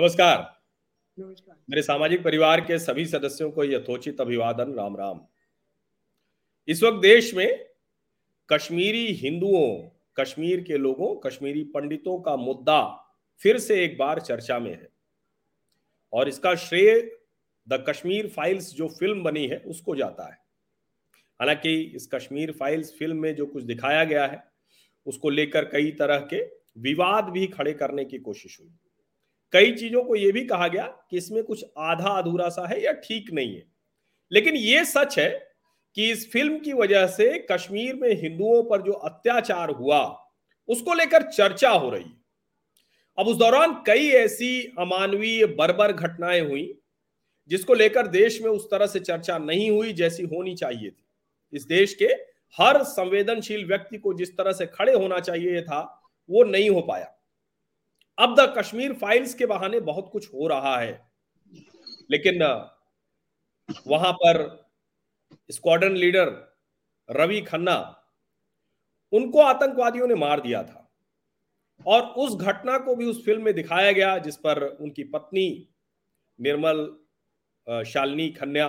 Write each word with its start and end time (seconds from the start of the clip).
नमस्कार। 0.00 0.62
नमस्कार। 1.18 1.56
मेरे 1.70 1.82
सामाजिक 1.82 2.24
परिवार 2.24 2.60
के 2.60 2.78
सभी 2.78 3.06
सदस्यों 3.06 3.50
को 3.50 3.64
यथोचित 3.64 4.20
अभिवादन 4.20 4.72
राम 4.72 4.96
राम। 4.96 5.20
इस 6.68 6.82
वक्त 6.82 6.98
देश 7.02 7.34
में 7.34 7.66
कश्मीरी 8.48 9.06
हिंदुओं 9.06 9.90
कश्मीर 10.16 10.60
के 10.60 10.78
लोगों 10.78 11.16
कश्मीरी 11.16 11.64
पंडितों 11.64 12.20
का 12.20 12.36
मुद्दा 12.36 13.08
फिर 13.38 13.58
से 13.58 13.84
एक 13.84 13.98
बार 13.98 14.20
चर्चा 14.20 14.58
में 14.58 14.70
है। 14.70 14.88
और 16.12 16.28
इसका 16.28 16.54
श्रेय 16.54 17.16
द 17.68 17.84
कश्मीर 17.88 18.28
फाइल्स 18.28 18.74
जो 18.74 18.88
फ़िल्म 18.88 19.22
बनी 19.22 19.46
है 19.46 19.58
उसको 19.58 19.96
जाता 19.96 20.24
है। 20.24 20.38
हालाँकि 21.40 21.80
इस 21.80 22.08
कश्मीर 22.14 22.52
फाइल्स 22.52 22.94
फ़िल्म 22.98 23.16
में 23.16 23.34
जो 23.34 23.46
कुछ 23.46 23.64
दिखाया 23.64 24.04
गया 24.04 24.26
है 24.26 24.44
उसको 25.06 25.30
लेकर 25.30 25.64
कई 25.64 25.90
तरह 25.90 26.18
के 26.18 26.44
विवाद 26.78 27.24
भी 27.24 27.46
खड़े 27.46 27.72
करने 27.72 28.04
की 28.04 28.18
कोशिश 28.18 28.60
हुई। 28.60 28.70
कई 29.52 29.72
चीज़ों 29.72 30.02
को 30.04 30.16
यह 30.16 30.32
भी 30.32 30.44
कहा 30.44 30.68
गया 30.68 30.84
कि 31.10 31.16
इसमें 31.16 31.44
कुछ 31.44 31.64
आधा 31.78 32.10
अधूरा 32.10 32.48
सा 32.48 32.66
है 32.68 32.84
या 32.84 32.92
ठीक 32.92 33.32
नहीं 33.32 33.54
है। 33.54 33.62
लेकिन 34.32 34.56
यह 34.56 34.84
सच 34.84 35.18
है 35.18 35.50
कि 35.96 36.10
इस 36.10 36.32
फ़िल्म 36.32 36.58
की 36.58 36.72
वजह 36.72 37.06
से 37.06 37.46
कश्मीर 37.52 37.94
में 37.94 38.22
हिंदुओं 38.22 38.62
पर 38.62 38.82
जो 38.82 38.92
अत्याचार 38.92 39.70
हुआ, 39.70 40.26
उसको 40.68 40.94
लेकर 40.94 41.22
चर्चा 41.22 41.70
हो 41.70 41.90
रही 41.90 42.04
अब 43.18 43.28
उस 43.28 43.36
दौरान 43.36 43.72
कई 43.86 44.08
ऐसी 44.08 44.74
अमानवीय 44.78 45.46
बर्बर 45.46 45.92
घटनाएँ 45.92 46.40
हुई, 46.40 46.78
जिसको 47.48 47.74
लेकर 47.74 48.06
देश 48.06 48.42
में 48.42 48.50
उस 48.50 48.70
तरह 48.70 48.86
से 48.86 49.00
चर्चा 49.00 49.38
नहीं 49.38 49.70
हुई 49.70 49.92
जैसी 49.92 50.22
होनी 50.22 50.54
चाहिए 50.54 50.90
थी। 50.90 51.04
इस 51.52 51.64
देश 51.64 51.94
के 51.94 52.06
हर 52.58 52.82
संवेदनशील 52.82 53.66
व्यक्ति 53.66 53.98
को 53.98 54.14
जिस 54.14 54.36
तरह 54.36 54.52
से 54.52 54.66
खड़े 54.66 54.92
होना 54.92 55.18
चाहिए 55.18 55.62
था, 55.62 56.02
वो 56.30 56.44
नहीं 56.44 56.70
हो 56.70 56.80
पाया। 56.80 57.19
अब 58.20 58.34
द 58.40 58.54
कश्मीर 58.58 58.92
फाइल्स 58.92 59.34
के 59.34 59.46
बहाने 59.46 59.80
बहुत 59.80 60.08
कुछ 60.12 60.32
हो 60.34 60.46
रहा 60.48 60.76
है। 60.78 60.92
लेकिन 62.10 62.42
वहाँ 63.86 64.12
पर 64.12 64.38
स्क्वाड्रन 65.50 65.96
लीडर 65.96 66.28
रवि 67.08 67.40
खन्ना, 67.40 67.76
उनको 69.12 69.40
आतंकवादियों 69.40 70.06
ने 70.06 70.14
मार 70.14 70.40
दिया 70.40 70.62
था। 70.62 70.86
और 71.86 72.02
उस 72.02 72.36
घटना 72.36 72.78
को 72.78 72.94
भी 72.96 73.04
उस 73.04 73.24
फ़िल्म 73.24 73.42
में 73.42 73.54
दिखाया 73.54 73.92
गया, 73.92 74.16
जिस 74.18 74.36
पर 74.36 74.62
उनकी 74.62 75.04
पत्नी 75.04 75.68
निर्मल 76.38 76.86
शालिनी 77.84 78.28
खन्ना, 78.30 78.68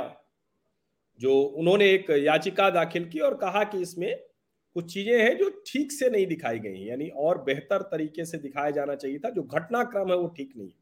जो 1.19 1.41
उन्होंने 1.41 1.89
एक 1.91 2.09
याचिका 2.09 2.69
दाखिल 2.69 3.09
की 3.09 3.19
और 3.19 3.35
कहा 3.37 3.63
कि 3.63 3.81
इसमें 3.81 4.30
कुछ 4.75 4.93
चीज़ें 4.93 5.17
हैं 5.19 5.37
जो 5.37 5.49
ठीक 5.67 5.91
से 5.91 6.09
नहीं 6.09 6.25
दिखाई 6.27 6.59
गई 6.59 6.83
यानी 6.83 7.07
और 7.17 7.41
बेहतर 7.43 7.81
तरीके 7.91 8.25
से 8.25 8.37
दिखाया 8.37 8.69
जाना 8.71 8.95
चाहिए 8.95 9.19
था, 9.19 9.29
जो 9.29 9.43
घटनाक्रम 9.43 10.09
है 10.09 10.17
वो 10.17 10.27
ठीक 10.27 10.53
नहीं 10.57 10.67
है। 10.67 10.79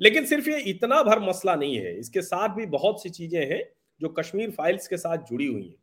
लेकिन 0.00 0.24
सिर्फ़ 0.26 0.48
ये 0.50 0.58
इतना 0.70 1.02
भर 1.02 1.20
मसला 1.20 1.54
नहीं 1.54 1.76
है, 1.76 1.98
इसके 1.98 2.22
साथ 2.22 2.54
भी 2.56 2.66
बहुत 2.68 3.02
सी 3.02 3.10
चीज़ें 3.10 3.44
हैं 3.46 3.62
जो 4.00 4.08
कश्मीर 4.10 4.50
फाइल्स 4.50 4.88
के 4.88 4.96
साथ 4.96 5.18
जुड़ी 5.30 5.46
हुई 5.46 5.62
हैं। 5.62 5.76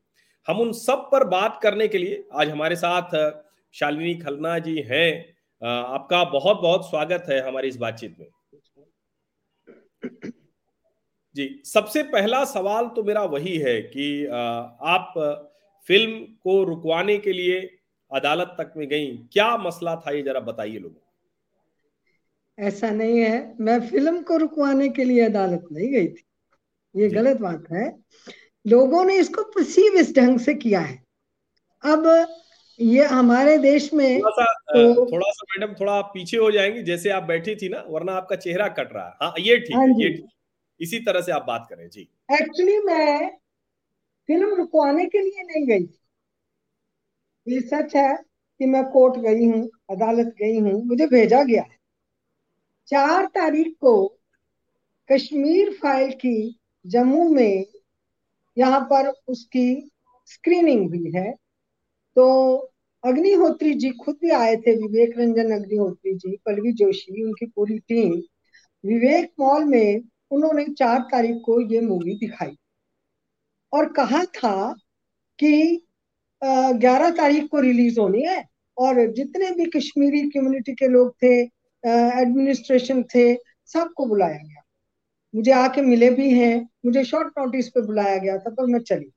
हम 0.48 0.60
उन 0.60 0.72
सब 0.74 1.08
पर 1.12 1.24
बात 1.28 1.60
करने 1.64 1.88
के 1.88 1.98
लिए 1.98 2.24
आज 2.34 2.50
हमारे 2.50 2.76
साथ 2.76 3.16
शालिनी 3.76 4.16
खलना 4.16 4.58
जी 4.60 4.78
हैं। 4.88 5.36
आपका 5.62 6.24
बहुत 6.32 6.62
बहुत 6.62 6.90
स्वागत 6.90 7.26
है 7.30 7.40
हमारी 7.48 7.68
इस 7.68 7.78
बातचीत 7.78 8.16
में। 8.20 8.28
जी, 11.36 11.62
सबसे 11.66 12.04
पहला 12.06 12.44
सवाल 12.46 12.88
तो 12.88 13.04
मेरा 13.04 13.24
वही 13.26 13.58
है 13.58 13.82
कि 13.84 14.26
आप 14.26 15.14
फ़िल्म 15.88 16.20
को 16.20 16.64
रुकवाने 16.64 17.18
के 17.18 17.34
लिए 17.34 17.60
अदालत 18.12 18.56
तक 18.58 18.74
में 18.78 18.88
गई। 18.88 19.18
क्या 19.18 19.58
मसला 19.58 19.96
था 19.96 20.12
ये 20.12 20.22
जरा 20.22 20.40
बताइए 20.40 20.80
लोगों 20.80 21.06
ऐसा 22.66 22.90
नहीं 22.90 23.20
है। 23.20 23.56
मैं 23.60 23.80
फ़िल्म 23.90 24.22
को 24.22 24.38
रुकवाने 24.38 24.90
के 24.90 25.04
लिए 25.04 25.26
अदालत 25.26 25.68
नहीं 25.72 25.92
गई 25.92 26.08
थी। 26.08 26.24
ये 26.96 27.10
गलत 27.10 27.38
बात 27.38 27.64
है। 27.72 28.00
लोगों 28.68 29.06
ने 29.06 29.18
इसको 29.18 29.44
परसीव 29.44 29.94
इस 29.94 30.16
ढंग 30.16 30.40
से 30.40 30.54
किया 30.54 30.80
है। 30.80 31.04
अब 31.84 32.28
ये 32.82 33.06
हमारे 33.06 33.58
देश 33.58 33.94
में 33.94 34.20
थोड़ा 34.20 34.44
सा 34.44 34.54
तो, 34.54 35.06
थोड़ा 35.06 35.32
सा 35.32 35.46
मैडम 35.50 35.74
थोड़ा 35.74 36.02
पीछे 36.02 36.38
हो 36.38 36.52
जाएँगे। 36.52 36.84
जैसे 36.84 37.10
आप 37.10 37.24
बैठी 37.24 37.56
थी 37.56 37.70
ना 37.70 37.84
वरना 37.88 38.14
आपका 38.14 38.36
चेहरा 38.36 38.68
कट 38.68 38.90
रहा 38.94 39.06
है। 39.06 39.14
हाँ 39.22 39.34
ये 39.40 39.58
ठीक 39.60 39.76
हाँ 39.76 39.88
है 39.88 40.04
ये 40.04 40.10
ठीक 40.10 40.26
इसी 40.82 41.00
तरह 41.00 41.22
से 41.22 41.32
आप 41.32 41.46
बात 41.48 41.68
करें। 41.70 41.90
जी। 41.90 42.10
एक्चुअली 42.32 42.80
मैं 42.80 43.32
फ़िल्म 44.30 44.56
रुकवाने 44.56 45.06
के 45.06 45.20
लिए 45.20 45.44
नहीं 45.44 45.66
गई 45.68 45.90
ये 47.48 47.62
सच 47.62 47.96
है 47.96 48.16
कि 48.60 48.66
मैं 48.66 48.84
कोर्ट 48.84 49.18
गई 49.18 49.46
हूँ, 49.46 49.70
अदालत 49.90 50.28
गई 50.28 50.60
हूँ, 50.60 50.86
मुझे 50.86 51.08
भेजा 51.08 51.44
गया 51.44 51.62
है। 51.62 51.78
चार 52.88 53.26
तारीख 53.26 53.74
को 53.82 53.94
कश्मीर 55.12 55.72
फ़ाइल 55.74 56.12
की 56.12 56.60
जम्मू 56.86 57.30
में 57.30 57.66
यहाँ 58.58 58.80
पर 58.82 59.14
उसकी 59.28 59.92
स्क्रीनिंग 60.26 60.90
हुई 60.90 61.12
है। 61.12 61.32
तो 62.16 62.56
अग्निहोत्री 63.04 63.74
जी 63.74 63.92
खुद 63.92 64.18
भी 64.22 64.30
आए 64.30 64.56
थे 64.56 64.76
विवेक 64.76 65.20
रंजन 65.20 65.52
अग्निहोत्री 65.52 66.16
जी, 66.16 66.38
पल्लवी 66.46 66.74
जोशी, 66.74 67.24
उनकी 67.24 67.46
पूरी 67.46 67.80
टीम। 67.80 68.12
विवेक 68.86 69.34
मॉल 69.40 69.64
में 69.64 70.02
उन्होंने 70.32 70.66
चार 70.66 71.00
तारीख 71.00 71.42
को 71.46 71.62
ये 71.62 71.82
मूवी 71.82 72.16
दिखाई। 72.16 72.59
और 73.74 73.92
कहा 73.94 74.24
था 74.26 74.74
कि 75.40 75.82
ग्यारह 76.42 77.10
तारीख 77.12 77.48
को 77.52 77.60
रिलीज़ 77.60 78.00
होनी 78.00 78.22
है 78.24 78.44
और 78.78 79.06
जितने 79.14 79.50
भी 79.52 79.66
कश्मीरी 79.70 80.22
कम्युनिटी 80.30 80.74
के 80.74 80.88
लोग 80.88 81.14
थे 81.24 81.34
एडमिनिस्ट्रेशन 81.84 83.04
थे, 83.16 83.34
सबको 83.70 84.06
बुलाया 84.06 84.38
गया। 84.38 84.62
मुझे 85.34 85.52
आके 85.52 85.82
मिले 85.82 86.10
भी 86.10 86.30
हैं, 86.32 86.70
मुझे 86.86 87.04
शॉर्ट 87.04 87.28
नोटिस 87.40 87.70
पे 87.70 87.82
बुलाया 87.82 88.18
गया 88.18 88.38
था, 88.38 88.50
पर 88.50 88.66
मैं 88.66 88.80
चली। 88.80 89.12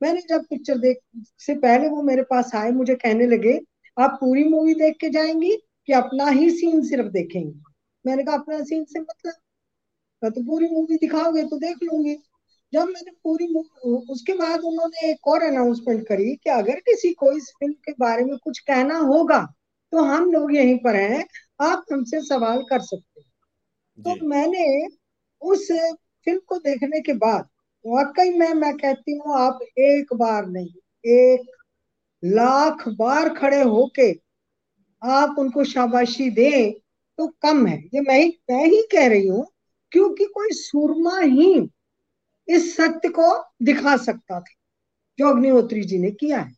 मैंने 0.00 0.20
जब 0.20 0.44
पिक्चर 0.50 0.78
देख, 0.78 0.98
से 1.38 1.54
पहले 1.54 1.88
वो 1.88 2.02
मेरे 2.02 2.22
पास 2.22 2.54
आए, 2.54 2.70
मुझे 2.70 2.94
कहने 2.94 3.26
लगे, 3.26 3.58
आप 3.96 4.16
पूरी 4.20 4.44
मूवी 4.44 4.74
देख 4.74 4.96
के 5.00 5.10
जाएँगी 5.10 5.56
कि 5.86 5.92
अपना 5.92 6.26
ही 6.28 6.50
सीन 6.50 6.82
सिर्फ़ 6.82 7.08
देखेंगी? 7.08 7.62
मैंने 8.04 8.24
कहा, 8.24 8.36
अपना 8.36 8.60
सीन 8.64 8.84
से 8.84 9.00
मतलब? 9.00 9.32
मैं 10.22 10.32
तो 10.32 10.42
पूरी 10.42 10.68
मूवी 10.68 10.96
दिखाओगे 10.96 11.42
तो 11.44 11.58
देख 11.58 11.82
लूँगी। 11.82 12.16
जब 12.72 12.88
मैंने 12.88 13.10
पूरी 13.24 13.46
उसके 14.12 14.32
बाद 14.32 14.60
उन्होंने 14.60 15.10
एक 15.10 15.28
और 15.28 15.42
अनाउंसमेंट 15.42 16.06
करी 16.08 16.34
कि 16.36 16.50
अगर 16.50 16.80
किसी 16.80 17.12
को 17.12 17.32
इस 17.32 17.50
फ़िल्म 17.60 17.72
के 17.84 17.92
बारे 18.00 18.24
में 18.24 18.36
कुछ 18.38 18.58
कहना 18.58 18.98
होगा 18.98 19.40
तो 19.92 20.02
हम 20.04 20.30
लोग 20.32 20.54
यहीं 20.54 20.76
पर 20.78 20.96
हैं 20.96 21.24
आप 21.60 21.84
हमसे 21.92 22.20
सवाल 22.20 22.62
कर 22.62 22.80
सकते 22.80 23.20
हैं। 23.20 23.28
तो 23.98 24.26
मैंने 24.26 24.86
उस 25.42 25.66
फ़िल्म 26.26 26.38
को 26.46 26.58
देखने 26.58 27.00
के 27.00 27.12
बाद 27.14 27.48
वाकई 27.84 28.30
में 28.30 28.52
मैं 28.54 28.76
कहती 28.76 29.16
हूँ 29.16 29.38
आप 29.38 29.58
एक 29.78 30.14
बार 30.14 30.46
नहीं 30.46 31.12
एक 31.12 31.50
लाख 32.22 32.88
बार 32.88 33.28
खड़े 33.34 33.62
होके 33.62 34.10
आप 35.02 35.36
उनको 35.38 35.64
शाबाशी 35.64 36.30
दें 36.30 36.72
तो 37.18 37.26
कम 37.42 37.66
है। 37.66 37.78
ये 37.94 38.00
मैं 38.00 38.18
ही 38.18 38.28
मैं 38.50 38.64
ही 38.66 38.82
कह 38.92 39.08
रही 39.08 39.26
हूँ 39.28 39.46
क्योंकि 39.92 40.24
कोई 40.24 40.48
सुरमा 40.52 41.18
ही 41.18 41.54
इस 42.50 42.76
सत्य 42.76 43.08
को 43.08 43.26
दिखा 43.62 43.96
सकता 43.96 44.40
था, 44.40 44.54
जो 45.18 45.28
अग्निहोत्री 45.28 45.82
जी 45.82 45.98
ने 45.98 46.10
किया 46.10 46.40
है। 46.40 46.52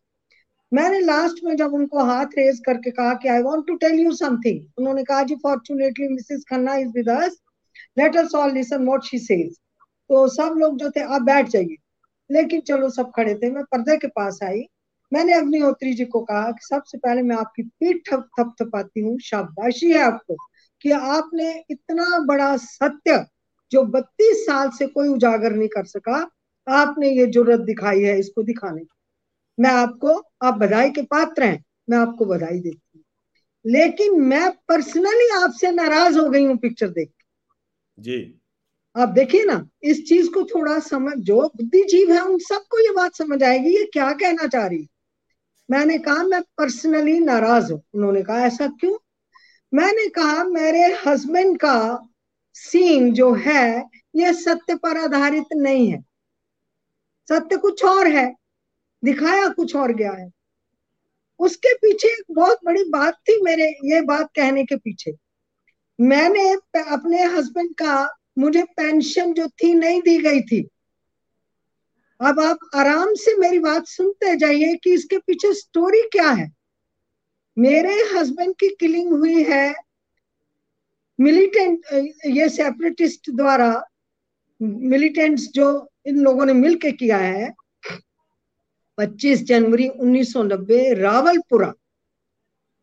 मैंने 0.72 1.00
लास्ट 1.00 1.44
में 1.44 1.56
जब 1.56 1.74
उनको 1.74 2.04
हाथ 2.04 2.26
रेज 2.38 2.60
करके 2.66 2.90
कहा 2.90 3.14
कि 3.14 3.28
I 3.28 3.42
want 3.42 3.66
to 3.66 3.74
tell 3.76 4.00
you 4.00 4.12
something 4.12 4.66
उन्होंने 4.78 5.04
कहा, 5.04 5.22
जी 5.22 5.34
fortunately 5.34 6.08
Mrs 6.08 6.44
Khanna 6.50 6.76
is 6.76 6.88
with 6.88 7.08
us 7.10 7.36
let 7.98 8.16
us 8.16 8.34
all 8.34 8.52
listen 8.52 8.84
what 8.84 9.04
she 9.04 9.18
says 9.18 9.54
तो 10.10 10.26
सब 10.28 10.54
लोग 10.58 10.78
जो 10.78 10.90
थे, 10.90 11.00
आप 11.00 11.22
बैठ 11.22 11.48
जाइए। 11.48 11.76
लेकिन 12.30 12.60
चलो, 12.60 12.88
सब 12.90 13.10
खड़े 13.16 13.34
थे। 13.34 13.50
मैं 13.50 13.62
पर्दे 13.64 13.96
के 13.96 14.06
पास 14.06 14.38
आई। 14.42 14.62
मैंने 15.12 15.32
अग्निहोत्री 15.32 15.92
जी 15.94 16.04
को 16.04 16.20
कहा 16.20 16.50
कि 16.50 16.66
सबसे 16.66 16.98
पहले 16.98 17.22
मैं 17.22 17.36
आपकी 17.36 17.62
पीठ 17.62 18.00
थप 18.10 18.28
थप 18.40 18.54
थपाती 18.62 19.00
हूँ। 19.00 19.18
शाबाशी 19.18 19.90
है 19.92 19.98
आपको 19.98 20.36
कि 20.82 20.90
आपने 20.90 21.64
इतना 21.70 22.18
बड़ा 22.18 22.56
सत्य 22.56 23.26
जो 23.72 23.82
बत्तीस 23.82 24.44
साल 24.46 24.70
से 24.70 24.86
कोई 24.86 25.08
उजागर 25.08 25.52
नहीं 25.52 25.68
कर 25.68 25.84
सका 25.84 26.16
आपने 26.66 27.10
ये 27.10 27.26
ज़रूरत 27.26 27.60
दिखाई 27.60 28.00
है 28.00 28.18
इसको 28.18 28.42
दिखाने 28.42 28.80
की। 28.80 28.96
मैं 29.58 29.70
आपको 29.70 30.14
आप 30.42 30.54
बधाई 30.54 30.90
के 30.90 31.02
पात्र 31.02 31.42
हैं 31.42 31.64
मैं 31.90 31.98
आपको 31.98 32.24
बधाई 32.24 32.58
देती 32.58 32.90
हूँ। 32.96 33.02
लेकिन 33.64 34.20
मैं 34.20 34.50
पर्सनली 34.68 35.28
आपसे 35.34 35.70
नाराज़ 35.70 36.18
हो 36.18 36.28
गई 36.30 36.44
हूँ 36.44 36.56
पिक्चर 36.56 36.88
देख 36.88 37.08
के। 37.08 38.02
जी। 38.02 38.38
आप 38.96 39.08
देखिए 39.08 39.44
ना 39.44 39.68
इस 39.82 40.04
चीज़ 40.08 40.30
को 40.30 40.42
थोड़ा 40.44 40.78
समझ 40.78 41.12
जो 41.18 41.40
बुद्धिजीव 41.56 42.12
है 42.12 42.20
उन 42.20 42.38
सबको 42.38 42.78
ये 42.78 42.92
बात 42.94 43.14
समझ 43.14 43.42
आएगी 43.42 43.76
ये 43.76 43.84
क्या 43.92 44.12
कहना 44.12 44.46
चाह 44.46 44.66
रही 44.66 44.88
मैंने 45.68 45.98
कहा 45.98 46.22
मैं 46.22 46.40
पर्सनली 46.58 47.18
नाराज़ 47.20 47.72
हूँ। 47.72 47.82
उन्होंने 47.94 48.22
कहा 48.22 48.44
ऐसा 48.46 48.66
क्यों? 48.80 48.96
मैंने 49.72 50.06
कहा 50.08 50.44
मेरे 50.44 50.84
हस्बैंड 51.06 51.58
का 51.58 52.08
सीन 52.54 53.12
जो 53.12 53.34
है 53.34 53.88
यह 54.16 54.32
सत्य 54.32 54.74
पर 54.74 54.96
आधारित 54.96 55.44
नहीं 55.52 55.92
है। 55.92 56.02
सत्य 57.28 57.56
कुछ 57.56 57.84
और 57.84 58.06
है। 58.06 58.34
दिखाया 59.04 59.48
कुछ 59.48 59.76
और 59.76 59.92
गया 59.92 60.12
है। 60.12 60.30
उसके 61.38 61.74
पीछे 61.74 62.08
एक 62.08 62.24
बहुत 62.30 62.58
बड़ी 62.64 62.84
बात 62.84 63.14
थी 63.14 63.42
मेरे 63.42 63.68
ये 63.68 64.00
बात 64.00 64.28
कहने 64.36 64.64
के 64.64 64.76
पीछे। 64.76 65.12
मैंने 66.00 66.52
अपने 66.80 67.24
हस्बैंड 67.24 67.74
का, 67.74 68.16
मुझे 68.38 68.62
पेंशन 68.62 69.32
जो 69.32 69.48
थी 69.48 69.74
नहीं 69.74 70.02
दी 70.02 70.18
गई 70.18 70.40
थी। 70.40 70.68
अब 72.20 72.40
आप 72.40 72.58
आराम 72.74 73.14
से 73.14 73.36
मेरी 73.36 73.58
बात 73.58 73.86
सुनते 73.86 74.36
जाइए 74.36 74.76
कि 74.76 74.92
इसके 74.92 75.18
पीछे 75.18 75.54
स्टोरी 75.54 76.02
क्या 76.12 76.30
है। 76.30 76.52
मेरे 77.58 77.94
हस्बैंड 77.94 78.54
की 78.54 78.68
किलिंग 78.68 79.12
हुई 79.12 79.42
है 79.42 79.74
मिलिटेंट 81.20 81.80
ये 82.26 82.48
सेपरेटिस्ट 82.48 83.30
द्वारा 83.30 83.84
मिलिटेंट्स 84.62 85.48
जो 85.48 85.90
इन 86.06 86.16
लोगों 86.16 86.46
ने 86.46 86.52
मिलके 86.52 86.92
किया 86.92 87.18
है 87.18 87.54
25 88.98 89.42
जनवरी 89.42 89.88
1990 89.88 90.94
Rawalpora 90.94 91.72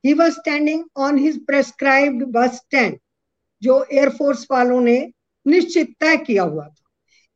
he 0.05 0.13
was 0.13 0.33
standing 0.33 0.83
on 0.97 1.17
his 1.17 1.45
prescribed 1.45 2.25
bus 2.25 2.55
stand 2.55 2.99
जो 3.61 3.83
एयरफोर्स 3.93 4.47
वालों 4.51 4.81
ने 4.81 5.11
निश्चित 5.47 5.95
तय 5.99 6.17
किया 6.17 6.43
हुआ 6.43 6.67
था। 6.67 6.89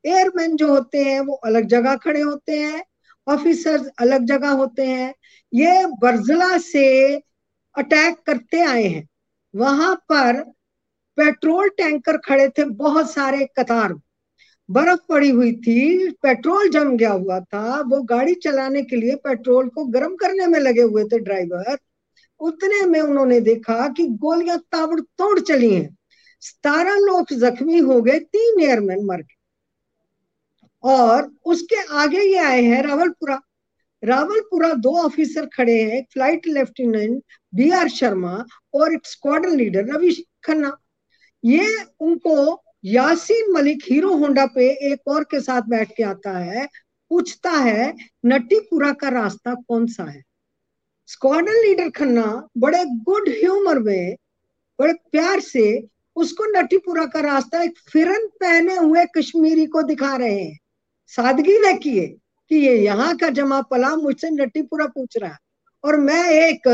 एयरमैन 0.06 0.56
जो 0.56 0.68
होते 0.68 1.04
हैं, 1.04 1.20
वो 1.20 1.34
अलग 1.34 1.66
जगह 1.66 1.96
खड़े 1.96 2.22
होते 2.22 2.60
हैं 2.60 2.84
ऑफिसर्स 3.28 3.88
अलग 4.00 4.26
जगह 4.26 4.50
होते 4.50 4.86
हैं। 4.86 5.14
ये 5.54 5.86
बर्जला 5.86 6.58
से 6.58 7.16
अटैक 7.78 8.18
करते 8.18 8.62
आए 8.62 8.84
हैं। 8.84 9.08
वहाँ 9.56 9.96
पर 9.96 10.54
पेट्रोल 11.18 11.70
टैंकर 11.70 12.18
खड़े 12.18 12.50
थे 12.50 12.64
बहुत 12.66 13.12
सारे 13.12 13.48
कतार। 13.60 13.94
बर्फ़ 14.70 15.00
पड़ी 15.10 15.30
हुई 15.30 15.52
थी, 15.54 16.10
पेट्रोल 16.10 16.70
जम 16.70 16.96
गया 16.98 17.12
हुआ 17.12 17.40
था। 17.40 17.80
वो 17.82 18.02
गाड़ी 18.02 18.34
चलाने 18.36 18.82
के 18.82 18.96
लिए 18.96 19.16
पेट्रोल 19.16 19.70
को 19.70 19.86
गर्म 19.86 20.16
करने 20.16 20.48
में 20.48 20.60
लगे 20.60 20.82
हुए 20.82 21.04
थे 21.04 21.20
ड्राइवर। 21.20 21.78
उतने 22.40 22.86
में 22.86 23.00
उन्होंने 23.02 23.40
देखा 23.40 23.88
कि 23.88 24.08
गोलियाँ 24.08 24.58
ताबड़तोड़ 24.72 25.40
चली 25.40 25.74
हैं। 25.74 25.98
सतारह 26.42 26.96
लोग 26.96 27.34
जख्मी 27.34 27.80
हो 27.80 28.02
गए 28.02 28.20
तीन 28.20 28.60
एयरमैन 28.60 29.06
मर 29.06 29.22
गए। 29.22 29.36
और 30.84 31.32
उसके 31.46 31.76
आगे 31.96 32.22
ये 32.22 32.38
आए 32.38 32.62
हैं 32.62 32.82
रावलपुरा। 32.84 33.40
रावलपुरा 34.04 34.74
दो 34.74 34.96
ऑफिसर 34.98 35.46
खड़े 35.46 35.82
हैं 35.84 36.02
flight 36.14 36.48
lieutenant 36.48 37.24
B 37.54 37.70
R 37.72 37.90
Sharma 37.90 38.46
और 38.74 38.94
एक 38.94 39.06
स्क्वाड्रन 39.06 39.56
लीडर 39.56 39.86
रवि 39.86 40.12
खन्ना। 40.44 40.78
ये 41.46 41.84
उनको 42.00 42.64
यासीन 42.86 43.52
मलिक, 43.52 43.84
हीरो 43.86 44.14
होंडा 44.14 44.46
पे 44.46 44.70
एक 44.92 45.08
और 45.08 45.24
के 45.24 45.40
साथ 45.40 45.62
बैठ 45.62 45.92
के 45.98 46.04
आता 46.04 46.38
है, 46.38 46.68
पूछता 47.10 47.52
है, 47.52 47.94
नटीपुरा 48.26 48.92
का 48.92 49.10
रास्ता 49.10 49.54
कौन 49.54 49.88
सा 49.88 50.04
है? 50.04 50.24
स्क्वाड्रन 51.08 51.56
लीडर 51.56 51.90
खन्ना 51.90 52.50
बड़े 52.58 52.84
गुड 52.86 53.30
ह्यूमर 53.30 53.80
में, 53.80 54.16
बड़े 54.80 54.94
प्यार 54.94 55.40
से 55.40 55.88
उसको 56.16 56.44
नटीपुरा 56.60 57.06
का 57.06 57.20
रास्ता 57.20 57.62
एक 57.64 57.78
फिरन 57.92 58.28
पहने 58.28 58.76
हुए 58.76 59.06
कश्मीरी 59.18 59.66
को 59.66 59.82
दिखा 59.82 60.16
रहे 60.16 60.40
हैं। 60.40 60.60
सादगी 61.08 61.58
देखिए 61.58 62.08
कि 62.50 62.56
ये 62.56 62.78
यहाँ 62.78 63.16
का 63.18 63.30
जमा 63.30 63.62
पला 63.62 63.96
मुझसे 63.96 64.30
नटीपुरा 64.30 64.86
पूछ 64.86 65.18
रहा 65.18 65.32
है। 65.32 65.38
और 65.84 65.98
मैं 65.98 66.30
एक 66.30 66.68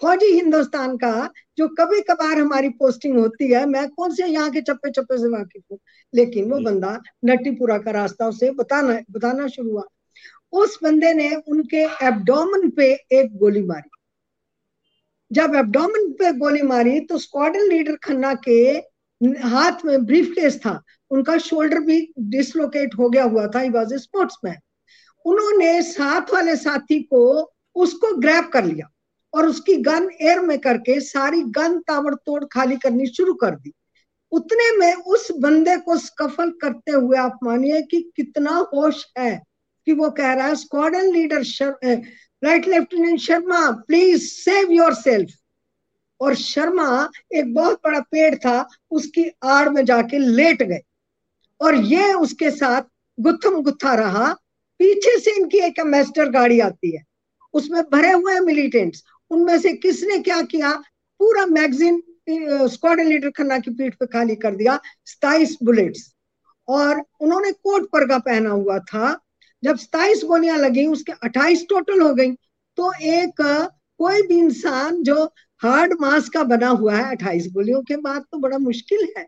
फौजी 0.00 0.26
हिंदुस्तान 0.26 0.96
का 0.96 1.30
जो 1.58 1.68
कभी 1.68 2.00
कभार 2.00 2.38
हमारी 2.38 2.68
पोस्टिंग 2.68 3.18
होती 3.18 3.50
है 3.52 3.64
मैं 3.66 3.88
कौन 3.88 4.14
से 4.14 4.26
यहाँ 4.26 4.50
के 4.50 4.60
चप्पे 4.60 4.90
चप्पे 4.90 5.18
से 5.18 5.28
वाकिफ 5.28 5.62
हूँ? 5.72 5.78
लेकिन 6.14 6.50
वो 6.50 6.60
बंदा 6.60 6.98
नटीपुरा 7.24 7.78
का 7.78 7.90
रास्ता 7.90 8.28
उसे 8.28 8.50
बताना 8.50 8.98
बताना 9.10 9.46
शुरू 9.48 9.70
हुआ। 9.70 9.82
उस 10.52 10.78
बंदे 10.82 11.12
ने 11.14 11.34
उनके 11.48 11.82
एब्डोमन 12.06 12.68
पे 12.70 12.92
एक 13.12 13.36
गोली 13.38 13.62
मारी। 13.62 13.90
जब 15.30 15.54
एब्डोमन 15.56 16.10
पे 16.12 16.32
गोली 16.32 16.62
मारी 16.62 16.98
तो 17.00 17.18
स्क्वाडन 17.18 17.68
लीडर 17.68 17.96
खन्ना 17.96 18.34
के 18.48 18.62
हाथ 19.48 19.84
में 19.84 20.04
ब्रीफ 20.06 20.30
केस 20.30 20.58
था। 20.58 20.80
उनका 21.10 21.36
शोल्डर 21.38 21.80
भी 21.80 22.00
डिसलोकेट 22.18 22.94
हो 22.98 23.08
गया 23.10 23.24
हुआ 23.24 23.46
था। 23.46 23.60
ही 23.60 23.68
वॉज़ 23.70 23.94
ए 23.94 23.98
स्पोर्ट्समैन 23.98 24.56
उन्होंने 25.24 25.82
साथ 25.82 26.32
वाले 26.34 26.56
साथी 26.56 27.00
को 27.02 27.22
उसको 27.74 28.14
ग्रैप 28.16 28.50
कर 28.52 28.64
लिया। 28.64 28.88
और 29.34 29.46
उसकी 29.46 29.76
गन 29.76 30.08
एयर 30.20 30.40
में 30.40 30.58
करके 30.58 31.00
सारी 31.00 31.42
गन 31.42 31.78
ताबड़तोड़ 31.78 32.44
खाली 32.44 32.76
करनी 32.76 33.06
शुरू 33.06 33.34
कर 33.34 33.50
दी। 33.50 33.72
उतने 34.32 34.76
में 34.76 34.94
उस 34.94 35.28
बंदे 35.32 35.76
को 35.76 35.96
स्कफल 35.96 36.50
करते 36.50 36.92
हुए 36.92 37.16
आप 37.16 37.38
मानिए 37.42 37.82
कि 37.82 38.00
कितना 38.16 38.50
होश 38.74 39.06
है 39.18 39.42
कि 39.86 39.92
वो 39.92 40.10
कह 40.10 40.32
रहा 40.32 40.46
है 40.46 40.54
squadron 40.54 41.12
leader 41.12 41.42
right 42.44 42.68
lieutenant 42.68 43.20
Sharma 43.20 43.70
please 43.70 44.22
save 44.22 44.70
yourself 44.94 45.28
और 46.20 46.34
शर्मा 46.34 47.10
एक 47.34 47.54
बहुत 47.54 47.80
बड़ा 47.84 48.00
पेड़ 48.00 48.34
था, 48.34 48.68
उसकी 48.90 49.30
आड़ 49.44 49.68
में 49.68 49.84
जाके 49.84 50.18
लेट 50.18 50.62
गए। 50.62 50.80
और 51.60 51.74
ये 51.74 52.12
उसके 52.12 52.50
साथ 52.50 52.82
गुत्थम 53.20 53.62
गुत्था 53.62 53.94
रहा। 53.94 54.32
पीछे 54.78 55.18
से 55.18 55.36
इनकी 55.36 55.58
एक 55.58 55.78
एम्बेसडर 55.78 56.28
गाड़ी 56.28 56.60
आती 56.60 56.96
है। 56.96 57.02
उसमें 57.54 57.82
भरे 57.82 58.12
हुए 58.12 58.38
मिलिटेंट्स 58.40 59.02
उनमें 59.32 59.58
से 59.58 59.72
किसने 59.72 60.18
क्या 60.18 60.40
किया? 60.42 60.72
पूरा 61.18 61.46
मैगजीन 61.46 62.02
स्क्वाडन 62.68 63.06
लीडर 63.06 63.30
खन्ना 63.30 63.58
की 63.58 63.70
पीठ 63.70 63.94
पे 63.94 64.06
खाली 64.06 64.34
कर 64.36 64.56
दिया 64.56 64.80
सताइस 65.04 65.56
बुलेट्स। 65.62 66.12
और 66.68 67.02
उन्होंने 67.20 67.52
कोट 67.52 67.90
परगा 67.90 68.18
पहना 68.18 68.50
हुआ 68.50 68.78
था। 68.78 69.18
जब 69.64 69.76
सताइस 69.76 70.20
गोलियाँ 70.24 70.58
लगी, 70.58 70.86
उसके 70.86 71.12
अट्ठाईस 71.12 71.66
टोटल 71.68 72.00
हो 72.00 72.14
गई। 72.14 72.32
तो 72.76 72.92
एक, 73.02 73.68
कोई 73.98 74.22
भी 74.22 74.38
इंसान 74.38 75.02
जो 75.02 75.24
हार्ड 75.58 75.94
मास 76.00 76.28
का 76.28 76.42
बना 76.44 76.68
हुआ 76.68 76.94
है, 76.94 77.10
अट्ठाईस 77.10 77.48
गोलियों 77.52 77.82
के 77.82 77.96
बाद 77.96 78.24
तो 78.32 78.38
बड़ा 78.38 78.58
मुश्किल 78.58 79.08
है। 79.18 79.26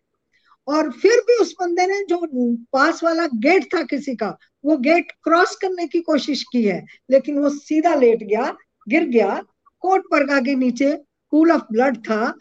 और 0.69 0.91
फिर 0.93 1.13
भी 1.21 1.37
उस 1.41 1.55
बंदे 1.61 1.87
ने 1.87 2.05
जो 2.05 2.27
पास 2.73 3.05
वाला 3.05 3.27
गेट 3.27 3.75
था 3.75 3.83
किसी 3.83 4.15
का, 4.17 4.39
वो 4.65 4.77
गेट 4.77 5.13
क्रॉस 5.25 5.57
करने 5.57 5.87
की 5.87 6.01
कोशिश 6.01 6.45
की 6.53 6.63
है, 6.63 6.87
लेकिन 7.11 7.39
वो 7.39 7.49
सीधा 7.49 7.95
लेट 7.95 8.23
गया, 8.23 8.57
गिर 8.89 9.05
गया। 9.05 9.43
कोट 9.85 10.11
परगा 10.11 10.41
के 10.41 10.55
नीचे 10.55 10.93
कूल 11.33 11.53
ऑफ़ 11.53 11.63
ब्लड 11.73 11.97
था, 11.99 12.35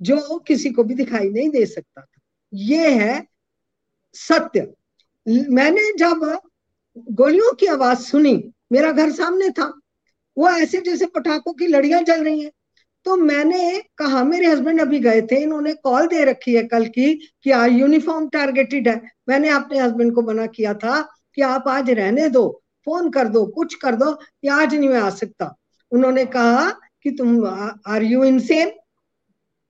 जो 0.00 0.38
किसी 0.38 0.70
को 0.70 0.84
भी 0.84 0.94
दिखाई 0.94 1.30
नहीं 1.30 1.48
दे 1.50 1.64
सकता 1.66 2.00
था। 2.00 2.20
ये 2.52 2.90
है 2.90 3.24
सत्य। 4.14 4.72
मैंने 5.26 5.92
जब 5.98 6.38
गोलियों 7.12 7.52
की 7.52 7.66
आवाज़ 7.66 7.98
सुनी, 8.00 8.34
मेरा 8.72 8.92
घर 8.92 9.10
सामने 9.12 9.48
था, 9.50 9.72
वो 10.36 10.48
ऐसे 10.50 10.80
जैसे 10.80 11.06
पटाखों 11.06 11.52
की 11.52 11.66
लड़ियाँ 11.66 12.02
जल 12.02 12.24
रही 12.24 12.40
हैं 12.40 12.50
तो 13.06 13.16
मैंने 13.16 13.80
कहा, 13.98 14.22
मेरे 14.24 14.46
हस्बैंड 14.46 14.80
अभी 14.80 14.98
गए 15.00 15.20
थे, 15.22 15.36
इन्होंने 15.36 15.72
कॉल 15.74 16.06
दे 16.06 16.24
रखी 16.24 16.54
है 16.54 16.62
कल 16.64 16.86
की 16.86 17.14
कि 17.42 17.50
आज 17.50 17.72
यूनिफॉर्म 17.72 18.28
टारगेटेड 18.28 18.88
है। 18.88 19.00
मैंने 19.28 19.48
अपने 19.48 19.78
हस्बैंड 19.78 20.14
को 20.14 20.22
मना 20.22 20.46
किया 20.46 20.72
था 20.74 21.00
कि 21.34 21.42
आप 21.42 21.68
आज 21.68 21.90
रहने 21.90 22.28
दो 22.28 22.48
फ़ोन 22.86 23.10
कर 23.10 23.28
दो, 23.28 23.44
कुछ 23.46 23.74
कर 23.74 23.94
दो 23.94 24.18
या 24.44 24.54
आज 24.54 24.74
नहीं 24.74 24.88
मैं 24.88 25.00
आ 25.00 25.10
सकता। 25.10 25.54
उन्होंने 25.92 26.24
कहा 26.26 26.68
कि 27.06 27.10
तुम 27.10 27.46
आर 27.46 28.02
यू 28.02 28.24
इनसेन 28.24 28.72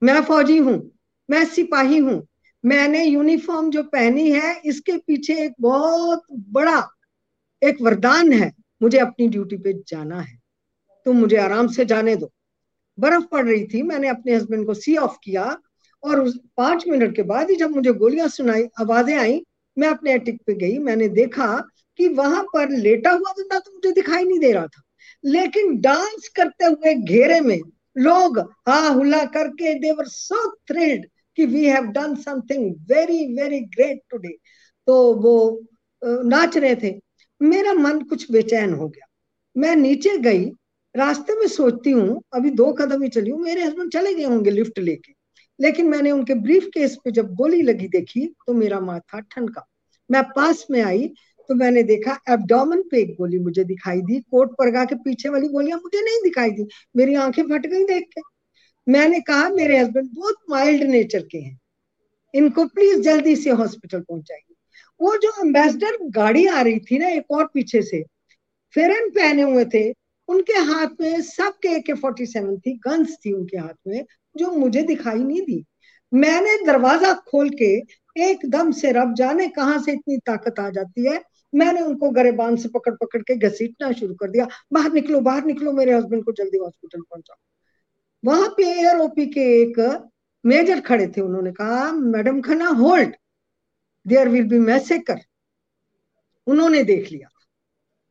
मैं 0.01 0.21
फौजी 0.21 0.57
हूँ, 0.57 0.91
मैं 1.29 1.43
सिपाही 1.45 1.97
हूँ। 1.97 2.21
मैंने 2.63 3.03
यूनिफॉर्म 3.03 3.69
जो 3.71 3.83
पहनी 3.83 4.29
है, 4.31 4.61
इसके 4.65 4.97
पीछे 4.97 5.33
एक 5.43 5.53
बहुत 5.61 6.23
बड़ा, 6.31 6.87
एक 7.61 7.81
वरदान 7.81 8.31
है। 8.33 8.51
मुझे 8.81 8.97
अपनी 8.97 9.27
ड्यूटी 9.27 9.57
पे 9.57 9.73
जाना 9.87 10.19
है। 10.21 10.37
तुम 11.05 11.17
मुझे 11.17 11.37
आराम 11.37 11.67
से 11.67 11.85
जाने 11.85 12.15
दो। 12.15 12.31
बर्फ़ 12.97 13.25
पड़ 13.25 13.45
रही 13.45 13.63
थी, 13.63 13.81
मैंने 13.81 14.07
अपने 14.07 14.35
हस्बैंड 14.35 14.65
को 14.65 14.73
सी 14.73 14.95
ऑफ़ 14.97 15.17
किया 15.23 15.45
और 16.03 16.21
उस 16.21 16.39
पाँच 16.57 16.87
मिनट 16.87 17.15
के 17.15 17.23
बाद 17.23 17.49
ही 17.49 17.55
जब 17.55 17.71
मुझे 17.71 17.93
गोलियाँ 17.93 18.27
सुनाई, 18.27 18.63
आवाज़ें 18.81 19.15
आई, 19.17 19.41
मैं 19.77 19.87
अपने 19.87 20.13
एटिक 20.13 20.41
पे 20.47 20.53
गई। 20.53 20.77
मैंने 20.79 21.07
देखा 21.07 21.55
कि 21.99 22.07
वहाँ 22.07 22.43
पर 22.43 22.69
लेटा 22.69 23.11
हुआ 23.11 23.31
बंदा 23.31 23.59
तो 23.59 23.71
मुझे 23.71 23.91
दिखाई 23.91 24.25
नहीं 24.25 24.39
दे 24.39 24.51
रहा 24.51 24.67
था। 24.67 24.81
लेकिन 25.23 25.79
डांस 25.81 26.27
करते 26.35 26.65
हुए 26.65 26.93
घेरे 26.93 27.39
में 27.41 27.59
लोग 27.97 28.39
हा 28.67 28.79
हुला 28.87 29.23
करके 29.25 29.73
देवर 29.79 30.05
सो 30.05 30.49
थ्रिल्ड 30.67 31.05
कि 31.37 31.45
we 31.45 31.65
have 31.65 31.85
done 31.91 32.15
something 32.15 32.69
very 32.91 33.25
very 33.33 33.59
great 33.59 34.01
today 34.09 34.35
तो 34.87 35.13
वो 35.13 35.65
नाच 36.01 36.57
रहे 36.57 36.75
थे। 36.75 36.93
मेरा 37.41 37.73
मन 37.73 38.01
कुछ 38.01 38.31
बेचैन 38.31 38.73
हो 38.73 38.87
गया। 38.87 39.05
मैं 39.55 39.75
नीचे 39.75 40.17
गई, 40.17 40.45
रास्ते 40.95 41.35
में 41.39 41.47
सोचती 41.47 41.91
हूँ, 41.91 42.21
अभी 42.33 42.49
दो 42.49 42.71
कदम 42.73 43.03
ही 43.03 43.09
चली 43.09 43.29
हूँ, 43.29 43.39
मेरे 43.41 43.63
हस्बैंड 43.63 43.91
चले 43.91 44.13
गए 44.13 44.23
होंगे 44.23 44.51
लिफ्ट 44.51 44.79
लेके। 44.79 45.13
लेकिन 45.59 45.89
मैंने 45.89 46.11
उनके 46.11 46.33
ब्रीफ 46.33 46.65
केस 46.73 46.95
पे 47.05 47.11
जब 47.11 47.33
गोली 47.35 47.61
लगी, 47.61 47.87
देखी 47.87 48.25
तो 48.47 48.53
मेरा 48.53 48.79
माथा 48.79 49.19
ठनका। 49.19 49.65
मैं 50.09 50.23
पास 50.35 50.65
में 50.71 50.81
आई 50.81 51.11
तो 51.49 51.55
मैंने 51.55 51.83
देखा 51.83 52.19
एब्डोमन 52.29 52.81
पे 52.81 53.01
एक 53.01 53.15
गोली 53.15 53.39
मुझे 53.39 53.63
दिखाई 53.63 54.01
दी, 54.01 54.19
कोट 54.19 54.51
परगा 54.51 54.85
के 54.85 54.95
पीछे 54.95 55.29
वाली 55.29 55.47
गोलियाँ 55.47 55.79
मुझे 55.79 56.01
नहीं 56.01 56.21
दिखाई 56.23 56.51
दी, 56.51 56.67
मेरी 56.95 57.15
आँखें 57.15 57.43
फट 57.43 57.65
गई 57.65 57.83
देख 57.83 58.07
के। 58.17 58.21
मैंने 58.87 59.19
कहा, 59.19 59.49
मेरे 59.49 59.77
हस्बैंड 59.77 60.09
बहुत 60.13 60.35
माइल्ड 60.49 60.83
नेचर 60.83 61.21
के 61.21 61.37
हैं। 61.37 61.59
इनको 62.33 62.65
प्लीज़ 62.65 63.01
जल्दी 63.01 63.35
से 63.35 63.49
हॉस्पिटल 63.49 63.99
पहुंचाइए। 63.99 64.53
वो 65.01 65.15
जो 65.17 65.31
एम्बेसडर 65.45 65.97
गाड़ी 66.03 66.45
आ 66.45 66.61
रही 66.61 66.79
थी 66.79 66.99
ना, 66.99 67.07
एक 67.07 67.31
और 67.31 67.49
पीछे 67.53 67.81
से, 67.81 68.03
फेरन 68.73 69.09
पहने 69.09 69.41
हुए 69.41 69.65
थे, 69.65 69.91
उनके 70.29 70.53
हाथ 70.53 71.01
में 71.01 71.21
सबके 71.21 71.69
ए 71.69 71.79
के 71.79 71.93
फोर्टी 71.93 72.25
सेवन 72.25 72.57
थी 72.57 72.73
गन्स 72.77 73.15
थी 73.15 73.33
उनके 73.33 73.57
हाथ 73.57 73.87
में, 73.87 74.05
जो 74.37 74.51
मुझे 74.51 74.83
दिखाई 74.83 75.19
नहीं 75.19 75.41
दी। 75.41 75.63
मैंने 76.13 76.57
दरवाज़ा 76.65 77.13
खोल 77.13 77.49
के 77.49 77.71
एकदम 78.29 78.71
से 78.71 78.91
रब 78.91 79.13
जाने 79.13 79.47
कहाँ 79.47 79.79
से 79.79 79.91
इतनी 79.91 80.17
ताकत 80.17 80.59
आ 80.59 80.69
जाती 80.69 81.05
है 81.05 81.21
मैंने 81.55 81.81
उनको 81.81 82.09
गरेबान 82.09 82.55
से 82.55 82.69
पकड़ 82.69 82.93
पकड़ 82.95 83.21
के 83.21 83.35
घसीटना 83.35 83.91
शुरू 83.91 84.15
कर 84.15 84.29
दिया। 84.29 84.47
बाहर 84.73 84.91
निकलो 84.91 85.19
बाहर 85.19 85.45
निकलो, 85.45 85.71
मेरे 85.71 85.93
हस्बैंड 85.93 86.23
को 86.23 86.31
जल्दी 86.31 86.57
हॉस्पिटल 86.57 87.01
पहुंचाओ। 87.01 87.35
वहाँ 88.25 88.49
पे 88.49 88.63
एयर 88.63 88.97
ओपी 88.97 89.25
के 89.25 89.39
एक 89.39 90.09
मेजर 90.45 90.79
खड़े 90.81 91.07
थे, 91.07 91.21
उन्होंने 91.21 91.51
कहा, 91.51 91.91
madam 91.91 92.41
Khanna 92.41 92.67
hold 92.67 93.15
there 94.07 94.29
will 94.29 94.43
be 94.43 94.59
massacre 94.59 95.17
उन्होंने 96.47 96.83
देख 96.83 97.11
लिया। 97.11 97.27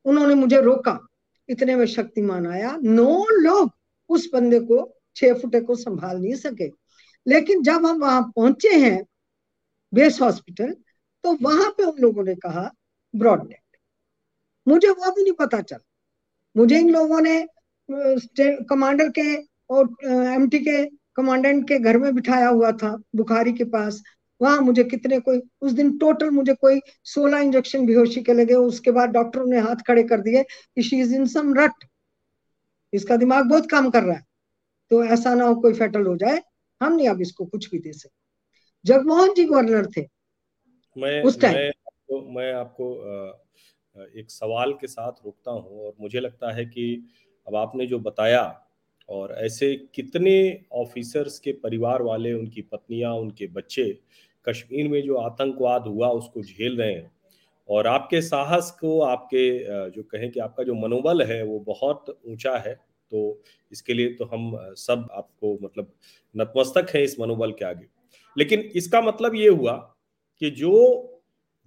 उन्होंने 0.05 0.35
मुझे 0.35 0.61
रोका। 0.61 1.07
इतने 1.49 1.77
में 1.77 1.87
शक्तिमान 1.87 2.47
आया। 2.47 2.79
नौ 2.83 3.27
लोग 3.31 3.71
उस 4.09 4.31
बंदे 4.33 4.61
को 4.61 4.97
छह 5.17 5.35
फुटे 5.35 5.61
को 5.61 5.75
संभाल 5.75 6.19
नहीं 6.19 6.35
सके। 6.35 6.71
लेकिन 7.27 7.63
जब 7.63 7.87
हम 7.87 8.01
वहाँ 8.01 8.23
पहुँचे 8.23 8.69
हैं, 8.69 9.07
बेस 9.95 10.21
हॉस्पिटल 10.23 10.73
तो 11.25 11.37
वहाँ 11.43 11.71
पे 11.71 11.83
उन 11.83 11.99
लोगों 12.01 12.25
ने 12.25 12.35
कहा 12.35 12.73
ब्रॉड 13.19 13.43
डेड 13.43 13.77
मुझे 14.67 14.89
वो 14.91 15.11
भी 15.11 15.23
नहीं 15.23 15.33
पता 15.39 15.61
चल। 15.63 15.79
मुझे 16.57 16.79
इन 16.79 16.91
लोगों 16.91 17.21
ने 17.21 17.47
कमांडर 18.69 19.09
के 19.19 19.35
और 19.71 19.89
एमटी 20.05 20.59
के 20.59 20.85
कमांडेंट 21.17 21.67
के 21.69 21.79
घर 21.79 21.99
में 21.99 22.15
बिठाया 22.15 22.49
हुआ 22.49 22.71
था 22.73 22.97
बुखारी 23.17 23.53
के 23.53 23.65
पास। 23.67 24.03
वहाँ 24.41 24.61
मुझे 24.61 24.85
कितने 24.85 25.19
कोई 25.21 25.41
उस 25.61 25.73
दिन 25.73 25.97
टोटल 25.99 26.31
मुझे 26.31 26.55
कोई 26.55 26.81
सोलह 27.05 27.41
इंजेक्शन 27.41 27.87
बेहोशी 27.87 28.23
के 28.23 28.33
लगे। 28.33 28.55
उसके 28.55 28.91
बाद 28.91 29.11
डॉक्टरों 29.11 29.47
ने 29.47 29.59
हाथ 29.59 29.77
खड़े 29.87 30.03
कर 30.05 30.21
दिए 30.21 30.43
कि 30.43 30.83
शी 30.83 31.01
इज़ 31.01 31.15
इन 31.15 31.27
सम 31.29 31.55
रट 31.55 31.85
इसका 32.93 33.17
दिमाग 33.17 33.45
बहुत 33.45 33.71
काम 33.71 33.89
कर 33.91 34.03
रहा 34.03 34.17
है। 34.17 34.25
तो 34.91 35.05
ऐसा 35.07 35.35
ना 35.35 35.45
हो 35.45 35.55
कोई 35.63 35.73
फेटल 35.75 36.07
हो 36.07 36.17
जाए। 36.17 36.43
हम 36.81 36.93
नहीं 36.93 37.09
अब 37.09 37.21
इसको 37.21 37.45
कुछ 37.47 37.71
भी 37.71 37.79
दे 37.79 37.93
सकते 37.93 38.15
जगमोहन 38.85 39.35
जी 39.35 39.45
गवर्नर 39.45 39.87
थे। 39.97 40.07
मैं 40.97 41.23
उस 41.23 41.41
टाइम 41.41 41.71
तो 42.09 42.21
मैं 42.31 42.53
आपको 42.55 42.93
एक 44.19 44.31
सवाल 44.31 44.73
के 44.73 44.87
साथ 44.87 45.25
रोकता 45.25 45.51
हूँ 45.51 45.87
और 45.87 45.93
मुझे 46.01 46.21
लगता 46.21 46.53
है 46.55 46.65
कि 46.67 46.87
अब 47.47 47.57
आपने 47.57 47.87
जो 47.87 47.99
बताया 48.01 48.43
और 49.09 49.33
ऐसे 49.39 49.75
कितने 49.95 50.35
ऑफिसर्स 50.75 51.39
के 51.39 51.53
परिवार 51.55 52.03
वाले, 52.03 52.33
उनकी 52.33 52.63
पत्नियाँ, 52.63 53.13
उनके 53.15 53.47
बच्चे 53.49 53.85
कश्मीर 54.47 54.89
में 54.89 55.03
जो 55.03 55.17
आतंकवाद 55.17 55.87
हुआ, 55.87 56.09
उसको 56.11 56.43
झेल 56.43 56.77
रहे 56.79 56.93
हैं 56.93 57.11
और 57.69 57.87
आपके 57.87 58.21
साहस 58.23 58.71
को, 58.81 59.01
आपके 59.03 59.91
जो 59.91 60.03
कहें 60.05 60.31
कि 60.31 60.41
आपका 60.41 60.65
जो 60.65 60.75
मनोबल 60.77 61.23
है, 61.23 61.43
वो 61.45 61.59
बहुत 61.61 62.19
ऊँचा 62.29 62.57
है 62.59 62.75
तो 63.13 63.43
इसके 63.73 63.95
लिए 63.95 64.15
तो 64.15 64.25
हम 64.25 64.51
सब 64.77 65.07
आपको 65.13 65.59
मतलब 65.63 65.93
नतमस्तक 66.35 66.91
हैं 66.95 67.03
इस 67.03 67.19
मनोबल 67.21 67.53
के 67.53 67.65
आगे। 67.65 67.87
लेकिन 68.37 68.61
इसका 68.77 69.01
मतलब 69.03 69.35
ये 69.35 69.49
हुआ 69.49 69.73
कि 70.43 70.51
जो 70.53 70.73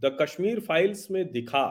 द 0.03 0.17
कश्मीर 0.21 0.59
फाइल्स 0.59 1.07
में 1.11 1.31
दिखा। 1.31 1.65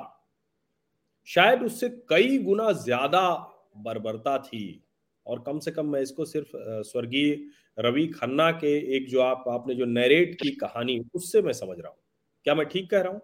शायद 1.28 1.62
उससे 1.62 1.88
कई 2.08 2.38
गुना 2.38 2.70
ज़्यादा 2.72 3.28
बर्बरता 3.76 4.38
थी। 4.38 4.84
और 5.26 5.42
कम 5.46 5.58
से 5.58 5.70
कम 5.70 5.86
मैं 5.86 6.00
इसको 6.00 6.24
सिर्फ़ 6.24 6.48
स्वर्गीय 6.84 7.38
रवि 7.78 8.06
खन्ना 8.06 8.50
के 8.52 8.76
एक 8.96 9.08
जो 9.08 9.20
आप, 9.20 9.44
आपने 9.48 9.74
जो 9.74 9.84
नरेट 9.84 10.34
की 10.34 10.50
कहानी, 10.50 10.98
उससे 11.14 11.42
मैं 11.42 11.52
समझ 11.52 11.78
रहा 11.78 11.88
हूँ। 11.88 11.98
क्या 12.46 12.54
मैं 12.54 12.66
ठीक 12.66 12.90
कह 12.90 13.00
रहा 13.00 13.12
हूँ? 13.12 13.20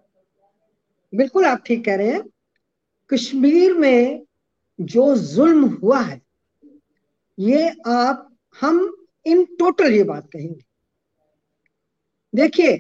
बिल्कुल 1.13 1.45
आप 1.45 1.63
ठीक 1.67 1.85
कह 1.85 1.95
रहे 1.95 2.13
हैं। 2.13 2.23
कश्मीर 3.11 3.75
में 3.75 4.23
जो 4.79 5.15
जुल्म 5.17 5.69
हुआ 5.75 6.01
है, 6.01 6.21
ये 7.39 7.69
आप, 7.87 8.31
हम 8.57 8.97
इन 9.27 9.45
टोटल 9.59 9.93
ये 9.93 10.03
बात 10.05 10.29
कहेंगे। 10.33 10.65
देखिए 12.33 12.77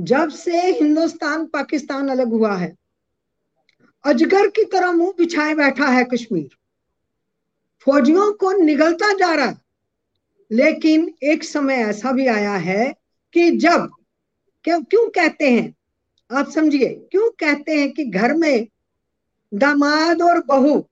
जब 0.00 0.28
से 0.28 0.60
हिंदुस्तान 0.70 1.46
पाकिस्तान 1.46 2.08
अलग 2.08 2.28
हुआ 2.28 2.56
है, 2.56 2.76
अजगर 4.04 4.46
की 4.46 4.64
तरह 4.64 4.92
मुँह 4.92 5.12
बिछाए 5.18 5.54
बैठा 5.54 5.86
है 5.86 6.04
कश्मीर। 6.04 6.48
फौजियों 7.80 8.32
को 8.32 8.52
निगलता 8.52 9.12
जा 9.12 9.34
रहा 9.34 9.54
लेकिन 10.52 11.14
एक 11.22 11.44
समय 11.44 11.74
ऐसा 11.74 12.12
भी 12.12 12.26
आया 12.26 12.52
है 12.52 12.94
कि 13.32 13.50
जब, 13.50 13.90
क्यों 14.64 14.82
क्यों 14.82 15.08
कहते 15.08 15.50
हैं? 15.50 15.74
आप 16.32 16.50
समझिए, 16.50 16.88
क्यों 17.10 17.30
कहते 17.30 17.72
हैं 17.72 17.92
कि 17.92 18.04
घर 18.04 18.34
में 18.34 18.68
दामाद 19.54 20.22
और 20.22 20.44
बहू 20.44 20.88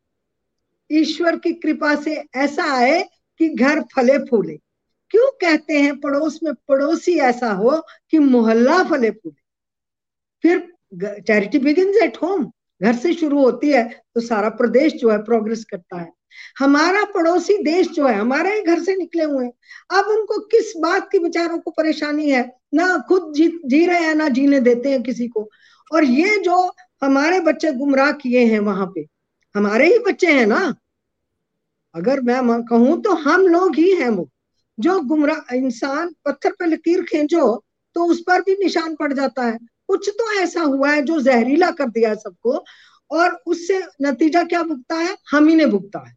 ईश्वर 0.92 1.38
की 1.38 1.52
कृपा 1.52 1.94
से 1.94 2.24
ऐसा 2.34 2.64
आए 2.64 3.02
कि 3.38 3.48
घर 3.48 3.82
फले 3.82 4.18
फूले? 4.18 4.60
क्यों 5.10 5.30
कहते 5.40 5.80
हैं 5.80 5.98
पड़ोस 6.00 6.38
में 6.42 6.52
पड़ोसी 6.68 7.18
ऐसा 7.20 7.52
हो 7.52 7.70
कि 8.10 8.18
मोहल्ला 8.18 8.82
फले 8.84 9.10
फूले? 9.10 9.40
फिर 10.44 11.20
चैरिटी 11.20 11.58
बिगिन 11.58 11.92
एट 12.02 12.16
होम 12.22 12.50
घर 12.82 12.96
से 12.96 13.12
शुरू 13.14 13.42
होती 13.42 13.70
है 13.70 13.88
तो 14.14 14.20
सारा 14.20 14.48
प्रदेश 14.50 14.92
जो 14.92 15.10
है 15.10 15.18
प्रोग्रेस 15.24 15.64
करता 15.64 16.00
है। 16.00 16.12
हमारा 16.58 17.04
पड़ोसी 17.04 17.56
देश 17.62 17.88
जो 17.88 18.06
है, 18.06 18.14
हमारे 18.14 18.54
ही 18.54 18.62
घर 18.62 18.82
से 18.82 18.94
निकले 18.96 19.24
हुए 19.24 19.44
हैं। 19.44 19.52
अब 19.90 20.06
उनको 20.08 20.38
किस 20.46 20.72
बात 20.76 21.08
की 21.12 21.18
विचारों 21.18 21.58
को 21.58 21.70
परेशानी 21.70 22.30
है? 22.30 22.42
ना 22.74 22.98
खुद 23.08 23.32
जी 23.34 23.48
जी 23.66 23.84
रहे 23.86 24.00
हैं, 24.00 24.14
ना 24.14 24.28
जीने 24.28 24.60
देते 24.60 24.90
हैं 24.90 25.02
किसी 25.02 25.28
को। 25.28 25.48
और 25.90 26.04
ये 26.04 26.36
जो 26.38 26.56
हमारे 27.02 27.40
बच्चे 27.40 27.72
गुमराह 27.72 28.12
किए 28.12 28.44
हैं 28.46 28.60
वहाँ 28.60 28.86
पे, 28.94 29.06
हमारे 29.54 29.86
ही 29.86 29.98
बच्चे 29.98 30.32
हैं 30.32 30.46
ना? 30.46 30.74
अगर 31.94 32.20
मैं, 32.20 32.62
कहूँ 32.62 33.00
तो 33.02 33.12
हम 33.12 33.46
लोग 33.46 33.76
ही 33.76 33.90
हैं 33.96 34.08
वो। 34.08 34.28
जो 34.78 35.00
गुमराह 35.00 35.54
इंसान 35.54 36.14
पत्थर 36.24 36.50
पर 36.50 36.66
लकीर 36.66 37.02
खींचो 37.02 37.64
तो 37.96 38.04
उस 38.04 38.20
पर 38.20 38.40
भी 38.40 38.52
निशान 38.54 38.94
पड़ 38.94 39.12
जाता 39.12 39.44
है। 39.44 39.58
कुछ 39.88 40.08
तो 40.08 40.32
ऐसा 40.40 40.60
हुआ 40.60 40.90
है 40.90 41.02
जो 41.02 41.20
जहरीला 41.20 41.70
कर 41.70 41.88
दिया 41.88 42.08
है 42.08 42.16
सबको, 42.16 42.64
और 43.10 43.42
उससे 43.46 43.82
नतीजा 44.02 44.42
क्या 44.44 44.62
भुगता 44.62 44.96
है? 44.96 45.16
हम 45.30 45.48
ही 45.48 45.54
ने 45.54 45.66
भुगता 45.66 45.98
है। 46.08 46.16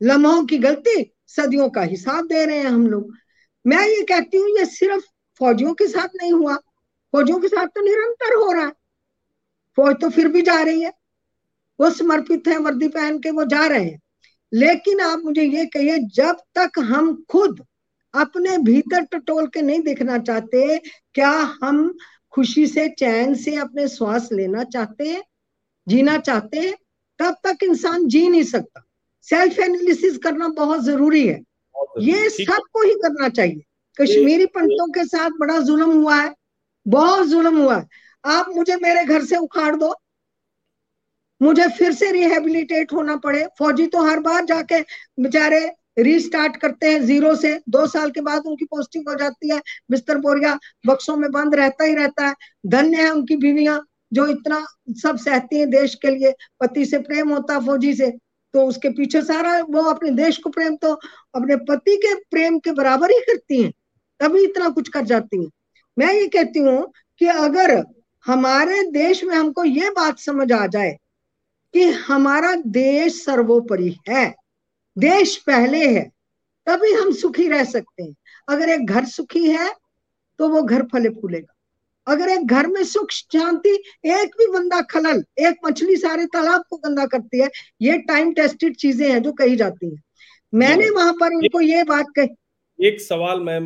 लम्हों 0.00 0.44
की 0.44 0.58
गलती 0.58 1.14
सदियों 1.26 1.68
का 1.70 1.82
हिसाब 1.82 2.26
दे 2.26 2.44
रहे 2.46 2.58
हैं 2.58 2.70
हम 2.70 2.86
लोग। 2.86 3.12
मैं 3.66 3.86
ये 3.88 4.02
कहती 4.02 4.36
हूँ, 4.36 4.48
ये 4.58 4.64
सिर्फ़ 4.64 5.04
फौजियों 5.38 5.74
के 5.74 5.86
साथ 5.86 6.08
नहीं 6.22 6.32
हुआ। 6.32 6.56
फौजियों 7.12 7.38
के 7.38 7.48
साथ 7.48 7.66
तो 7.66 7.80
निरंतर 7.80 8.34
हो 8.34 8.52
रहा 8.52 8.64
है। 8.64 8.72
फौज 9.76 9.96
तो 10.00 10.10
फिर 10.10 10.28
भी 10.28 10.42
जा 10.42 10.62
रही 10.62 10.82
है। 10.82 10.92
वो 11.80 11.90
समर्पित 11.90 12.48
है 12.48 12.58
वर्दी 12.58 12.88
पहन 12.88 13.18
के, 13.18 13.30
वो 13.30 13.44
जा 13.44 13.66
रहे 13.66 13.84
हैं। 13.84 14.00
लेकिन 14.54 15.00
आप 15.00 15.22
मुझे 15.24 15.42
ये 15.42 15.66
कहिए 15.66 15.98
जब 15.98 16.36
तक 16.58 16.78
हम 16.78 17.24
खुद 17.30 17.64
अपने 18.14 18.58
भीतर 18.58 19.00
टटोल 19.00 19.46
के 19.46 19.62
नहीं 19.62 19.80
देखना 19.80 20.18
चाहते 20.18 20.78
क्या 21.14 21.58
हम 21.62 21.96
खुशी 22.32 22.66
से 22.66 22.88
चैन 22.88 23.34
से 23.34 23.54
अपने 23.56 23.88
श्वास 23.88 24.28
लेना 24.32 24.64
चाहते 24.64 25.08
हैं 25.08 25.22
जीना 25.88 26.16
चाहते 26.18 26.58
हैं 26.58 26.74
तब 27.18 27.36
तक 27.46 27.62
इंसान 27.62 28.06
जी 28.06 28.28
नहीं 28.28 28.42
सकता। 28.42 28.82
सेल्फ 29.22 29.58
एनालिसिस 29.58 30.18
करना 30.18 30.48
बहुत 30.48 30.84
ज़रूरी 30.84 31.26
है। 31.28 31.42
ये 31.98 32.28
सबको 32.30 32.82
ही 32.82 32.94
करना 32.94 33.28
चाहिए। 33.28 33.62
कश्मीरी 34.00 34.46
पंडितों 34.46 34.86
के 34.86 35.04
साथ 35.04 35.30
बड़ा 35.30 35.58
जुल्म 35.58 35.92
हुआ 35.92 36.16
है 36.16 36.34
बहुत 36.88 37.26
जुल्म 37.26 37.58
हुआ 37.58 37.76
है। 37.76 37.88
आप 38.24 38.46
मुझे 38.56 38.76
मेरे 38.76 39.04
घर 39.04 39.24
से 39.24 39.36
उखाड़ 39.36 39.76
दो। 39.76 39.94
मुझे 41.40 41.66
फिर 41.68 41.92
से 41.92 42.10
रिहेबिलिटेट 42.12 42.92
होना 42.92 43.16
पड़े। 43.16 43.46
फौजी 43.58 43.86
तो 43.86 44.02
हर 44.04 44.20
बार 44.20 44.44
जाके 44.44 44.80
बेचारे 45.20 45.60
रीस्टार्ट 45.98 46.56
करते 46.56 46.90
हैं 46.90 47.00
ज़ीरो 47.00 47.34
से। 47.36 47.54
दो 47.68 47.86
साल 47.86 48.10
के 48.10 48.20
बाद 48.20 48.46
उनकी 48.46 48.64
पोस्टिंग 48.64 49.08
हो 49.08 49.14
जाती 49.14 49.52
है। 49.52 49.60
बिस्तर 49.90 50.18
बोरिया 50.18 50.58
बक्सों 50.86 51.16
में 51.16 51.30
बंद 51.32 51.54
रहता 51.54 51.84
ही 51.84 51.94
रहता 51.94 52.26
है। 52.26 52.34
धन्य 52.66 53.02
है 53.02 53.10
उनकी 53.10 53.36
बीवियाँ 53.36 53.80
जो 54.12 54.26
इतना 54.26 54.64
सब 55.02 55.16
सहती 55.16 55.58
हैं 55.58 55.68
देश 55.70 55.94
के 55.94 56.10
लिए। 56.10 56.32
पति 56.60 56.84
से 56.86 56.98
प्रेम 57.00 57.30
होता 57.30 57.58
फौजी 57.60 57.94
से। 57.94 58.10
तो 58.54 58.66
उसके 58.66 58.88
पीछे 58.88 59.22
सारा 59.22 59.58
वो 59.70 59.82
अपने 59.90 60.10
देश 60.14 60.36
को 60.38 60.50
प्रेम 60.50 60.76
तो 60.76 60.92
अपने 61.34 61.56
पति 61.68 61.96
के 61.96 62.14
प्रेम 62.30 62.58
के 62.58 62.72
बराबर 62.72 63.10
ही 63.10 63.18
करती 63.20 63.62
हैं। 63.62 63.72
तभी 64.20 64.42
इतना 64.44 64.68
कुछ 64.68 64.88
कर 64.88 65.04
जाती 65.04 65.42
हैं। 65.42 65.50
मैं 65.96 66.12
ये 66.14 66.26
कहती 66.28 66.58
हूँ 66.58 66.92
कि 67.20 67.26
अगर 67.26 67.72
हमारे 68.26 68.82
देश 68.90 69.24
में 69.24 69.34
हमको 69.36 69.64
ये 69.64 69.90
बात 69.90 70.18
समझ 70.18 70.50
आ 70.52 70.66
जाए 70.66 70.96
कि 71.74 71.84
हमारा 72.02 72.54
देश 72.56 73.24
सर्वोपरि 73.24 73.96
है। 74.08 74.28
देश 74.96 75.36
पहले 75.46 75.86
है 75.86 76.02
तभी 76.66 76.92
हम 76.92 77.12
सुखी 77.12 77.48
रह 77.48 77.64
सकते 77.64 78.02
हैं। 78.02 78.14
अगर 78.48 78.68
एक 78.68 78.86
घर 78.86 79.04
सुखी 79.06 79.48
है 79.48 79.72
तो 80.38 80.48
वो 80.48 80.62
घर 80.62 80.82
फले 80.84 81.08
फूलेगा। 81.10 81.52
अगर 82.06 82.28
एक 82.28 82.46
घर 82.46 82.66
में 82.66 82.82
सुख 82.84 83.10
शांति 83.10 83.70
एक 84.06 84.34
भी 84.38 84.46
बंदा 84.52 84.80
खलल 84.82 85.22
एक 85.40 85.56
मछली 85.66 85.96
सारे 85.96 86.26
तालाब 86.26 86.62
को 86.70 86.76
गंदा 86.78 87.06
करती 87.06 87.40
है 87.40 87.48
ये 87.82 87.98
टाइम 88.08 88.32
टेस्टेड 88.34 88.76
चीज़ें 88.76 89.08
हैं 89.10 89.22
जो 89.22 89.32
कही 89.32 89.56
जाती 89.56 89.86
हैं। 89.86 90.02
मैंने 90.52 90.88
वहाँ 90.90 91.12
पर 91.12 91.34
उनको 91.34 91.60
ये 91.60 91.82
बात 91.84 92.06
कही। 92.18 92.86
एक 92.86 93.00
सवाल 93.00 93.40
मैम 93.40 93.64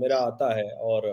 मेरा 0.00 0.16
आता 0.18 0.54
है 0.56 0.70
और 0.72 1.06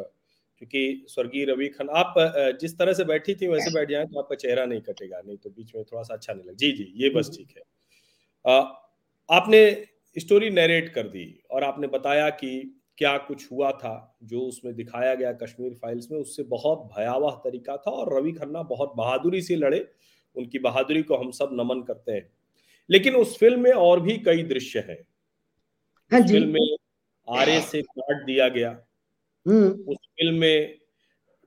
क्योंकि 0.58 1.06
स्वर्गीय 1.08 1.46
रवि 1.46 1.68
खन 1.68 1.90
आप 1.90 2.14
जिस 2.62 2.78
तरह 2.78 2.94
से 2.94 3.04
बैठी 3.04 3.36
थी 3.36 3.48
वैसे 3.48 3.74
बैठ 3.74 3.90
जाए 3.90 4.06
तो 4.06 4.20
आपका 4.20 4.36
चेहरा 4.36 4.66
नहीं 4.66 4.82
कटेगा 4.82 5.22
नहीं 5.26 5.38
तो 5.38 5.50
बीच 5.50 5.76
में 5.76 5.84
थोड़ा 5.84 6.04
सा 6.04 6.14
अच्छा 6.14 6.34
नहीं 6.34 6.46
लगे 6.46 6.56
जी 6.56 6.72
जी 6.72 6.94
ये 6.96 7.10
बस 7.10 7.32
ठीक 7.38 7.48
है। 7.58 7.64
आ, 8.46 8.60
आपने 9.30 9.88
स्टोरी 10.18 10.50
नरेट 10.50 10.90
कर 10.90 11.04
दी 11.04 11.44
और 11.52 11.64
आपने 11.64 11.88
बताया 11.88 12.30
कि 12.30 12.82
क्या 12.98 13.18
कुछ 13.18 13.52
हुआ 13.52 13.72
था 13.72 14.18
जो 14.24 14.42
उसमें 14.42 14.76
दिखाया 14.76 15.16
गया 15.16 15.34
कश्मीर 15.34 15.74
फाइल्स 15.74 16.12
में 16.12 16.20
उससे 16.20 16.44
बहुत 16.44 16.90
भयावह 16.98 17.32
तरीका 17.32 17.78
था 17.78 17.92
और 17.92 18.20
रवि 18.20 18.32
खन्ना 18.32 18.62
बहुत 18.64 18.94
बहादुरी 18.96 19.42
से 19.42 19.56
लड़े 19.56 19.92
उनकी 20.36 20.60
बहादुरी 20.60 21.04
को 21.04 21.16
हम 21.16 21.32
सब 21.32 21.50
नमन 21.54 21.82
करते 21.82 22.12
हैं। 22.12 22.30
लेकिन 22.90 23.16
उस 23.16 23.38
फ़िल्म 23.38 23.60
में 23.60 23.72
और 23.72 24.00
भी 24.00 24.18
कई 24.18 24.44
दृश्य 24.44 24.80
हैं। 24.80 25.08
हाँ 26.12 26.22
फ़िल्म 26.22 26.50
में 26.50 26.78
आरे 27.30 27.62
से 27.62 27.82
काट 27.82 28.26
दिया 28.26 28.50
गया 28.50 28.70
हम्म। 28.70 28.80
उस 29.48 29.98
फ़िल्म 29.98 30.36
में 30.36 30.78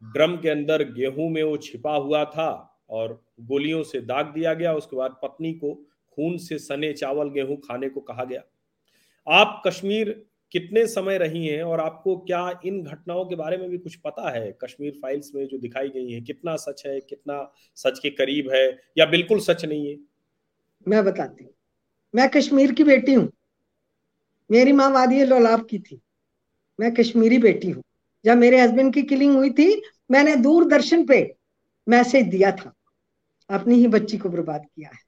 ड्रम 0.02 0.36
के 0.36 0.48
अंदर 0.48 0.82
गेहूँ 0.82 1.30
में 1.30 1.42
वो 1.42 1.56
छिपा 1.56 1.96
हुआ 1.96 2.24
था 2.24 2.78
और 2.90 3.24
गोलियों 3.40 3.82
से 3.82 4.00
दाग 4.00 4.26
दिया 4.26 4.54
गया। 4.54 4.74
उसके 4.74 4.96
बाद 4.96 5.20
पत्नी 5.22 5.52
को 5.52 5.74
खून 6.12 6.36
से 6.38 6.58
सने 6.58 6.92
चावल 6.92 7.30
गेहूँ 7.30 7.56
खाने 7.56 7.88
को 7.88 8.00
कहा 8.00 8.24
गया। 8.24 8.42
आप 9.28 9.62
कश्मीर 9.66 10.24
कितने 10.52 10.86
समय 10.86 11.18
रही 11.18 11.46
हैं 11.46 11.62
और 11.62 11.80
आपको 11.80 12.16
क्या 12.16 12.60
इन 12.64 12.82
घटनाओं 12.82 13.24
के 13.24 13.34
बारे 13.34 13.56
में 13.56 13.70
भी 13.70 13.78
कुछ 13.78 13.94
पता 13.94 14.30
है? 14.30 14.58
कश्मीर 14.64 14.92
फाइल्स 15.02 15.32
में 15.34 15.46
जो 15.46 15.58
दिखाई 15.58 15.88
गई 15.88 16.10
है 16.10 16.20
कितना 16.20 16.56
सच 16.56 16.82
है 16.86 17.00
कितना 17.00 17.52
सच 17.76 17.98
के 17.98 18.10
करीब 18.10 18.50
है 18.50 18.78
या 18.98 19.06
बिल्कुल 19.06 19.40
सच 19.40 19.64
नहीं 19.64 19.90
है? 19.90 19.96
मैं 20.88 21.04
बताती 21.04 21.44
हूँ। 21.44 21.52
मैं 22.14 22.28
कश्मीर 22.28 22.72
की 22.72 22.84
बेटी 22.84 23.14
हूँ। 23.14 23.32
मेरी 24.50 24.72
माँ 24.72 24.90
वादी 24.90 25.24
लोलाब 25.24 25.66
की 25.70 25.78
थी। 25.78 26.00
मैं 26.80 26.94
कश्मीरी 26.94 27.38
बेटी 27.38 27.70
हूँ। 27.70 27.82
जब 28.25 28.37
मेरे 28.37 28.60
हस्बैंड 28.60 28.94
की 28.94 29.02
किलिंग 29.02 29.37
हुई 29.37 29.50
थी, 29.50 29.82
मैंने 30.10 30.37
दूरदर्शन 30.37 31.06
पे 31.06 31.37
मैसेज 31.88 32.26
दिया 32.26 32.52
था। 32.52 32.75
अपनी 33.50 33.75
ही 33.75 33.87
बच्ची 33.87 34.18
को 34.18 34.28
बर्बाद 34.28 34.66
किया 34.76 34.88
है। 34.88 34.98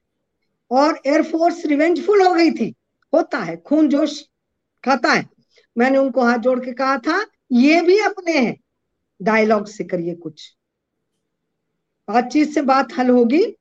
और 0.71 0.99
एयरफोर्स 1.05 1.65
रिवेंजफुल 1.65 2.21
हो 2.21 2.33
गई 2.33 2.51
थी। 2.51 2.75
होता 3.13 3.37
है, 3.37 3.57
खून 3.57 3.89
जोश 3.89 4.23
खाता 4.85 5.13
है। 5.13 5.29
मैंने 5.77 5.97
उनको 5.97 6.21
हाथ 6.21 6.37
जोड़ 6.37 6.65
के 6.65 6.71
कहा 6.71 6.97
था, 6.97 7.27
ये 7.51 7.81
भी 7.81 7.99
अपने 7.99 8.37
हैं। 8.37 8.57
डायलॉग 9.21 9.67
से 9.67 9.83
करिए 9.83 10.15
कुछ। 10.15 10.57
बातचीत 12.07 12.49
से 12.49 12.61
बात 12.61 12.87
हल 12.97 13.09
होगी 13.09 13.57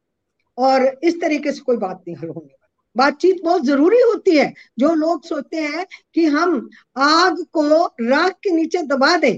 और 0.58 1.00
इस 1.04 1.20
तरीके 1.20 1.52
से 1.52 1.60
कोई 1.60 1.76
बात 1.76 2.04
नहीं 2.08 2.16
हल 2.16 2.28
होने 2.28 2.59
बातचीत 2.96 3.40
बहुत 3.44 3.64
ज़रूरी 3.64 4.00
होती 4.02 4.36
है। 4.36 4.52
जो 4.78 4.92
लोग 4.94 5.24
सोचते 5.24 5.56
हैं 5.58 5.86
कि 6.14 6.24
हम 6.26 6.68
आग 6.98 7.42
को 7.52 7.84
राख 8.02 8.32
के 8.42 8.50
नीचे 8.50 8.82
दबा 8.84 9.16
दें 9.16 9.36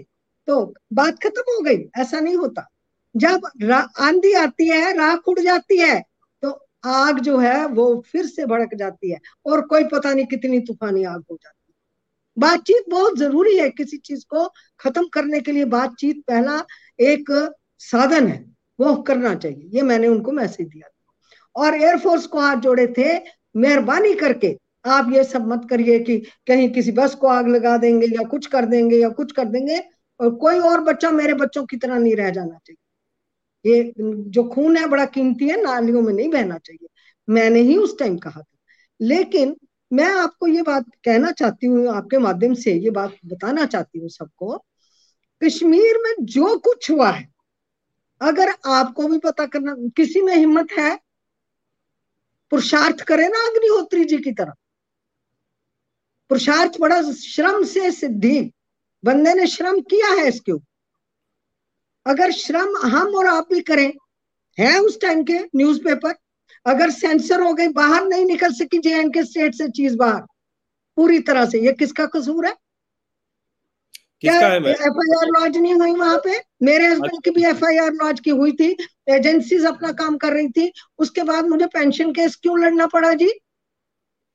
तो 0.49 0.63
बात 0.93 1.19
खत्म 1.23 1.43
हो 1.49 1.61
गई, 1.61 1.85
ऐसा 1.99 2.21
नहीं 2.21 2.37
होता। 2.37 2.67
जब 3.15 3.47
आंधी 4.01 4.33
आती 4.35 4.69
है, 4.69 4.93
राख 4.93 5.29
उड़ 5.29 5.39
जाती 5.41 5.79
है 5.79 6.01
तो 6.43 6.51
आग 6.87 7.19
जो 7.21 7.37
है 7.39 7.67
वो 7.69 8.03
फिर 8.07 8.27
से 8.27 8.47
भड़क 8.47 8.75
जाती 8.75 9.11
है 9.11 9.19
और 9.47 9.61
कोई 9.63 9.85
पता 9.85 10.13
नहीं 10.13 10.27
कितनी 10.27 10.61
तूफानी 10.61 11.05
आग 11.05 11.23
हो 11.31 11.37
जाती 11.37 11.57
है। 11.69 11.75
बातचीत 12.37 12.85
बहुत 12.91 13.19
ज़रूरी 13.19 13.57
है 13.59 13.69
किसी 13.71 13.97
चीज़ 13.99 14.25
को 14.27 14.47
खत्म 14.81 15.07
करने 15.09 15.41
के 15.41 15.53
लिए। 15.53 15.65
बातचीत 15.67 16.23
पहला 16.29 16.63
एक 17.01 17.31
साधन 17.81 18.27
है, 18.29 18.45
वो 18.79 18.95
करना 19.03 19.35
चाहिए। 19.35 19.69
ये 19.75 19.83
मैंने 19.83 20.09
उनको 20.09 20.33
मैसेज 20.33 20.69
दिया 20.69 20.89
और 21.57 21.75
एयरफोर्स 21.75 22.27
को 22.27 22.41
हाथ 22.41 22.57
जोड़े 22.59 22.87
थे 22.99 23.19
मेहरबानी 23.57 24.15
करके 24.15 24.59
आप 24.85 25.11
ये 25.13 25.25
सब 25.25 25.47
मत 25.49 25.67
करिए 25.71 25.99
कि 26.01 26.19
कहीं 26.47 26.71
किसी 26.71 26.93
बस 26.93 27.15
को 27.15 27.27
आग 27.27 27.49
लगा 27.49 27.77
देंगे 27.77 28.07
या 28.07 28.25
कुछ 28.29 28.47
कर 28.47 28.67
देंगे 28.67 28.97
या 28.97 29.09
कुछ 29.09 29.33
कर 29.33 29.45
देंगे 29.45 29.79
और 30.21 30.35
कोई 30.35 30.59
और 30.59 30.81
बच्चा 30.81 31.11
मेरे 31.11 31.35
बच्चों 31.35 31.65
की 31.67 31.77
तरह 31.77 31.99
नहीं 31.99 32.17
रह 32.17 32.31
जाना 32.31 32.59
चाहिए। 32.67 32.79
ये 33.67 33.93
जो 33.99 34.45
खून 34.45 34.77
है 34.77 34.87
बड़ा 34.87 35.05
कीमती 35.05 35.49
है, 35.49 35.63
नालियों 35.63 36.03
में 36.03 36.13
नहीं 36.15 36.31
बहना 36.31 36.59
चाहिए। 36.59 36.89
मैंने 37.29 37.61
ही 37.61 37.77
उस 37.77 37.99
टाइम 37.99 38.19
कहा 38.19 38.41
था। 38.41 38.59
लेकिन 39.01 39.57
मैं 39.93 40.07
आपको 40.07 40.47
ये 40.47 40.63
बात 40.63 40.85
कहना 41.05 41.31
चाहती 41.31 41.67
हूँ, 41.67 41.87
आपके 41.89 42.19
माध्यम 42.19 42.55
से 42.55 42.73
ये 42.73 42.91
बात 42.91 43.17
बताना 43.27 43.67
चाहती 43.67 43.99
हूँ 43.99 44.09
सबको। 44.09 44.65
कश्मीर 45.43 45.99
में 45.99 46.15
जो 46.21 46.59
कुछ 46.59 46.91
हुआ 46.91 47.11
है, 47.11 47.29
अगर 48.21 48.53
आपको 48.67 49.09
भी 49.09 49.19
पता 49.19 49.47
करना, 49.47 49.75
किसी 49.97 50.21
में 50.21 50.37
हिम्मत 50.37 50.69
है 50.79 50.99
पुरुषार्थ 52.53 53.01
करे 53.01 53.27
ना 53.29 53.45
अग्निहोत्री 53.47 54.05
जी 54.05 54.17
की 54.19 54.33
तरह 54.33 54.53
पुरुषार्थ 56.31 56.73
बड़ा 56.81 57.01
श्रम 57.13 57.63
से 57.65 57.91
सिद्धि। 57.93 58.41
बंदे 59.05 59.33
ने 59.35 59.47
श्रम 59.47 59.81
किया 59.81 60.13
है 60.13 60.29
इसके 60.29 60.53
ऊपर। 60.53 62.11
अगर 62.11 62.33
श्रम 62.33 62.77
हम 62.87 63.15
और 63.15 63.27
आप 63.27 63.49
भी 63.53 63.61
करें, 63.61 63.93
है 64.59 64.79
उस 64.81 65.01
टाइम 65.01 65.23
के 65.25 65.39
न्यूज़पेपर 65.57 66.15
अगर 66.67 66.91
सेंसर 66.91 67.41
हो 67.41 67.53
गई, 67.55 67.69
बाहर 67.69 68.07
नहीं 68.07 68.25
निकल 68.27 68.53
सकी 68.53 68.79
जे 68.79 68.91
एंड 68.91 69.13
के 69.15 69.25
स्टेट 69.25 69.55
से 69.55 69.69
चीज़ 69.69 69.97
बाहर, 69.97 70.21
पूरी 70.97 71.19
तरह 71.21 71.47
से। 71.47 71.61
ये 71.61 71.73
किसका 71.73 72.07
कसूर 72.07 72.47
है? 72.47 72.55
क्या 74.23 74.35
एफ़ 74.55 74.99
आई 75.01 75.15
आर 75.17 75.29
लॉन्च 75.29 75.57
नहीं 75.57 75.75
हुई 75.75 75.93
वहाँ 75.93 76.19
पे? 76.25 76.39
मेरे 76.63 76.87
हस्बैंड 76.87 77.23
की 77.25 77.31
भी 77.31 77.45
एफ़ 77.47 77.65
आई 77.65 77.77
आर 77.79 77.93
लॉन्च 77.93 78.21
की 78.21 78.31
हुई 78.31 78.53
थी। 78.53 78.77
एजेंसीज 79.09 79.65
अपना 79.67 79.93
काम 79.93 80.17
कर 80.17 80.33
रही 80.33 80.49
थी। 80.49 80.73
उसके 80.99 81.23
बाद 81.23 81.49
मुझे 81.49 81.67
पेंशन 81.67 82.13
केस 82.13 82.37
क्यों 82.43 82.59
लड़ना 82.61 82.87
पड़ा 82.87 83.13
जी? 83.15 83.31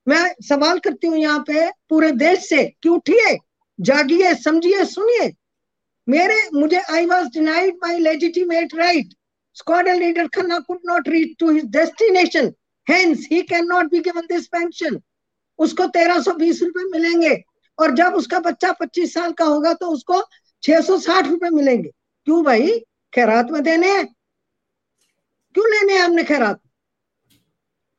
मैं 0.08 0.36
सवाल 0.44 0.80
करती 0.80 1.08
हूँ 1.08 1.18
यहाँ 1.18 1.44
पे 1.48 1.70
पूरे 1.90 2.12
देश 2.14 2.48
से 2.50 2.64
कि 2.84 2.90
उठिए? 2.90 3.38
जागिए 3.80 4.34
समझिए 4.36 4.84
सुनिए। 4.86 5.32
मेरे 6.08 6.36
मुझे 6.54 6.80
I 6.80 7.06
was 7.06 7.28
denied 7.30 7.76
my 7.84 8.00
legitimate 8.00 8.76
right 8.76 9.14
leader 9.90 10.28
Khanna 10.28 10.58
could 10.60 10.80
not 10.86 11.08
reach 11.10 11.36
to 11.40 11.50
his 11.52 11.66
destination 11.72 12.52
hence 12.88 13.28
he 13.32 13.42
can 13.44 13.66
not 13.68 13.92
be 13.92 14.00
given 14.00 14.26
this 14.28 14.48
pension 14.48 15.00
उसको 15.60 15.86
तेरह 15.88 16.20
सौ 16.22 16.34
बीस 16.34 16.62
रुपए 16.64 16.84
मिलेंगे। 16.92 17.36
और 17.80 17.92
जब 17.96 18.14
उसका 18.14 18.40
बच्चा 18.40 18.72
पच्चीस 18.72 19.14
साल 19.14 19.32
का 19.32 19.46
होगा 19.46 19.74
तो 19.74 19.88
उसको 19.88 20.22
छह 20.64 20.82
सौ 20.82 20.98
साठ 21.00 21.28
रुपए 21.28 21.50
मिलेंगे। 21.50 21.90
क्यों 22.28 22.44
भाई? 22.44 22.80
खैरात 23.14 23.52
में 23.52 23.62
देने 23.64 23.92
हैं। 23.92 24.06
क्यों 25.56 25.68
लेने 25.68 25.94
हैं 25.94 26.02
हमने 26.02 26.24
खैरात? 26.24 26.60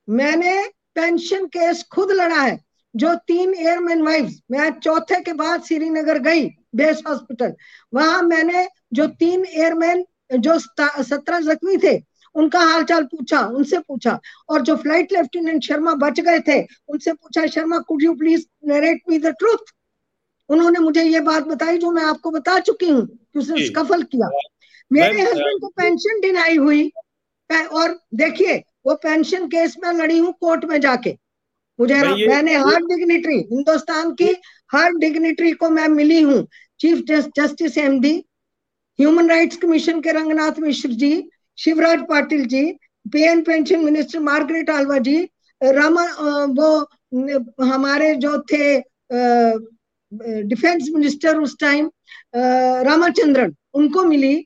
मैंने 0.09 0.63
पेंशन 0.95 1.47
केस 1.47 1.85
खुद 1.93 2.11
लड़ा 2.11 2.41
है, 2.41 2.59
जो 2.97 3.15
तीन 3.27 3.55
एयरमैन 3.55 4.03
वाइफ 4.03 4.39
मैं 4.51 4.71
चौथे 4.73 5.21
के 5.21 5.33
बाद 5.33 5.63
श्रीनगर 5.63 6.19
गई, 6.19 6.47
बेस 6.75 7.03
हॉस्पिटल। 7.09 7.55
वहाँ 7.95 8.23
मैंने 8.23 8.67
जो 8.93 9.07
तीन 9.09 9.45
एयरमैन, 9.45 10.05
जो 10.33 10.59
सत्रह 10.59 11.41
जख्मी 11.45 11.77
थे 11.79 11.97
उनका 12.35 12.61
हालचाल 12.63 13.05
पूछा 13.07 13.41
उनसे 13.49 13.79
पूछा। 13.79 14.19
और 14.49 14.63
जो 14.63 14.77
फ़्लाइट 14.77 15.13
लेफ्टिनेंट 15.13 15.63
शर्मा 15.65 15.95
बच 15.97 16.21
गए 16.21 16.41
थे 16.49 16.61
उनसे 16.89 17.13
पूछा 17.13 17.47
Sharma 17.49 17.79
could 17.89 18.03
you 18.03 18.15
please 18.15 18.47
narrate 18.69 19.03
me 19.11 19.19
the 19.19 19.35
truth 19.39 19.73
उन्होंने 20.51 20.79
मुझे 20.79 21.03
ये 21.03 21.21
बात 21.23 21.47
बताई 21.47 21.79
जो 21.79 21.91
मैं 21.91 22.03
आपको 22.05 22.31
बता 22.31 22.59
चुकी 22.61 22.89
हूँ 22.89 23.07
कि 23.07 23.39
उसने 23.39 23.65
स्कफल 23.67 24.03
किया। 24.05 24.29
मेरे 24.91 25.21
हस्बैंड 25.21 25.61
को 25.61 25.69
पेंशन 25.71 26.21
डिनाई 26.21 26.57
हुई। 26.57 26.91
और 27.51 27.99
देखिए 28.15 28.57
वो 28.87 28.95
पेंशन 29.03 29.47
केस 29.49 29.77
में 29.85 29.93
लड़ी 29.93 30.19
हूँ 30.19 30.33
कोर्ट 30.41 30.65
में 30.65 30.81
जाके। 30.81 31.11
मुझे 31.79 31.95
मैंने 32.27 32.55
हर 32.57 32.81
डिग्निटरी 32.85 33.37
हिंदुस्तान 33.53 34.13
की 34.15 34.35
हर 34.71 34.93
डिग्निटरी 34.99 35.53
को 35.53 35.69
मैं 35.71 35.89
मिली 35.89 36.21
हूँ। 36.23 36.47
Chief 36.81 37.05
justice 37.37 37.79
M 37.79 38.01
D 38.01 38.13
human 38.99 39.29
rights 39.31 39.57
commission 39.57 40.01
के 40.01 40.13
Ranganath 40.13 40.59
Mishra 40.61 40.89
ji 40.95 41.13
Shivraj 41.59 42.01
Patil 42.09 42.45
ji 42.47 42.65
P N 43.07 43.43
pension 43.43 43.85
minister 43.85 44.21
Margaret 44.21 44.71
Alva 44.71 44.99
ji 45.01 45.19
Rama 45.61 46.05
वो 46.59 47.65
हमारे 47.65 48.15
जो 48.17 48.39
थे 48.53 48.79
डिफेंस 50.45 50.89
मिनिस्टर 50.95 51.39
उस 51.39 51.57
टाइम 51.61 51.91
रामाचंद्रन, 52.85 53.55
उनको 53.75 54.05
मिली। 54.05 54.37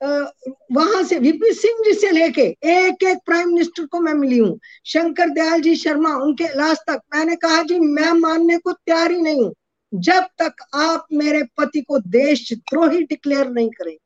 वहाँ 0.00 1.02
से 1.04 1.18
वीपी 1.18 1.52
सिंह 1.54 1.82
जी 1.84 1.92
से 1.94 2.10
लेके 2.10 2.42
एक 2.42 3.02
एक 3.04 3.18
प्राइम 3.26 3.48
मिनिस्टर 3.48 3.86
को 3.86 4.00
मैं 4.00 4.14
मिली 4.14 4.38
हूँ। 4.38 4.58
शंकर 4.86 5.28
दयाल 5.30 5.60
जी 5.60 5.74
शर्मा, 5.76 6.14
उनके 6.16 6.44
लास्ट 6.58 6.82
तक। 6.90 7.00
मैंने 7.14 7.36
कहा, 7.36 7.62
जी, 7.62 7.78
मैं 7.78 8.12
मानने 8.20 8.58
को 8.58 8.72
तैयार 8.72 9.10
ही 9.12 9.20
नहीं 9.22 9.42
हूँ। 9.42 9.52
जब 9.92 10.26
तक 10.42 10.64
आप 10.74 11.06
मेरे 11.12 11.42
पति 11.58 11.80
को 11.80 11.98
देशद्रोही 11.98 13.02
डिक्लेयर 13.02 13.50
नहीं 13.50 13.70
करेंगे 13.70 13.98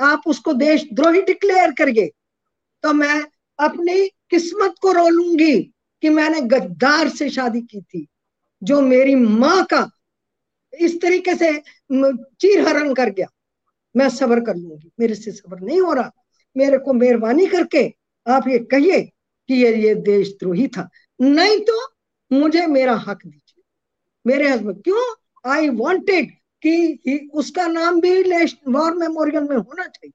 आप 0.00 0.22
उसको 0.26 0.52
देशद्रोही 0.52 1.22
डिक्लेयर 1.22 1.72
करिए। 1.72 2.10
तो 2.84 2.92
मैं 2.92 3.20
अपनी 3.58 4.06
किस्मत 4.30 4.74
को 4.82 4.92
रोलूँगी 4.92 5.60
कि 6.02 6.08
मैंने 6.08 6.40
गद्दार 6.40 7.08
से 7.08 7.28
शादी 7.30 7.60
की 7.60 7.80
थी, 7.80 8.06
जो 8.62 8.80
मेरी 8.80 9.14
माँ 9.14 9.64
का 9.64 9.90
इस 10.72 11.00
तरीके 11.02 11.34
से 11.34 11.52
चीर 12.40 12.66
हरण 12.68 12.94
कर 12.94 13.10
गया। 13.10 13.26
मैं 13.96 14.08
सबर 14.08 14.40
कर 14.40 14.54
लूँगी। 14.54 14.90
मेरे 15.00 15.14
से 15.14 15.32
सबर 15.32 15.60
नहीं 15.60 15.80
हो 15.80 15.92
रहा। 15.92 16.12
मेरे 16.56 16.78
को 16.78 16.92
मेहरबानी 16.92 17.46
करके 17.46 17.86
आप 18.26 18.48
ये 18.48 18.58
कहिए 18.58 19.00
कि 19.48 19.54
ये 19.54 19.74
ये 19.76 19.94
देशद्रोही 19.94 20.66
था। 20.68 20.88
नहीं 21.20 21.58
तो 21.60 21.80
मुझे 22.32 22.66
मेरा 22.66 22.94
हक 22.96 23.26
दीजिए। 23.26 23.62
मेरे 24.26 24.48
हस्बैंड, 24.48 24.82
क्यों? 24.82 25.14
आई 25.46 25.68
वॉन्टेड 25.68 26.30
कि 26.66 27.30
उसका 27.34 27.66
नाम 27.66 28.00
भी 28.00 28.22
वॉर 28.68 28.94
मेमोरियल 28.94 29.42
में 29.42 29.56
होना 29.56 29.82
चाहिए। 29.82 30.12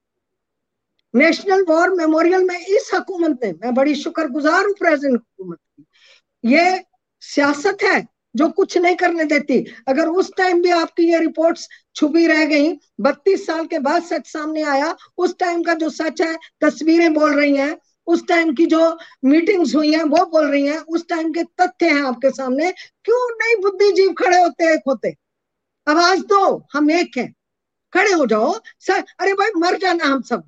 नेशनल 1.16 1.66
वॉर 1.70 1.90
मेमोरियल 1.90 2.44
में 2.44 2.60
इस 2.60 2.90
हुकूमत 2.94 3.40
ने 3.44 3.52
मैं 3.52 3.74
बड़ी 3.74 3.96
शुक्रगुजार 3.96 4.66
हूँ 4.66 4.74
प्रेजेंट 4.74 5.14
हुकूमत 5.14 5.58
की। 5.58 5.86
ये 6.44 6.86
सियासत 7.22 7.78
है 7.84 8.08
जो 8.36 8.50
कुछ 8.50 8.78
नहीं 8.78 8.96
करने 8.96 9.24
देती। 9.24 9.66
अगर 9.88 10.08
उस 10.08 10.32
टाइम 10.38 10.62
भी 10.62 10.70
आपकी 10.70 11.04
ये 11.04 11.20
रिपोर्ट्स 11.20 11.70
छुपी 11.96 12.28
रह 12.28 12.46
गई, 12.46 12.74
बत्तीस 13.02 13.46
साल 13.46 13.66
के 13.66 13.80
बाद 13.80 14.04
सच 14.04 14.28
सामने 14.28 14.62
आया, 14.62 14.96
उस 15.18 15.38
टाइम 15.40 15.64
का 15.64 15.74
जो 15.74 15.90
सच 15.90 16.22
है, 16.22 16.38
तस्वीरें 16.62 17.14
बोल 17.14 17.34
रही 17.34 17.56
हैं, 17.56 17.78
उस 18.08 18.28
टाइम 18.28 18.54
की 18.54 18.66
जो 18.66 18.98
मीटिंग्स 19.26 19.76
हुई 19.76 19.94
हैं, 19.94 20.04
वो 20.04 20.26
बोल 20.26 20.48
रही 20.48 20.68
हैं, 20.68 20.80
उस 20.80 21.08
टाइम 21.08 21.32
के 21.32 21.44
तथ्य 21.44 21.90
हैं 21.90 22.04
आपके 22.04 22.30
सामने। 22.30 22.72
क्यों 23.04 23.36
नहीं 23.36 23.62
बुद्धिजीव 23.62 24.14
खड़े 24.14 24.42
होते 24.42 24.74
एक 24.74 24.82
होते? 24.88 25.25
आवाज़ 25.88 26.20
दो 26.20 26.66
हम 26.74 26.92
एक 26.92 27.18
हैं। 27.18 27.34
खड़े 27.94 28.12
हो 28.12 28.26
जाओ 28.26 28.54
सर 28.80 29.04
अरे 29.20 29.34
भाई 29.34 29.50
मर 29.58 29.78
जाना 29.78 30.06
हम 30.06 30.22
सब। 30.22 30.44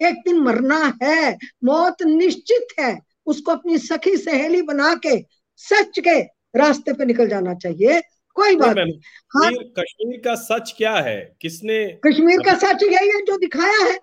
एक 0.00 0.14
दिन 0.24 0.40
मरना 0.40 0.78
है 1.02 1.38
मौत 1.64 2.02
निश्चित 2.02 2.80
है। 2.80 2.98
उसको 3.26 3.52
अपनी 3.52 3.78
सखी 3.78 4.16
सहेली 4.16 4.62
बना 4.62 4.94
के 5.06 5.18
सच 5.56 5.98
के 5.98 6.20
रास्ते 6.58 6.92
पे 6.92 7.04
निकल 7.04 7.28
जाना 7.28 7.54
चाहिए। 7.54 8.00
कोई 8.36 8.56
बात 8.56 8.76
नहीं। 8.76 8.98
हाँ। 9.34 9.50
कश्मीर 9.78 10.20
का 10.24 10.34
सच 10.34 10.74
क्या 10.76 10.94
है? 10.94 11.36
किसने 11.40 11.84
कश्मीर 12.06 12.40
का 12.46 12.54
सच 12.58 12.82
यही 12.82 13.08
है 13.08 13.20
जो 13.24 13.38
दिखाया 13.38 13.84
है। 13.84 13.98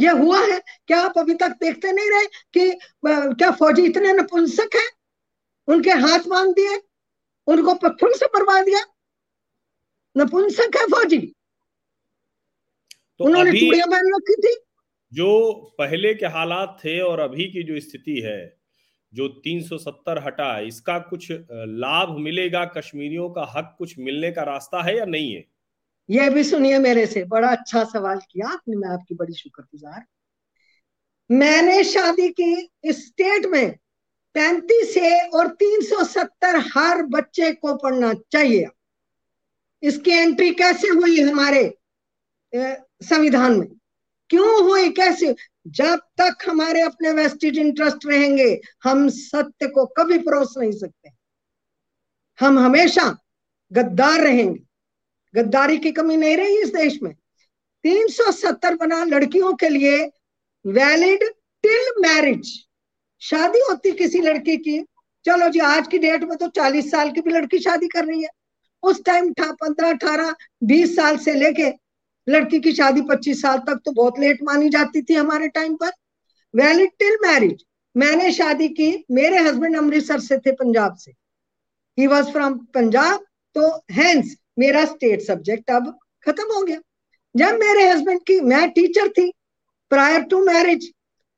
ये 0.00 0.10
हुआ 0.10 0.38
है 0.40 0.60
क्या 0.86 1.00
आप 1.00 1.18
अभी 1.18 1.34
तक 1.34 1.50
देखते 1.62 1.92
नहीं 1.92 2.10
रहे 2.10 2.26
कि 2.54 2.78
क्या 3.06 3.50
फौजी 3.50 3.84
इतने 3.86 4.12
नपुंसक 4.12 4.70
हैं? 4.74 4.88
उनके 5.68 5.90
हाथ 5.90 6.28
बाँध 6.28 6.50
दिए 6.50 6.80
उनको 7.46 7.74
पत्थर 7.74 8.12
से 8.12 8.26
मरवा 8.26 8.60
दिया? 8.62 8.80
नपुंसक 10.16 10.76
है 10.76 10.86
फौजी। 10.86 11.18
तो 13.18 13.24
उन्होंने 13.24 13.50
चूड़िया 13.50 13.86
पहन 13.86 14.12
रखी 14.14 14.34
थी। 14.42 14.56
जो 15.12 15.52
पहले 15.78 16.14
के 16.14 16.26
हालात 16.26 16.78
थे 16.84 16.98
और 17.00 17.20
अभी 17.20 17.44
की 17.44 17.62
जो 17.62 17.80
स्थिति 17.80 18.20
है 18.20 18.56
जो 19.12 19.28
370 19.44 20.18
हटा 20.18 20.58
इसका 20.60 20.98
कुछ 21.00 21.26
लाभ 21.80 22.16
मिलेगा 22.18 22.64
कश्मीरियों 22.76 23.28
का 23.30 23.44
हक 23.56 23.74
कुछ 23.78 23.98
मिलने 23.98 24.30
का 24.32 24.42
रास्ता 24.42 24.82
है 24.82 24.96
या 24.96 25.04
नहीं 25.04 25.34
है? 25.34 25.44
ये 26.10 26.28
भी 26.30 26.44
सुनिए 26.44 26.78
मेरे 26.78 27.06
से 27.06 27.24
बड़ा 27.24 27.48
अच्छा 27.48 27.84
सवाल 27.84 28.18
किया 28.30 28.48
आपने 28.48 28.76
मैं 28.76 28.88
आपकी 28.88 29.14
बड़ी 29.14 29.34
शुक्रगुजार। 29.34 30.04
मैंने 31.30 31.82
शादी 31.84 32.28
की 32.30 32.70
स्टेट 32.92 33.46
में 33.46 33.70
पैंतीस 34.34 34.94
से 34.94 35.28
और 35.28 35.48
तीन 35.54 35.80
सौ 35.80 36.04
सत्तर 36.04 36.56
हर 36.74 37.02
बच्चे 37.02 37.52
को 37.52 37.74
पढ़ना 37.76 38.12
चाहिए। 38.32 38.66
इसकी 39.84 40.10
एंट्री 40.10 40.50
कैसे 40.50 40.88
हुई 40.88 41.20
हमारे 41.20 41.62
संविधान 42.54 43.58
में? 43.58 43.68
क्यों 44.30 44.62
हुई? 44.64 44.88
कैसे? 44.88 45.34
जब 45.66 46.00
तक 46.20 46.48
हमारे 46.48 46.80
अपने 46.80 47.10
वेस्टेड 47.12 47.56
इंटरेस्ट 47.56 48.06
रहेंगे, 48.06 48.60
हम 48.84 49.08
सत्य 49.08 49.68
को 49.68 49.86
कभी 49.86 50.18
परोस 50.18 50.54
नहीं 50.58 50.72
सकते। 50.72 51.10
हम 52.38 52.58
हमेशा 52.58 53.16
गद्दार 53.72 54.20
रहेंगे। 54.20 54.60
गद्दारी 55.34 55.78
की 55.78 55.92
कमी 55.92 56.16
नहीं 56.16 56.36
रही 56.36 56.58
इस 56.58 56.68
देश 56.68 56.98
में। 57.02 57.12
370 57.84 58.74
बना 58.74 59.04
लड़कियों 59.04 59.54
के 59.54 59.68
लिए 59.68 60.04
वैलिड 60.64 61.24
टिल 61.64 62.02
मैरिज 62.02 62.50
शादी 63.22 63.58
होती 63.70 63.92
किसी 63.92 64.20
लड़की 64.20 64.56
की। 64.56 64.80
चलो 65.24 65.48
जी, 65.48 65.58
आज 65.58 65.88
की 65.88 65.98
डेट 65.98 66.24
में 66.24 66.36
तो 66.38 66.48
40 66.48 66.90
साल 66.90 67.10
की 67.10 67.20
भी 67.20 67.30
लड़की 67.30 67.58
शादी 67.58 67.88
कर 67.88 68.04
रही 68.04 68.22
है। 68.22 68.28
उस 68.84 69.04
टाइम 69.04 69.32
था, 69.32 69.50
पंद्रह, 69.52 69.88
अठारह, 69.88 70.34
बीस 70.64 70.96
साल 70.96 71.16
से 71.16 71.34
लेके, 71.34 71.70
लड़की 72.28 72.60
की 72.60 72.72
शादी 72.72 73.00
25 73.00 73.42
साल 73.42 73.58
तक 73.58 73.80
तो 73.84 73.92
बहुत 73.92 74.18
लेट 74.18 74.42
मानी 74.42 74.68
जाती 74.68 75.02
थी 75.02 75.14
हमारे 75.14 75.48
टाइम 75.48 75.74
पर। 75.74 75.90
वैलिड 76.54 76.90
टिल 76.98 77.18
मैरिज 77.22 77.64
मैंने 77.96 78.32
शादी 78.32 78.68
की, 78.68 79.04
मेरे 79.10 79.38
हस्बैंड 79.38 79.76
अमृतसर 79.76 80.20
से 80.20 80.38
थे 80.38 80.52
पंजाब 80.52 80.94
से। 80.94 81.12
ही 81.98 82.06
वॉज़ 82.06 82.26
फ्रॉम 82.26 82.54
पंजाब 82.74 83.24
तो 83.56 83.68
हैंस 83.90 84.36
मेरा 84.58 84.84
स्टेट 84.84 85.20
सब्जेक्ट 85.20 85.70
अब 85.70 85.98
खत्म 86.24 86.44
हो 86.54 86.62
गया। 86.62 86.78
जब 87.36 87.58
मेरे 87.58 87.88
हस्बैंड 87.90 88.20
की, 88.20 88.40
मैं 88.40 88.70
टीचर 88.70 89.08
थी 89.08 89.32
प्रायर 89.90 90.22
टू 90.22 90.44
मैरिज 90.44 90.90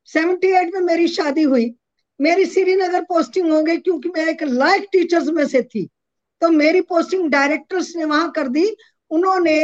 78 0.08 0.74
में 0.74 0.80
मेरी 0.80 1.08
शादी 1.08 1.42
हुई। 1.42 1.74
मेरी 2.20 2.46
श्रीनगर 2.46 3.02
पोस्टिंग 3.02 3.50
हो 3.52 3.62
गई 3.62 3.76
क्योंकि 3.76 4.08
मैं 4.08 4.26
एक 4.26 4.42
लाइक 4.42 4.86
टीचर्स 4.92 5.28
में 5.28 5.46
से 5.46 5.62
थी। 5.62 5.88
तो 6.42 6.48
मेरी 6.50 6.80
पोस्टिंग 6.82 7.28
डायरेक्टर्स 7.30 7.94
ने 7.96 8.04
वहाँ 8.04 8.30
कर 8.30 8.48
दी। 8.48 8.64
उन्होंने 9.10 9.58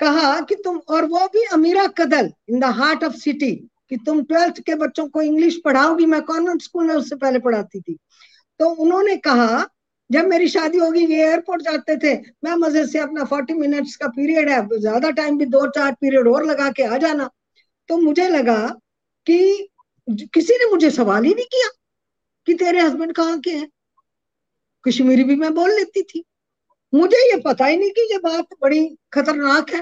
कहा 0.00 0.40
कि 0.40 0.54
तुम, 0.54 0.78
और 0.88 1.04
वो 1.04 1.26
भी 1.28 1.44
Amira 1.52 1.86
Kadal 1.98 2.30
in 2.50 2.60
the 2.60 2.64
heart 2.74 3.04
of 3.04 3.14
city 3.16 3.52
कि 3.88 3.96
तुम 3.96 4.22
ट्वेल्थ 4.24 4.60
के 4.66 4.74
बच्चों 4.74 5.06
को 5.08 5.22
इंग्लिश 5.22 5.60
पढ़ाओगी। 5.64 6.06
मैं 6.06 6.20
कॉन्वेंट 6.22 6.62
स्कूल 6.62 6.86
में 6.86 6.94
उससे 6.94 7.16
पहले 7.16 7.38
पढ़ाती 7.38 7.80
थी। 7.80 7.96
तो 8.60 8.68
उन्होंने 8.76 9.16
कहा, 9.18 9.66
जब 10.10 10.26
मेरी 10.26 10.48
शादी 10.48 10.78
होगी, 10.78 11.04
ये 11.06 11.22
एयरपोर्ट 11.22 11.62
जाते 11.62 11.96
थे, 11.96 12.14
मैं 12.44 12.54
मज़े 12.58 12.86
से 12.86 12.98
अपना 12.98 13.24
फोर्टी 13.24 13.54
मिनट्स 13.54 13.96
का 13.96 14.08
पीरियड 14.08 14.48
है, 14.50 14.60
ज़्यादा 14.80 15.10
टाइम 15.12 15.38
भी 15.38 15.46
दो 15.46 15.66
चार 15.70 15.92
पीरियड 15.92 16.28
और 16.28 16.44
लगा 16.46 16.70
के 16.70 16.82
आ 16.84 16.96
जाना। 16.98 17.28
तो 17.88 17.96
मुझे 17.98 18.28
लगा 18.28 18.58
कि 19.26 19.68
किसी 20.08 20.54
ने 20.54 20.70
मुझे 20.70 20.90
सवाल 20.90 21.24
ही 21.24 21.34
नहीं 21.34 21.44
किया 21.46 21.68
कि 22.46 22.54
तेरे 22.54 22.80
हस्बैंड 22.80 23.12
कहाँ 23.14 23.38
के 23.40 23.50
हैं? 23.50 23.68
कश्मीरी 24.84 25.24
भी 25.24 25.36
मैं 25.36 25.54
बोल 25.54 25.70
लेती 25.70 26.02
थी। 26.02 26.24
मुझे 26.92 27.16
ये 27.30 27.40
पता 27.40 27.66
ही 27.66 27.76
नहीं 27.76 27.90
कि 27.90 28.12
ये 28.12 28.18
बात 28.18 28.54
बड़ी 28.62 28.84
खतरनाक 29.12 29.70
है। 29.70 29.80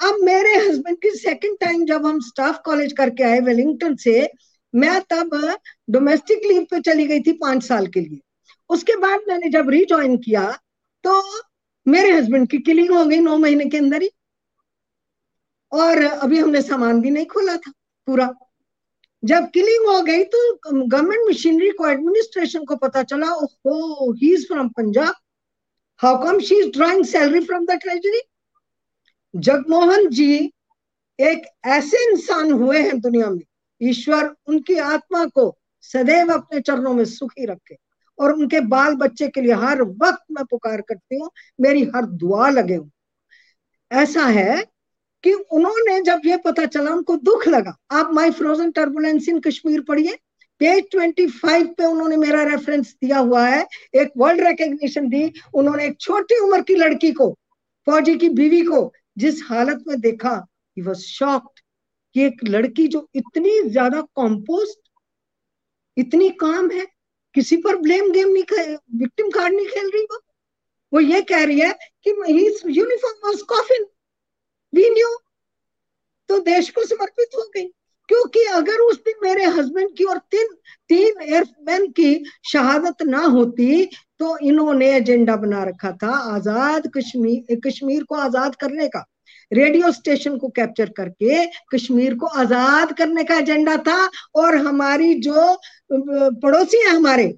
अब 0.00 0.18
मेरे 0.22 0.54
हस्बैंड 0.58 0.96
की 0.98 1.10
सेकंड 1.10 1.58
टाइम 1.58 1.84
जब 1.86 2.06
हम 2.06 2.20
स्टाफ 2.20 2.60
कॉलेज 2.64 2.92
करके 2.92 3.24
आए 3.24 3.40
वेलिंगटन 3.40 3.96
से, 3.96 4.30
मैं 4.74 5.00
तब 5.10 5.56
डोमेस्टिक 5.90 6.46
लीव 6.46 6.66
पे 6.70 6.80
चली 6.80 7.06
गई 7.06 7.20
थी 7.20 7.32
पाँच 7.32 7.62
साल 7.62 7.86
के 7.86 8.00
लिए। 8.00 8.20
उसके 8.70 8.96
बाद 8.96 9.20
मैंने 9.28 9.50
जब 9.50 9.68
रिज्वाइन 9.70 10.16
किया 10.16 10.50
तो 11.04 11.22
मेरे 11.86 12.12
हस्बैंड 12.12 12.48
की 12.48 12.58
किलिंग 12.58 12.90
हो 12.90 13.04
गई 13.04 13.20
नौ 13.20 13.36
महीने 13.38 13.64
के 13.64 13.76
अंदर 13.76 14.02
ही। 14.02 14.10
और 15.72 16.02
अभी 16.02 16.38
हमने 16.38 16.62
सामान 16.62 17.00
भी 17.00 17.10
नहीं 17.10 17.26
खोला 17.26 17.56
था 17.56 17.72
पूरा। 18.08 18.26
जब 19.22 19.50
किलिंग 19.50 19.86
हो 19.88 20.00
गई 20.02 20.22
तो 20.24 20.38
गवर्नमेंट 20.64 21.28
मशीनरी 21.28 21.70
को 21.70 21.88
एडमिनिस्ट्रेशन 21.88 22.64
को 22.64 22.76
पता 22.76 23.02
चला, 23.02 23.26
ओहो 23.26 24.12
he 24.12 24.32
is 24.34 24.46
from 24.46 24.68
Punjab 24.70 25.14
how 26.00 26.22
come 26.24 26.38
she 26.40 26.58
is 26.60 26.70
drawing 26.72 27.04
salary 27.06 27.40
from 27.40 27.66
the 27.66 27.78
treasury 27.82 28.20
Jagmohan 29.34 30.08
ji 30.10 30.34
एक 31.18 31.46
ऐसे 31.66 32.02
इंसान 32.10 32.50
हुए 32.52 32.82
हैं 32.82 32.98
दुनिया 33.00 33.28
में, 33.30 33.42
ईश्वर 33.80 34.34
उनकी 34.46 34.78
आत्मा 34.80 35.24
को 35.28 35.54
सदैव 35.84 36.32
अपने 36.32 36.60
चरणों 36.60 36.94
में 36.94 37.04
सुखी 37.04 37.46
रखे 37.46 37.76
और 38.18 38.32
उनके 38.32 38.60
बाल 38.68 38.94
बच्चे 38.96 39.28
के 39.28 39.40
लिए 39.40 39.54
हर 39.56 39.82
वक्त 39.82 40.24
मैं 40.32 40.44
पुकार 40.44 40.80
करती 40.80 41.18
हूँ, 41.18 41.30
मेरी 41.60 41.84
हर 41.94 42.06
दुआ 42.06 42.48
लगे 42.50 42.74
हूँ। 42.74 42.90
ऐसा 43.90 44.26
है 44.26 44.64
कि 45.24 45.32
उन्होंने 45.32 46.00
जब 46.00 46.20
ये 46.26 46.36
पता 46.36 46.64
चला, 46.66 46.90
उनको 46.90 47.16
दुख 47.16 47.46
लगा। 47.48 47.76
आप 47.90 48.10
my 48.14 48.30
frozen 48.30 48.70
turbulence 48.70 49.28
in 49.28 49.40
Kashmir 49.40 49.80
पढ़िए। 49.80 50.18
पेज 50.60 50.84
25 50.94 51.66
पे 51.78 51.84
उन्होंने 51.84 52.16
मेरा 52.16 52.42
रेफरेंस 52.42 52.94
दिया 53.02 53.18
हुआ 53.18 53.46
है। 53.48 53.66
एक 53.94 54.12
वर्ल्ड 54.16 54.40
रिकग्निशन 54.40 55.08
दी। 55.08 55.32
उन्होंने 55.54 55.86
एक 55.86 56.00
छोटी 56.00 56.38
उम्र 56.38 56.60
की 56.62 56.74
लड़की 56.74 57.12
को, 57.12 57.30
फौजी 57.86 58.16
की 58.16 58.28
बीवी 58.28 58.60
को, 58.62 58.92
जिस 59.18 59.42
हालत 59.44 59.84
में 59.88 60.00
देखा 60.00 60.34
ही 60.76 60.82
वॉज़ 60.82 60.98
शॉक्ड 60.98 61.60
कि 62.14 62.22
एक 62.22 62.44
लड़की 62.44 62.86
जो 62.88 63.08
इतनी 63.14 63.60
ज़्यादा 63.62 64.00
कॉम्पोस्ट 64.14 64.78
इतनी 65.96 66.28
काम 66.30 66.70
है, 66.70 66.86
किसी 67.34 67.56
पर 67.56 67.76
ब्लेम 67.76 68.10
गेम 68.12 68.28
नहीं 68.28 68.76
विक्टिम 68.98 69.30
कार्ड 69.30 69.54
नहीं 69.54 69.66
खेल 69.66 69.90
रही 69.90 70.02
वो। 70.02 70.20
वो 70.92 71.00
ये 71.00 71.20
कह 71.22 71.44
रही 71.44 71.60
है 71.60 71.72
कि 72.06 72.10
uniform 72.68 73.26
was 73.26 73.42
coffin 73.44 73.86
we 74.72 74.88
knew 74.90 75.16
तो 76.28 76.38
देश 76.40 76.70
को 76.70 76.84
समर्पित 76.86 77.36
हो 77.36 77.50
गई। 77.56 77.66
क्योंकि 78.08 78.44
अगर 78.54 78.80
उस 78.80 78.96
दिन 78.98 79.14
मेरे 79.22 79.44
हस्बैंड 79.46 79.96
की 79.96 80.04
और 80.04 80.18
तीन 80.30 80.48
तीन 80.90 81.20
एयरमैन 81.24 81.86
की 81.90 82.24
शहादत 82.44 83.02
ना 83.04 83.20
होती 83.26 83.84
तो 84.20 84.36
इन्होंने 84.40 84.90
एजेंडा 84.96 85.36
बना 85.36 85.62
रखा 85.64 85.90
था 85.92 86.16
आज़ाद 86.34 86.90
कश्मीर 86.96 87.60
कश्मीर 87.66 88.02
को 88.04 88.14
आज़ाद 88.16 88.54
करने 88.56 88.88
का। 88.88 89.04
रेडियो 89.50 89.90
स्टेशन 89.92 90.36
को 90.38 90.48
कैप्चर 90.50 90.90
करके 90.90 91.46
कश्मीर 91.72 92.14
को 92.14 92.26
आज़ाद 92.26 92.92
करने 92.98 93.24
का 93.24 93.36
एजेंडा 93.38 93.76
था 93.78 94.10
और 94.34 94.56
हमारी 94.58 95.14
जो 95.20 95.56
पड़ोसी 95.92 96.78
है 96.78 96.90
हमारे, 96.90 97.34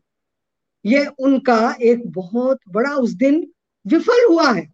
ये 0.84 1.06
उनका 1.20 1.74
एक 1.82 2.06
बहुत 2.12 2.60
बड़ा 2.68 2.94
उस 2.96 3.12
दिन 3.16 3.46
विफल 3.86 4.24
हुआ 4.24 4.50
है। 4.50 4.66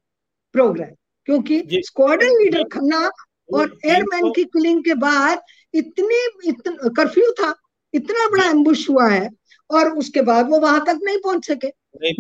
प्रोग्राम 0.54 0.94
क्योंकि 1.30 1.82
स्क्वाडन 1.86 2.38
लीडर 2.42 2.62
खन्ना 2.64 3.10
और 3.54 3.78
एयरमैन 3.86 4.30
की 4.30 4.44
किलिंग 4.44 4.84
के 4.84 4.94
बाद 4.94 5.40
इतने 5.74 6.48
इतन, 6.48 6.76
कर्फ्यू 6.88 7.30
था 7.32 7.54
इतना 7.94 8.28
बड़ा 8.28 8.44
एम्बुश 8.44 8.88
हुआ 8.90 9.08
है 9.08 9.28
और 9.70 9.90
उसके 9.90 10.22
बाद 10.22 10.50
वो 10.50 10.58
वहाँ 10.60 10.84
तक 10.86 11.00
नहीं 11.02 11.18
पहुँच 11.18 11.46
सके। 11.46 11.68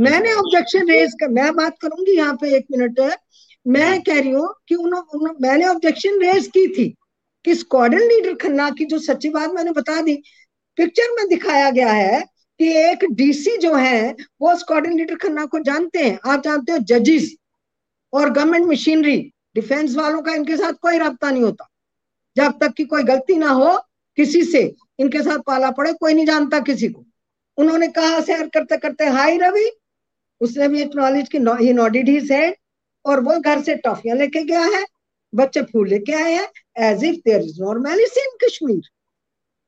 मैंने 0.02 0.32
ऑब्जेक्शन 0.32 0.88
रेज 0.88 1.12
कर 1.20 1.28
मैं 1.28 1.54
बात 1.56 1.76
करूँगी 1.82 2.16
यहाँ 2.16 2.34
पे 2.34 2.56
एक 2.56 2.66
मिनट 2.70 3.00
मैं 3.66 4.02
कह 4.02 4.20
रही 4.20 4.30
हूँ 4.30 4.48
कि 4.68 4.74
उन्होंने 4.74 5.48
मैंने 5.48 5.66
ऑब्जेक्शन 5.66 6.20
रेज 6.20 6.46
की 6.46 6.66
थी 6.68 6.94
कि 7.44 7.54
स्क्वाडन 7.54 7.98
लीडर 7.98 8.34
खन्ना 8.34 8.70
की 8.70 8.84
जो 8.84 8.98
सच्ची 8.98 9.28
बात 9.28 9.50
मैंने 9.50 9.70
बता 9.70 10.00
दी 10.02 10.14
पिक्चर 10.78 11.14
में 11.18 11.28
दिखाया 11.28 11.70
गया 11.70 11.92
है 11.92 12.20
कि 12.60 12.72
एक 12.78 13.04
डीसी 13.12 13.56
जो 13.56 13.74
है 13.74 14.16
वो 14.40 14.52
उस 14.52 14.64
लीडर 14.70 15.14
खन्ना 15.14 15.44
को 15.44 15.58
जानते 15.58 15.98
हैं। 15.98 16.18
आप 16.26 16.42
जानते 16.42 16.72
हो 16.72 16.78
जजिस 16.78 17.39
और 18.12 18.30
गवर्नमेंट 18.30 18.66
मशीनरी 18.66 19.16
डिफेंस 19.54 19.94
वालों 19.96 20.22
का 20.22 20.34
इनके 20.34 20.56
साथ 20.56 20.72
कोई 20.72 20.98
रबता 20.98 21.30
नहीं 21.30 21.42
होता। 21.42 21.68
जब 22.36 22.58
तक 22.60 22.72
कि 22.72 22.84
कोई 22.84 23.02
गलती 23.02 23.36
ना 23.36 23.50
हो, 23.50 23.76
किसी 24.18 24.42
से 24.44 24.60
इनके 24.98 25.22
साथ 25.22 25.38
पाला 25.38 25.70
पड़े, 25.70 25.92
कोई 25.92 26.14
नहीं 26.14 26.26
जानता 26.26 26.60
किसी 26.60 26.88
को। 26.88 27.04
उन्होंने 27.58 27.88
कहा 27.88 28.20
शेयर 28.20 28.48
करते 28.48 28.76
करते 28.76 29.04
हाई 29.06 29.38
रवि। 29.38 29.70
उसने 30.40 30.68
भी 30.68 30.82
एक्नॉलेज 30.82 31.28
की 31.28 31.38
ही 31.60 31.72
नॉडिड 31.72 32.08
ही 32.08 32.20
सेड 32.20 32.54
और 33.04 33.20
वो 33.20 33.38
घर 33.40 33.60
से 33.62 33.74
टॉफियाँ 33.76 34.16
लेके 34.16 34.42
गया 34.44 34.60
है, 34.60 34.84
बच्चे 35.32 35.62
फूल 35.62 35.88
लेके 35.88 36.12
आए 36.12 36.32
हैं 36.32 36.48
as 36.84 37.04
if 37.04 37.16
there 37.24 37.42
is 37.42 37.62
normality 37.62 38.20
in 38.20 38.36
Kashmir 38.44 38.88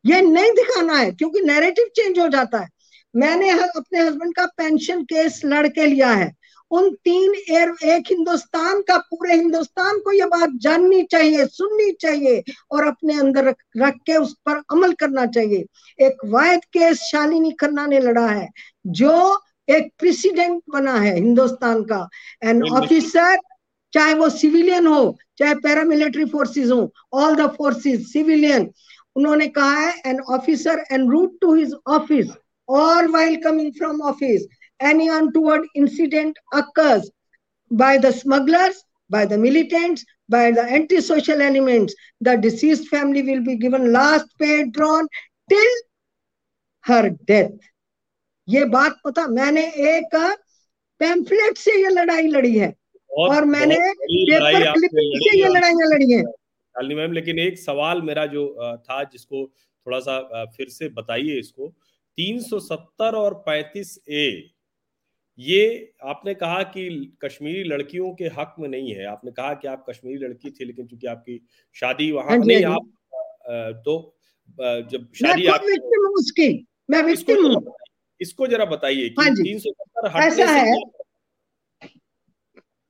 ये 0.04 0.20
नहीं 0.20 0.52
दिखाना 0.52 0.96
है, 0.98 1.10
क्योंकि 1.10 1.40
नैरेटिव 1.40 1.90
चेंज 1.96 2.18
हो 2.18 2.28
जाता 2.28 2.58
है। 2.58 2.68
मैंने 3.14 3.50
अपने 3.50 4.00
हस्बैंड 4.00 4.34
का 4.34 4.46
पेंशन 4.46 5.02
केस 5.04 5.40
लड़के 5.44 5.86
लिया 5.86 6.10
है। 6.10 6.30
उन 6.72 6.90
तीन 7.04 7.34
एर 7.50 7.74
एक 7.84 8.10
हिंदुस्तान 8.10 8.80
का 8.88 8.96
पूरे 9.10 9.34
हिंदुस्तान 9.34 9.98
को 10.04 10.12
ये 10.12 10.26
बात 10.26 10.50
जाननी 10.62 11.02
चाहिए 11.12 11.46
सुननी 11.46 11.90
चाहिए 12.00 12.42
और 12.70 12.86
अपने 12.86 13.18
अंदर 13.20 13.44
रख, 13.44 13.56
रख 13.76 13.94
के 14.06 14.16
उस 14.16 14.34
पर 14.46 14.62
अमल 14.72 14.92
करना 15.00 15.26
चाहिए। 15.26 15.64
एक 15.98 16.24
वायद 16.26 16.64
केस 16.72 17.00
शालिनी 17.10 17.50
खन्ना 17.60 17.86
ने 17.86 18.00
लड़ा 18.00 18.26
है 18.26 18.48
जो 18.86 19.14
एक 19.68 19.90
प्रेसिडेंट 19.98 20.62
बना 20.72 20.94
है 20.94 21.14
हिंदुस्तान 21.14 21.82
का। 21.84 22.08
एन 22.44 22.62
ऑफिसर 22.72 23.36
चाहे 23.92 24.14
वो 24.14 24.28
सिविलियन 24.30 24.86
हो 24.86 25.16
चाहे 25.38 25.54
पैरामिलिट्री 25.62 26.24
फोर्सेस 26.24 26.70
हो 26.70 26.92
ऑल 27.14 27.34
द 27.36 27.46
फोर्सेस 27.56 28.12
सिविलियन 28.12 28.70
उन्होंने 29.16 29.46
कहा 29.48 29.78
है 29.78 29.92
an 30.06 30.20
officer 30.34 30.84
en 30.92 31.08
route 31.10 31.36
to 31.40 31.54
his 31.54 31.74
office 31.88 32.30
और 32.68 33.08
while 33.10 33.36
coming 33.44 33.72
from 33.72 34.00
office 34.08 34.46
any 34.82 35.08
untoward 35.08 35.62
incident 35.74 36.36
occurs 36.52 37.10
by 37.70 37.98
the 37.98 38.12
smugglers, 38.12 38.84
by 39.10 39.24
the 39.26 39.38
militants, 39.38 40.04
by 40.28 40.50
the 40.50 40.62
antisocial 40.62 41.40
elements, 41.40 41.94
the 42.20 42.36
deceased 42.36 42.88
family 42.88 43.22
will 43.22 43.42
be 43.44 43.56
given 43.56 43.92
last 43.92 44.26
paid 44.38 44.72
drawn 44.72 45.06
till 45.48 45.72
her 46.84 47.10
death. 47.26 47.52
ये 48.48 48.64
बात 48.70 48.96
पता 49.04 49.26
मैंने 49.28 49.62
एक 49.88 50.14
pamphlet 51.00 51.58
से 51.58 51.80
ये 51.82 51.88
लड़ाई 51.90 52.28
लड़ी 52.28 52.56
है 52.58 52.72
और 53.10 53.44
मैंने 53.44 53.76
पेपर 53.76 54.72
क्लिपिंग 54.72 55.18
से 55.24 55.38
ये 55.38 55.48
लड़ाइयाँ 55.48 55.88
लड़ी 55.92 56.10
है 56.12 56.22
शालिनी 56.22 56.94
मैम 56.94 57.12
लेकिन 57.12 57.38
एक 57.38 57.58
सवाल 57.58 58.02
मेरा 58.02 58.26
जो 58.26 58.44
था 58.88 59.02
जिसको 59.12 59.46
थोड़ा 59.86 60.00
सा 60.00 60.44
फिर 60.56 60.68
से 60.68 60.88
बताइए 60.98 61.38
इसको 61.38 61.72
370 62.18 63.14
और 63.22 63.42
35 63.48 63.96
ए 64.08 64.26
ये 65.38 65.92
आपने 66.04 66.34
कहा 66.34 66.62
कि 66.62 67.16
कश्मीरी 67.24 67.62
लड़कियों 67.64 68.12
के 68.14 68.24
हक 68.38 68.54
में 68.58 68.68
नहीं 68.68 68.94
है। 68.94 69.04
आपने 69.06 69.30
कहा 69.30 69.54
कि 69.54 69.68
आप 69.68 69.84
कश्मीरी 69.90 70.18
लड़की 70.18 70.50
थी 70.50 70.64
लेकिन 70.64 70.86
चूँकि 70.86 71.06
आपकी 71.06 71.40
शादी 71.76 72.10
वहाँ 72.12 72.28
हाँ 72.28 72.38
नहीं 72.38 72.64
हाँ 72.64 72.74
आप 72.74 73.82
तो 73.86 74.16
जब 74.58 75.08
शादी 75.14 75.46
आप 75.46 75.62
उसकी। 76.18 76.48
मैं 76.90 77.02
इसको, 77.04 77.32
इसको 78.20 78.46
जरा 78.46 78.64
बताइए 78.64 79.08
कि 79.08 79.22
हाँ 79.22 79.34
तीन 79.34 79.58
सौ 79.58 79.70
सत्तर 79.70 80.22
ऐसा 80.22 80.50
है। 80.50 80.76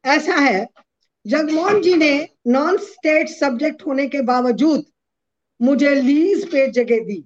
ऐसा 0.05 0.35
है 0.35 0.67
जगमोहन 1.27 1.81
जी 1.83 1.95
ने 1.95 2.29
नॉन 2.47 2.77
स्टेट 2.77 3.29
सब्जेक्ट 3.29 3.87
होने 3.87 4.07
के 4.09 4.21
बावजूद 4.23 4.85
मुझे 5.61 5.95
लीज 5.95 6.47
पे 6.53 6.67
जगह 6.71 7.05
दी। 7.05 7.25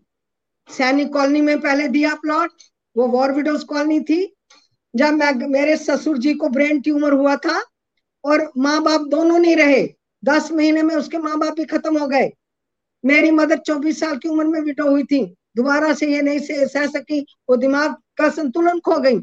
सैनिक 0.68 1.12
कॉलोनी 1.12 1.40
में 1.40 1.60
पहले 1.60 1.88
दिया 1.88 2.14
प्लॉट 2.14 2.62
वो 2.96 3.06
वॉर 3.08 3.32
विडोज 3.32 3.64
कॉलोनी 3.64 4.00
थी। 4.00 4.35
जब 4.96 5.12
मैं 5.12 5.48
मेरे 5.48 5.76
ससुर 5.76 6.18
जी 6.18 6.34
को 6.34 6.48
ब्रेन 6.48 6.80
ट्यूमर 6.80 7.12
हुआ 7.12 7.36
था 7.36 7.64
और 8.24 8.52
माँ 8.58 8.82
बाप 8.82 9.00
दोनों 9.00 9.38
नहीं 9.38 9.56
रहे, 9.56 9.94
दस 10.24 10.52
महीने 10.52 10.82
में 10.82 10.94
उसके 10.94 11.18
माँ 11.18 11.38
बाप 11.38 11.52
भी 11.52 11.64
खत्म 11.64 11.98
हो 11.98 12.06
गए। 12.06 12.30
मेरी 13.04 13.30
मदर 13.30 13.58
चौबीस 13.58 14.00
साल 14.00 14.16
की 14.16 14.28
उम्र 14.28 14.44
में 14.44 14.60
विडो 14.60 14.90
हुई 14.90 15.02
थी। 15.02 15.34
दोबारा 15.56 15.94
से 15.94 16.12
ये 16.12 16.22
नहीं 16.22 16.66
सह 16.66 16.86
सकी, 16.86 17.26
वो 17.50 17.56
दिमाग 17.56 17.94
का 18.16 18.28
संतुलन 18.28 18.78
खो 18.78 19.00
गई। 19.00 19.18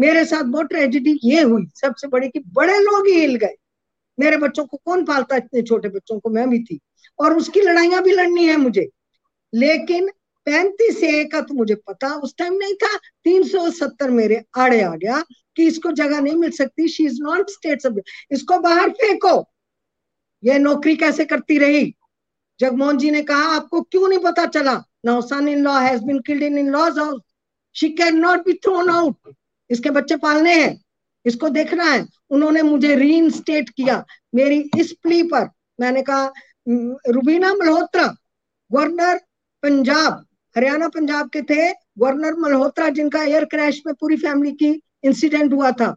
मेरे 0.00 0.24
साथ 0.24 0.42
बहुत 0.42 0.66
ट्रेजिडी 0.66 1.20
ये 1.24 1.42
हुई, 1.42 1.66
सबसे 1.74 2.08
बड़ी 2.08 2.28
कि 2.28 2.38
बड़े 2.38 2.78
लोग 2.78 3.06
ही 3.06 3.20
हिल 3.20 3.34
गए। 3.34 3.54
मेरे 4.20 4.36
बच्चों 4.36 4.66
को 4.66 4.76
कौन 4.84 5.04
पालता 5.04 5.36
इतने 5.36 5.62
छोटे 5.62 5.88
बच्चों 5.88 6.18
को? 6.20 6.30
मैं 6.30 6.50
भी 6.50 6.58
थी। 6.58 6.80
और 7.18 7.36
उसकी 7.36 7.60
लड़ाइयाँ 7.60 8.02
भी 8.02 8.10
लड़नी 8.10 8.46
है 8.46 8.56
मुझे। 8.56 8.88
लेकिन 9.54 10.10
पैंतीस 10.46 11.02
ए 11.02 11.24
का 11.24 11.40
तो 11.40 11.54
मुझे 11.54 11.74
पता, 11.74 12.08
उस 12.14 12.34
टाइम 12.38 12.54
नहीं 12.54 12.74
था। 12.74 12.96
तीन 13.24 13.42
सौ 13.42 13.70
सत्तर 13.70 14.10
मेरे 14.10 14.42
आड़े 14.56 14.80
आ 14.82 14.94
गया 14.94 15.22
कि 15.56 15.66
इसको 15.66 15.92
जगह 15.92 16.20
नहीं 16.20 16.36
मिल 16.36 16.50
सकती। 16.50 16.88
She 16.88 17.04
is 17.06 17.20
not 17.22 17.50
state 17.50 17.82
subject 17.82 18.32
इसको 18.32 18.58
बाहर 18.58 18.90
फेंको। 18.90 19.36
ये 20.42 20.58
नौकरी 20.58 20.96
कैसे 20.96 21.24
करती 21.24 21.58
रही? 21.58 21.94
जगमोहन 22.60 22.98
जी 22.98 23.10
ने 23.10 23.22
कहा, 23.22 23.42
आपको 23.56 23.80
क्यों 23.82 24.08
नहीं 24.08 24.18
पता 24.18 24.46
चला? 24.46 24.82
Now 25.04 25.20
son 25.22 25.48
in 25.48 25.62
law 25.64 25.78
has 25.80 26.02
been 26.02 26.18
killed 26.18 26.42
in 26.42 26.58
in 26.58 26.70
laws 26.70 26.98
house 26.98 27.20
she 27.76 27.88
can 27.90 28.16
not 28.16 28.44
be 28.44 28.52
thrown 28.54 28.90
out 28.90 29.34
इसके 29.70 29.90
बच्चे 29.90 30.16
पालने 30.16 30.54
हैं। 30.54 30.78
इसको 31.24 31.48
देखना 31.48 31.84
है। 31.84 32.06
उन्होंने 32.30 32.62
मुझे 32.62 32.94
री 32.96 33.14
इंस्टेट 33.14 33.68
किया। 33.70 34.04
मेरी 34.34 34.58
इस 34.78 34.92
प्ली 35.02 35.22
पर 35.22 35.48
मैंने 35.80 36.02
कहा 36.02 36.32
रुबीना 36.68 37.52
मल्होत्रा, 37.54 38.06
गवर्नर, 38.70 39.20
पंजाब 39.62 40.24
हरियाणा 40.56 40.88
पंजाब 40.88 41.28
के 41.28 41.42
थे, 41.42 41.72
गवर्नर 41.72 42.34
मल्होत्रा, 42.34 42.88
जिनका 42.88 43.22
एयर 43.22 43.44
क्रैश 43.44 43.82
में 43.86 43.94
पूरी 43.94 44.16
फैमिली 44.16 44.52
की 44.52 44.82
इंसिडेंट 45.04 45.52
हुआ 45.52 45.70
था। 45.70 45.96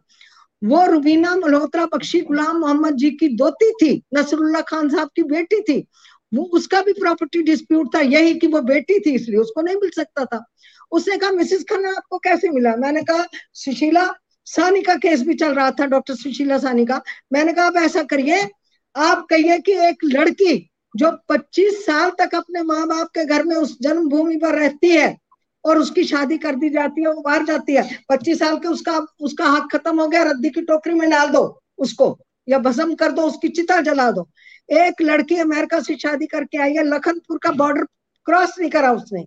वो 0.64 0.86
रुबीना 0.86 1.36
मल्होत्रा, 1.36 1.86
बख्शी 1.86 2.20
गुलाम 2.20 2.56
मोहम्मद 2.56 2.94
जी 2.94 3.10
की 3.10 3.28
दोती 3.28 3.70
थी, 3.70 4.02
नसरुल्ला 4.14 4.60
खान 4.60 4.88
साहब 4.88 5.08
की 5.16 5.22
बेटी 5.22 5.60
थी। 5.60 5.86
वो, 6.34 6.44
उसका 6.44 6.82
भी 6.82 6.92
प्रॉपर्टी 6.92 7.42
डिस्प्यूट 7.42 7.94
था, 7.94 8.00
यही 8.00 8.34
कि 8.34 8.46
वो 8.46 8.60
बेटी 8.60 9.00
थी, 9.00 9.10
इसलिए 9.10 9.38
उसको 9.38 9.62
नहीं 9.62 9.76
मिल 9.76 9.90
सकता 9.90 10.24
था। 10.24 10.44
उसने 10.92 11.16
कहा 11.16 11.30
मिसिस 11.30 11.62
खन्ना 11.62 11.88
आपको 11.88 12.18
कैसे 12.18 12.48
मिला? 12.48 12.76
मैंने 12.76 13.02
कहा, 13.02 13.26
सुशीला 13.52 14.14
सानी 14.44 14.82
का 14.82 14.94
केस 14.94 15.22
भी 15.22 15.34
चल 15.34 15.54
रहा 15.54 15.70
था 15.70 15.86
डॉक्टर 15.86 16.14
सुशीला 16.14 16.58
सानी 16.58 16.86
का। 16.86 17.02
मैंने 17.32 17.52
कहा, 17.52 17.66
आप 17.66 17.76
ऐसा 17.76 18.02
करिए, 18.02 18.48
आप 18.96 19.26
कहिए 19.30 19.58
कि 19.58 19.72
एक 19.72 19.96
लड़की 20.04 20.69
जो 20.96 21.10
25 21.28 21.86
साल 21.86 22.10
तक 22.10 22.34
अपने 22.34 22.62
माँ 22.62 22.86
बाप 22.86 23.08
के 23.08 23.24
घर 23.24 23.44
में 23.44 23.56
उस 23.56 23.76
जन्मभूमि 23.82 24.36
पर 24.36 24.54
रहती 24.54 24.90
है 24.90 25.16
और 25.64 25.78
उसकी 25.78 26.04
शादी 26.04 26.38
कर 26.38 26.54
दी 26.54 26.70
जाती 26.70 27.00
है, 27.00 27.08
वो 27.08 27.22
बाहर 27.22 27.44
जाती 27.44 27.74
है 27.74 27.98
25 28.08 28.38
साल 28.38 28.56
के 28.56 28.68
उसका 28.68 29.06
उसका 29.20 29.44
हक 29.44 29.68
खत्म 29.72 30.00
हो 30.00 30.08
गया, 30.08 30.22
रद्दी 30.22 30.50
की 30.50 30.62
टोकरी 30.62 30.94
में 30.94 31.10
डाल 31.10 31.28
दो 31.28 31.62
उसको, 31.78 32.18
या 32.48 32.58
भस्म 32.58 32.94
कर 32.94 33.12
दो, 33.12 33.22
उसकी 33.22 33.48
चिता 33.48 33.80
जला 33.80 34.10
दो। 34.10 34.28
एक 34.70 35.02
लड़की 35.02 35.36
अमेरिका 35.36 35.80
से 35.80 35.96
शादी 35.96 36.26
करके 36.26 36.58
आई 36.58 36.74
है, 36.74 36.84
लखनपुर 36.84 37.38
का 37.42 37.50
बॉर्डर 37.50 37.84
क्रॉस 38.24 38.58
नहीं 38.58 38.70
करा 38.70 38.92
उसने। 38.92 39.24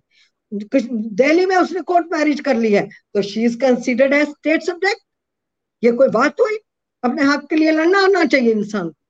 दिल्ली 0.54 1.46
में 1.46 1.56
उसने 1.56 1.80
कोर्ट 1.80 2.06
मैरिज 2.12 2.40
कर 2.40 2.56
ली 2.56 2.72
है। 2.72 2.88
तो 3.14 3.22
she 3.22 3.44
is 3.44 3.58
considered 3.58 4.12
as 4.12 4.28
state 4.28 4.62
subject 4.62 5.00
ये 5.84 5.92
कोई 5.92 6.08
बात 6.08 6.40
हुई? 6.40 6.58
अपने 7.04 7.22
हक 7.22 7.46
के 7.50 7.56
लिए 7.56 7.70
लड़ना 7.70 7.98
आना 7.98 8.24
चाहिए 8.24 8.52
इंसान 8.52 8.88
को। 8.88 9.03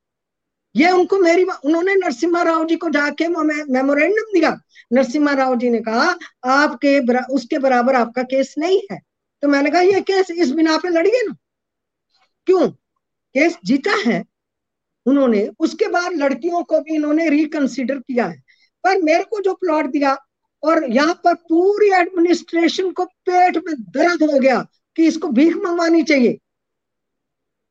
ये 0.75 0.91
उनको 0.91 1.19
मेरी 1.19 1.45
उन्होंने 1.45 1.95
नरसिम्हा 1.95 2.43
राव 2.43 2.65
जी 2.67 2.77
को 2.77 2.89
जाके 2.91 3.29
मेमोरेंडम 3.29 4.33
दिया। 4.35 4.51
नरसिम्हा 4.93 5.35
राव 5.35 5.57
जी 5.57 5.71
ने 5.71 5.81
कहा 5.81 6.09
आपके 6.45 7.01
बरा, 7.01 7.21
उसके 7.31 7.59
बराबर 7.59 7.95
आपका 7.95 8.23
केस 8.23 8.55
नहीं 8.59 8.81
है। 8.93 8.99
तो 9.43 9.49
मैंने 9.49 9.71
कहा 9.71 9.81
ये 9.81 10.01
केस 10.01 10.31
इस 10.31 10.51
बिना 10.51 10.77
पे 10.77 10.89
लड़िए 10.89 11.23
ना। 11.23 11.35
क्यों? 12.47 12.69
केस 12.69 13.59
जीता 13.65 13.95
है। 14.07 14.23
उन्होंने 15.07 15.49
उसके 15.59 15.89
बाद 15.89 16.13
लड़कियों 16.13 16.63
को 16.65 16.81
भी 16.81 16.95
इन्होंने 16.95 17.29
रिकंसिडर 17.29 17.99
किया 17.99 18.27
है। 18.27 18.43
पर 18.85 19.03
मेरे 19.03 19.25
को 19.25 19.41
जो 19.41 19.55
प्लॉट 19.55 19.87
दिया 19.87 20.17
और 20.63 20.85
यहाँ 20.91 21.15
पर 21.15 21.35
पूरी 21.35 21.91
एडमिनिस्ट्रेशन 21.93 22.91
को 22.91 23.05
पेट 23.05 23.57
में 23.57 23.75
दर्द 23.79 24.23
हो 24.23 24.39
गया 24.39 24.61
कि 24.97 25.07
इसको 25.07 25.29
भीख 25.29 25.57
मंगवानी 25.57 26.03
चाहिए। 26.03 26.39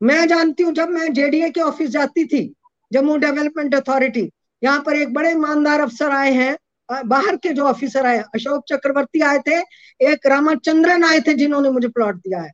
मैं 0.01 0.27
जानती 0.27 0.63
हूँ 0.63 0.73
जब 0.73 0.89
मैं 0.89 1.13
जेडीए 1.13 1.49
के 1.49 1.61
ऑफ़िस 1.61 1.89
जाती 1.89 2.25
थी 2.25 2.53
जम्मू 2.93 3.17
डेवलपमेंट 3.17 3.75
अथॉरिटी। 3.75 4.29
यहाँ 4.63 4.79
पर 4.79 4.95
एक 4.95 5.13
बड़े 5.13 5.31
ईमानदार 5.31 5.81
अफसर 5.81 6.11
आए 6.11 6.31
हैं 6.31 6.57
बाहर 7.05 7.35
के 7.35 7.49
जो 7.49 7.63
ऑफिसर 7.63 8.05
आए, 8.05 8.17
अशोक 8.35 8.63
चक्रवर्ती 8.69 9.21
आए 9.21 9.37
थे, 9.39 9.57
एक 10.01 10.27
रामाचंद्रन 10.27 11.03
आए 11.03 11.19
थे 11.19 11.33
जिन्होंने 11.33 11.69
मुझे 11.69 11.87
प्लॉट 11.87 12.15
दिया 12.15 12.41
है। 12.41 12.51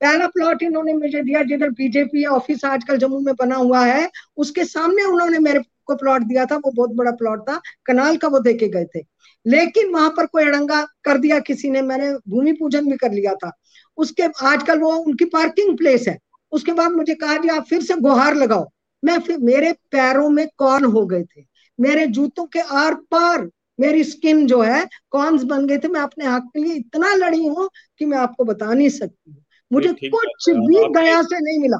पहला 0.00 0.26
प्लॉट 0.26 0.62
इन्होंने 0.62 0.92
मुझे 0.92 1.22
दिया 1.22 1.42
जिधर 1.42 1.70
बीजेपी 1.70 2.24
ऑफ़िस 2.24 2.64
आजकल 2.64 2.96
जम्मू 2.96 3.18
में 3.20 3.34
बना 3.34 3.56
हुआ 3.56 3.84
है, 3.86 4.08
उसके 4.36 4.64
सामने 4.64 5.04
उन्होंने 5.04 5.38
मेरे 5.38 5.60
को 5.86 5.94
प्लॉट 5.94 6.22
दिया 6.22 6.44
था, 6.46 6.56
वो 6.56 6.70
बहुत 6.70 6.90
बड़ा 6.90 7.10
प्लॉट 7.10 7.40
था, 7.42 7.60
कनाल 7.86 8.16
का 8.16 8.28
वो 8.28 8.38
देके 8.38 8.68
गए 8.68 8.84
थे। 8.84 9.00
लेकिन 9.46 9.90
वहाँ 9.90 10.10
पर 10.10 10.26
कोई 10.26 10.44
अड़ंगा 10.44 10.82
कर 11.04 11.18
दिया 11.18 11.38
किसी 11.38 11.70
ने, 11.70 11.82
मैंने 11.82 12.12
भूमि 12.28 12.52
पूजन 12.52 12.90
भी 12.90 12.96
कर 12.96 13.12
लिया 13.12 13.34
था। 13.34 13.52
उसके 13.98 14.22
आजकल 14.22 14.78
वो 14.78 14.92
उनकी 14.96 15.24
पार्किंग 15.24 15.76
प्लेस 15.78 16.08
है। 16.08 16.18
उसके 16.52 16.72
बाद 16.72 16.92
मुझे 16.92 17.14
कहा, 17.14 17.36
जी, 17.36 17.48
आप 17.48 17.64
फिर 17.64 17.82
से 17.82 17.94
गुहार 17.96 18.34
लगाओ। 18.34 18.70
मैं 19.04 19.18
फिर 19.20 19.38
मेरे 19.38 19.72
पैरों 19.72 20.28
में 20.30 20.46
कौन 20.58 20.84
हो 20.84 21.06
गए 21.06 21.22
थे? 21.22 21.44
मेरे 21.78 22.06
जूतों 22.06 22.44
के 22.46 22.60
आर 22.60 22.94
पार 22.94 23.48
मेरी 23.80 24.04
स्किन 24.04 24.46
जो 24.46 24.60
है 24.62 24.86
कॉन्स 25.10 25.42
बन 25.42 25.66
गए 25.66 25.78
थे। 25.78 25.88
मैं 25.88 26.00
अपने 26.00 26.26
हक 26.26 26.50
के 26.54 26.60
लिए 26.60 26.74
इतना 26.74 27.14
लड़ी 27.14 27.46
हूँ 27.46 27.68
कि 27.98 28.04
मैं 28.04 28.18
आपको 28.18 28.44
बता 28.44 28.72
नहीं 28.74 28.88
सकती 28.88 29.30
हूँ। 29.30 29.44
मुझे 29.70 29.92
कुछ 30.04 30.50
भी 30.50 30.88
दया 30.94 31.22
से 31.22 31.38
नहीं 31.40 31.58
मिला। 31.58 31.78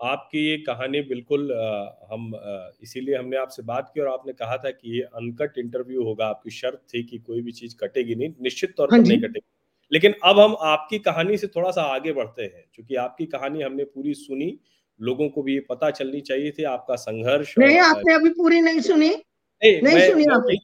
आपकी 0.00 0.38
ये 0.46 0.56
कहानी 0.58 1.00
बिल्कुल 1.00 1.52
आ, 1.52 1.98
हम 2.12 2.32
इसीलिए 2.82 3.16
हमने 3.16 3.36
आपसे 3.36 3.62
बात 3.62 3.90
की 3.94 4.00
और 4.00 4.08
आपने 4.08 4.32
कहा 4.32 4.56
था 4.56 4.70
कि 4.70 4.96
ये 4.96 5.02
अनकट 5.02 5.58
इंटरव्यू 5.58 6.04
होगा। 6.04 6.26
आपकी 6.26 6.50
शर्त 6.50 6.80
थी 6.94 7.02
कि 7.02 7.18
कोई 7.18 7.40
भी 7.40 7.52
चीज़ 7.52 7.76
कटेगी 7.76 8.14
नहीं 8.14 8.32
निश्चित 8.42 8.74
तौर 8.76 8.86
पर 8.86 8.96
हाँ 8.96 9.02
नहीं 9.02 9.18
कटेगी। 9.18 9.46
लेकिन 9.92 10.14
अब 10.24 10.38
हम 10.38 10.56
आपकी 10.60 10.98
कहानी 10.98 11.36
से 11.36 11.46
थोड़ा 11.46 11.70
सा 11.70 11.82
आगे 11.94 12.12
बढ़ते 12.12 12.42
हैं 12.42 12.64
क्योंकि 12.74 12.94
आपकी 12.94 13.26
कहानी 13.26 13.62
हमने 13.62 13.84
पूरी 13.84 14.14
सुनी। 14.14 14.58
लोगों 15.00 15.28
को 15.28 15.42
भी 15.42 15.54
ये 15.54 15.60
पता 15.70 15.90
चलनी 15.92 16.20
चाहिए 16.22 16.50
थी 16.58 16.64
आपका 16.66 16.96
संघर्ष 16.98 17.54
नहीं 17.58 17.78
आपने 17.80 18.14
अभी 18.14 18.28
पूरी 18.32 18.60
नहीं 18.60 18.80
सुनी। 18.82 19.08
नहीं, 19.08 19.80
नहीं 19.82 20.10
सुनी 20.10 20.24
आपने। 20.34 20.56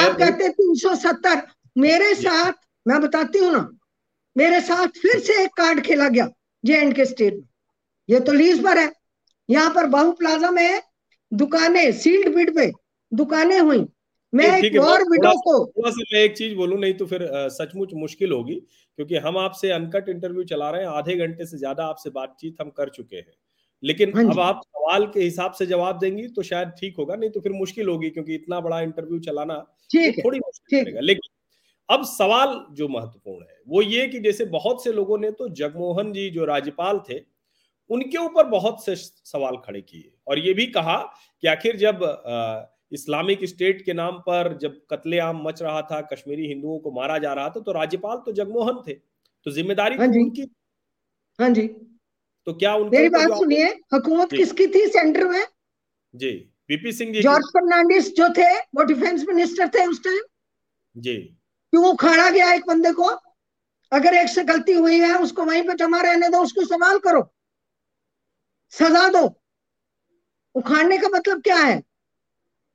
आप 0.00 0.16
कहते 0.18 0.48
तीन 0.50 0.74
सौ 0.76 0.94
सत्तर? 0.96 1.42
मेरे 1.76 2.14
साथ 2.14 2.52
मैं 2.86 3.00
बताती 3.00 3.38
हूँ 3.38 3.52
ना 3.52 3.68
मेरे 4.36 4.60
साथ 4.62 5.00
फिर 5.00 5.18
से 5.20 5.42
एक 5.42 5.50
कार्ड 5.56 5.80
खेला 5.84 6.08
गया 6.08 6.28
जे 6.64 6.76
एंड 6.76 6.94
के 6.94 7.04
स्टेट 7.04 7.34
में। 7.34 7.44
ये 8.08 8.20
तो 8.20 8.32
लीज 8.32 8.62
पर 8.64 8.78
है। 8.78 8.90
यहाँ 9.48 9.70
पर 9.74 9.86
बाहू 9.88 10.12
प्लाजा 10.14 10.50
में 10.50 10.80
दुकानें 11.32 11.92
सील्ड 11.94 12.34
बिड 12.34 12.54
पे 12.56 12.70
दुकानें 13.12 13.58
हुई। 13.60 13.84
मैं 14.32 14.46
एक 14.58 14.78
और 14.80 15.02
विडो 15.10 15.32
को 15.40 15.58
थोड़ा 15.66 15.90
सा 15.90 16.04
मैं 16.12 16.20
एक 16.20 16.36
चीज़ 16.36 16.54
बोलूँ 16.56 16.78
नहीं 16.80 16.94
तो 16.94 17.06
फिर 17.06 17.28
सचमुच 17.52 17.90
मुश्किल 17.94 18.32
होगी 18.32 18.54
क्योंकि 18.54 19.16
हम 19.18 19.38
आपसे 19.38 19.70
अनकट 19.72 20.08
इंटरव्यू 20.08 20.44
चला 20.44 20.70
रहे 20.70 20.82
हैं 20.82 20.88
आधे 20.90 21.16
घंटे 21.16 21.46
से 21.46 21.58
ज़्यादा 21.58 21.84
आपसे 21.86 22.10
बातचीत 22.12 22.56
हम 22.60 22.70
कर 22.70 22.88
चुके 22.88 23.16
हैं। 23.16 23.34
लेकिन 23.84 24.12
हाँ 24.16 24.24
अब 24.24 24.40
आप 24.40 24.60
सवाल 24.66 25.06
के 25.06 25.20
हिसाब 25.20 25.52
से 25.52 25.66
जवाब 25.66 25.98
देंगी 25.98 26.28
तो 26.28 26.42
शायद 26.42 26.68
ठीक 26.68 26.96
होगा 26.98 27.16
नहीं 27.16 27.30
तो 27.30 27.40
फिर 27.40 27.52
मुश्किल 27.52 27.88
होगी 27.88 28.10
क्योंकि 28.10 28.34
इतना 28.34 28.60
बड़ा 28.60 28.80
इंटरव्यू 28.80 29.18
चलाना 29.18 29.54
तो 29.54 30.22
थोड़ी 30.22 30.38
मुश्किल 30.38 30.84
रहेगा 30.84 31.00
लेकिन 31.00 31.30
अब 31.88 32.04
सवाल 32.04 32.66
जो 32.72 32.88
महत्वपूर्ण 32.88 33.46
है 33.50 33.60
वो 33.68 33.82
ये 33.82 34.06
कि 34.08 34.20
जैसे 34.20 34.44
बहुत 34.44 34.84
से 34.84 34.92
लोगों 34.92 35.18
ने 35.18 35.30
तो 35.30 35.48
जगमोहन 35.48 36.12
जी 36.12 36.30
जो 36.30 36.44
राज्यपाल 36.44 37.00
थे 37.10 37.20
उनके 37.90 38.18
ऊपर 38.18 38.46
बहुत 38.46 38.84
से 38.84 38.94
सवाल 38.96 39.56
खड़े 39.56 39.80
किए 39.80 40.12
और 40.26 40.38
ये 40.38 40.54
भी 40.54 40.66
कहा 40.66 40.96
कि 41.42 41.48
आखिर 41.48 41.76
जब 41.76 42.00
इस्लामिक 42.92 43.44
स्टेट 43.44 43.84
के 43.84 43.92
नाम 43.92 44.18
पर 44.18 44.58
जब 44.58 44.80
कत्लेआम 44.90 45.42
मच 45.48 45.62
रहा 45.62 45.82
था 45.82 46.00
कश्मीरी 46.00 46.46
हिंदुओं 46.46 46.78
को 46.78 46.90
मारा 46.90 47.18
जा 47.18 47.32
रहा 47.32 47.48
था 47.48 47.60
तो 47.60 47.72
राज्यपाल 47.72 48.16
तो 48.16 48.32
जगमोहन 48.32 48.82
थे। 48.88 48.92
तो 48.92 49.50
ज़िम्मेदारी 49.50 49.96
हाँ 49.96 50.06
उनकी? 50.06 50.46
हाँ 51.38 51.50
जी। 51.50 51.93
तो 52.46 52.52
क्या 52.54 52.74
उनकी 52.74 52.96
मेरी 52.96 53.08
बात 53.08 53.38
सुनिए 53.38 53.66
हुकूमत 53.94 54.30
किसकी 54.30 54.66
थी? 54.66 54.86
सेंटर 54.88 55.24
में? 55.24 55.44
जी 56.14 56.30
बीपी 56.68 56.92
सिंह 56.92 57.12
जी 57.12 57.22
जॉर्ज 57.22 57.46
फर्नांडिस 57.48 58.08
जो 58.14 58.28
थे 58.28 58.50
वो 58.74 58.82
डिफेंस 58.84 59.24
मिनिस्टर 59.28 59.68
थे 59.68 59.86
उस 59.86 60.02
टाइम 60.04 60.20
जी। 60.96 61.16
क्यों 61.72 61.84
उखाड़ा 61.86 62.28
गया 62.30 62.52
एक 62.52 62.66
बंदे 62.68 62.92
को? 62.92 63.08
अगर 63.92 64.14
एक 64.14 64.28
से 64.28 64.44
गलती 64.44 64.72
हुई 64.72 64.98
है 65.00 65.14
उसको 65.18 65.44
वहीं 65.44 65.62
पे 65.62 65.74
जमा 65.74 66.00
रहने 66.00 66.28
दो 66.28 66.38
उसको 66.38 66.64
सवाल 66.64 66.98
करो। 66.98 67.22
सजा 68.72 69.08
दो। 69.08 69.24
उखाड़ने 70.54 70.98
का 70.98 71.08
मतलब 71.08 71.42
क्या 71.42 71.56
है? 71.56 71.82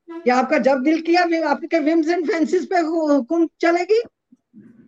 कि 0.08 0.30
आपका 0.30 0.58
जब 0.58 0.82
दिल 0.82 1.00
किया 1.02 1.22
आपके 1.50 1.78
विम्स 1.78 2.08
एंड 2.08 2.26
फेंसिस 2.26 2.64
पे 2.66 2.78
हुकुम 2.80 3.46
चलेगी? 3.60 4.00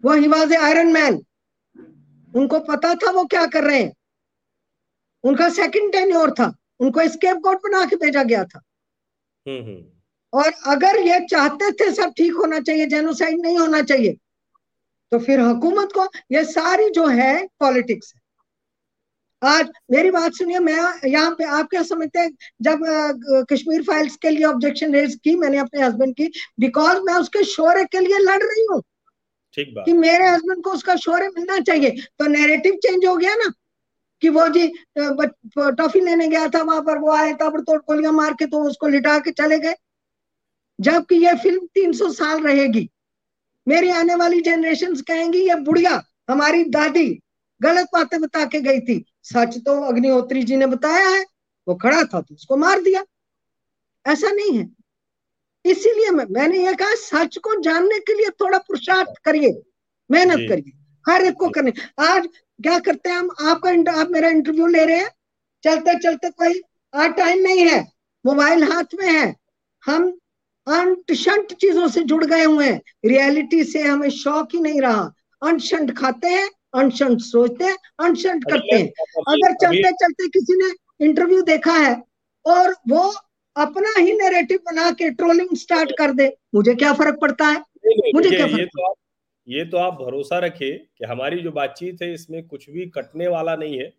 वो 0.04 0.12
ही 0.12 0.28
वॉज़ 0.28 0.54
आयरन 0.54 0.92
मैन 0.92 1.14
उनको 2.32 2.58
पता 2.60 2.94
था 2.94 3.10
वो 3.10 3.24
क्या 3.24 3.46
कर 3.46 3.64
रहे 3.64 3.82
हैं। 3.82 3.92
उनका 5.24 5.48
सेकंड 5.50 5.92
टेन्योर 5.92 6.30
था। 6.32 6.52
उनको 6.80 7.08
स्केप 7.08 7.36
कोड 7.42 7.56
बना 7.58 7.84
के 7.84 7.96
भेजा 7.96 8.22
गया 8.24 8.44
था। 8.44 8.60
हम्म, 9.46 9.60
हम्म। 9.60 9.84
और 10.32 10.52
अगर 10.66 10.98
ये 11.00 11.18
चाहते 11.26 11.70
थे 11.74 11.90
सब 11.94 12.12
ठीक 12.16 12.32
होना 12.34 12.60
चाहिए 12.60 12.86
जेनोसाइड 12.86 13.40
नहीं 13.40 13.58
होना 13.58 13.80
चाहिए 13.82 14.16
तो 15.12 15.18
फिर 15.18 15.40
हुकूमत 15.40 15.92
को 15.94 16.04
ये 16.32 16.44
सारी 16.46 16.88
जो 16.90 17.06
है 17.08 17.46
पॉलिटिक्स 17.60 18.12
है। 18.14 18.20
आज 19.42 19.68
मेरी 19.90 20.10
बात 20.10 20.34
सुनिए 20.34 20.58
मैं 20.60 21.08
यहाँ 21.08 21.30
पे 21.30 21.44
आप 21.46 21.68
क्या 21.70 21.82
समझते 21.82 22.18
हैं? 22.18 22.30
जब 22.62 23.46
कश्मीर 23.50 23.82
फाइल्स 23.82 24.16
के 24.16 24.30
लिए 24.30 24.44
ऑब्जेक्शन 24.44 24.94
रेज 24.94 25.18
की 25.24 25.34
मैंने 25.36 25.58
अपने 25.58 25.82
हस्बैंड 25.82 26.14
की 26.16 26.30
बिकॉज़ 26.60 27.00
मैं 27.02 27.14
उसके 27.14 27.44
शोरे 27.46 27.84
के 27.84 28.00
लिए 28.00 28.18
लड़ 28.20 28.42
रही 28.42 28.66
हूँ 28.70 28.82
कि 29.56 29.92
मेरे 29.94 30.28
हस्बैंड 30.28 30.62
को 30.64 30.70
उसका 30.70 30.96
शोरे 30.98 31.28
मिलना 31.28 31.58
चाहिए 31.60 31.90
तो 32.18 32.26
नैरेटिव 32.28 32.74
चेंज 32.82 33.06
हो 33.06 33.16
गया 33.16 33.34
ना। 33.34 33.52
कि 34.22 34.28
वो 34.30 34.46
जी 34.48 34.66
टॉफी 34.98 36.00
लेने 36.00 36.28
गया 36.28 36.48
था 36.48 36.62
वहाँ 36.62 36.82
पर 36.82 36.98
वो 36.98 37.10
आए 37.12 37.32
तोड़ 37.34 37.60
गोलियाँ 37.60 38.12
मार 38.12 38.32
के 38.32 38.46
तो 38.46 38.62
उसको 38.64 38.88
लिटा 38.88 39.18
के 39.18 39.30
चले 39.32 39.58
गए। 39.58 39.74
जबकि 40.78 41.14
ये 41.16 41.34
फ़िल्म 41.38 41.66
300 41.74 42.10
साल 42.12 42.42
रहेगी। 42.42 42.88
मेरी 43.66 43.90
आने 43.92 44.14
वाली 44.14 44.40
जनरेशन 44.42 44.94
कहेंगी 45.02 45.38
ये 45.40 45.54
बुढ़िया 45.62 46.02
हमारी 46.30 46.64
दादी 46.70 47.08
गलत 47.60 47.88
बातें 47.92 48.20
बता 48.20 48.44
के 48.44 48.60
गई 48.60 48.80
थी। 48.80 49.04
सच 49.24 49.58
तो 49.58 49.80
अग्निहोत्री 49.84 50.42
जी 50.42 50.56
ने 50.56 50.66
बताया 50.66 51.08
है 51.08 51.24
वो 51.66 51.74
खड़ा 51.76 52.02
था 52.04 52.20
तो 52.20 52.34
उसको 52.34 52.56
मार 52.56 52.80
दिया। 52.82 53.04
ऐसा 54.04 54.30
नहीं 54.30 54.58
है। 54.58 54.68
इसीलिए 55.64 56.10
मैं 56.10 56.24
मैंने 56.30 56.64
ये 56.64 56.72
कहा 56.74 56.94
सच 56.96 57.36
को 57.38 57.60
जानने 57.62 57.98
के 58.00 58.14
लिए 58.14 58.30
थोड़ा 58.40 58.58
पुरुषार्थ 58.60 59.18
करिए 59.24 59.60
मेहनत 60.10 60.48
करिए 60.48 60.72
हर 61.06 61.24
एक 61.24 61.34
को 61.34 61.48
करने। 61.50 61.72
आज 62.00 62.28
क्या 62.62 62.78
करते 62.78 63.10
हैं 63.10 63.16
हम? 63.16 63.30
आपका 63.40 64.00
आप 64.00 64.10
मेरा 64.10 64.28
इंटरव्यू 64.28 64.66
ले 64.66 64.84
रहे 64.84 64.96
हैं? 64.96 65.10
चलते 65.64 65.98
चलते 65.98 66.30
कोई 66.30 66.60
टाइम 66.94 67.42
नहीं 67.42 67.58
है। 67.58 67.80
मोबाइल 68.26 68.62
हाथ 68.64 68.94
में 69.00 69.12
है। 69.12 69.36
हम 69.84 70.10
अंट 70.66 71.54
चीज़ों 71.54 71.88
से 71.88 72.02
जुड़ 72.02 72.24
गए 72.24 72.44
हुए 72.44 72.66
हैं। 72.66 72.80
रियलिटी 73.04 73.64
से 73.64 73.82
हमें 73.82 74.10
शौक 74.10 74.48
ही 74.54 74.60
नहीं 74.60 74.80
रहा। 74.80 75.12
अंट 75.42 75.98
खाते 75.98 76.28
हैं 76.28 76.50
अनशन 76.74 77.16
सोचते 77.18 77.64
हैं 77.64 77.76
अनशन 78.00 78.40
करते 78.40 78.76
हैं। 78.76 78.86
अगर 79.28 79.52
चलते 79.52 79.92
चलते 79.92 80.28
किसी 80.28 80.56
ने 80.56 80.70
इंटरव्यू 81.04 81.42
देखा 81.42 81.72
है 81.72 82.02
और 82.44 82.76
वो 82.88 83.00
अपना 83.56 84.00
ही 84.00 84.12
नैरेटिव 84.12 84.58
बना 84.58 84.90
के 84.90 85.10
ट्रोलिंग 85.10 85.56
स्टार्ट 85.56 85.92
कर 85.98 86.12
दे 86.12 86.36
मुझे 86.54 86.74
क्या 86.74 86.92
फ़र्क 86.92 87.18
पड़ता 87.20 87.46
है? 87.46 87.60
मुझे 88.14 88.30
क्या 88.30 88.46
फ़र्क 88.46 88.94
ये 89.52 89.64
तो 89.64 89.78
आप 89.78 89.94
भरोसा 89.94 90.38
रखिए 90.38 90.76
कि 90.98 91.04
हमारी 91.04 91.40
जो 91.40 91.50
बातचीत 91.52 92.02
है 92.02 92.12
इसमें 92.14 92.46
कुछ 92.46 92.68
भी 92.70 92.86
कटने 92.90 93.28
वाला 93.28 93.56
नहीं 93.56 93.78
है 93.78 93.92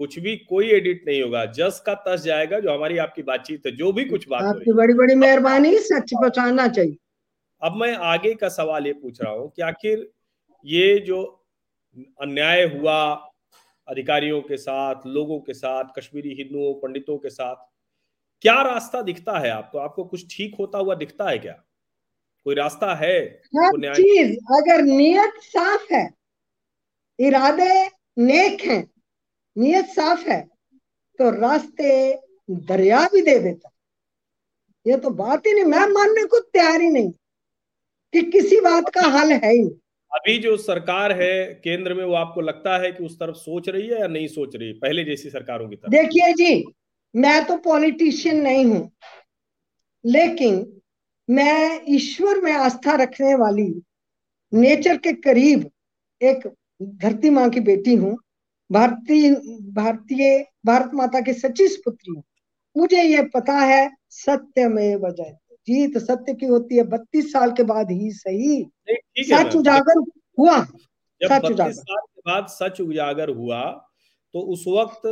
कुछ 0.00 0.18
भी 0.18 0.36
कोई 0.48 0.70
एडिट 0.70 1.04
नहीं 1.06 1.22
होगा। 1.22 1.44
जस 1.52 1.82
का 1.86 1.94
तस 2.06 2.22
जाएगा 2.22 2.58
जो 2.60 2.72
हमारी 2.72 2.98
आपकी 2.98 3.22
बातचीत 3.22 3.66
है 3.66 3.72
जो 3.76 3.92
भी 3.92 4.04
कुछ 4.04 4.28
बात 4.28 4.44
आपकी 4.44 4.72
बड़ी 4.72 4.94
बड़ी 4.94 5.14
मेहरबानी 5.14 5.76
सच 5.78 6.10
बचाना 6.22 6.66
चाहिए। 6.68 6.96
अब 7.62 7.76
मैं 7.76 7.94
आगे 8.06 8.34
का 8.34 8.48
सवाल 8.48 8.86
ये 8.86 8.92
पूछ 8.92 9.20
रहा 9.22 9.32
हूँ 9.32 9.48
कि 9.56 9.62
आखिर 9.62 10.08
ये 10.64 10.98
जो 10.98 11.22
अन्याय 12.20 12.64
हुआ 12.74 12.98
अधिकारियों 13.88 14.40
के 14.40 14.56
साथ 14.56 15.06
लोगों 15.06 15.38
के 15.40 15.54
साथ 15.54 15.84
कश्मीरी 15.98 16.34
हिंदुओं 16.34 16.72
पंडितों 16.74 17.18
के 17.18 17.30
साथ 17.30 17.64
क्या 18.42 18.60
रास्ता 18.62 19.02
दिखता 19.02 19.38
है 19.38 19.50
आपको? 19.50 19.78
आपको 19.78 20.04
कुछ 20.04 20.36
ठीक 20.36 20.54
होता 20.58 20.78
हुआ 20.78 20.94
दिखता 20.94 21.28
है 21.30 21.38
क्या? 21.38 21.54
कोई 22.46 22.54
रास्ता 22.54 22.94
है? 22.94 23.18
हर 23.56 23.94
चीज़ 23.94 24.32
अगर 24.54 24.82
नियत 24.82 25.40
साफ़ 25.42 25.92
है 25.92 26.08
इरादे 27.18 27.86
नेक 28.18 28.60
हैं 28.62 28.82
नियत 29.56 29.86
साफ़ 29.86 30.28
है 30.28 30.40
तो 31.18 31.30
रास्ते 31.30 31.90
दरिया 32.50 33.00
भी 33.14 33.22
दे 33.22 33.38
देता। 33.38 33.70
ये 34.86 34.96
तो 34.96 35.10
बात 35.10 35.46
ही 35.46 35.52
नहीं 35.54 35.64
मैं 35.64 35.86
मानने 35.88 36.24
को 36.24 36.40
तैयार 36.40 36.80
ही 36.80 36.88
नहीं 36.88 37.10
कि 38.14 38.22
किसी 38.22 38.60
बात 38.60 38.90
का 38.94 39.00
हल 39.00 39.32
है 39.32 39.52
ही 39.52 39.58
नहीं। 39.58 39.76
अभी 40.12 40.38
जो 40.38 40.56
सरकार 40.56 41.12
है 41.12 41.44
केंद्र 41.64 41.94
में 41.94 42.04
वो 42.04 42.14
आपको 42.14 42.40
लगता 42.40 42.78
है 42.78 42.92
कि 42.92 43.04
उस 43.04 43.16
तरफ़ 43.16 43.36
सोच 43.36 43.68
रही 43.68 43.86
है 43.86 44.00
या 44.00 44.06
नहीं 44.06 44.26
सोच 44.28 44.56
रही 44.56 44.68
है? 44.68 44.74
पहले 44.74 45.04
जैसी 45.04 45.30
सरकारों 45.30 45.68
की 45.68 45.76
तरफ़। 45.76 45.90
देखिए 45.90 46.32
जी 46.34 46.64
मैं 47.14 47.44
तो 47.44 47.56
पॉलिटिशियन 47.56 48.40
नहीं 48.40 48.64
हूँ 48.64 48.90
लेकिन 50.04 50.80
मैं 51.28 51.80
ईश्वर 51.88 52.40
में 52.40 52.52
आस्था 52.52 52.94
रखने 52.94 53.34
वाली 53.34 53.82
नेचर 54.52 54.96
के 54.96 55.12
करीब 55.12 55.70
एक 56.20 56.46
धरती 56.82 57.30
माँ 57.30 57.48
की 57.50 57.60
बेटी 57.60 57.94
हूँ। 57.94 58.16
भारतीय 58.72 59.30
भारतीय 59.72 60.44
भारत 60.66 60.90
माता 60.94 61.20
की 61.20 61.32
सच्ची 61.32 61.66
पुत्री 61.76 62.14
हूँ। 62.14 62.22
मुझे 62.76 63.02
ये 63.02 63.22
पता 63.22 63.52
है 63.52 63.90
सत्य 64.10 64.68
में 64.68 64.96
वजह 64.96 65.30
जीत 65.68 65.98
सत्य 65.98 66.34
की 66.34 66.46
होती 66.46 66.76
है 66.76 66.82
बत्तीस 66.82 67.32
साल 67.32 67.52
के 67.52 67.62
बाद 67.62 67.90
ही 67.90 68.10
सही। 68.10 68.62
सच 69.18 69.56
उजागर 69.56 70.02
हुआ। 70.38 70.60
सच 71.20 71.44
उजागर। 71.44 71.96
बाद 72.26 72.46
सच 72.46 72.80
उजागर 72.80 73.30
हुआ 73.30 73.85
तो 74.34 74.40
उस 74.42 74.64
वक्त 74.68 75.02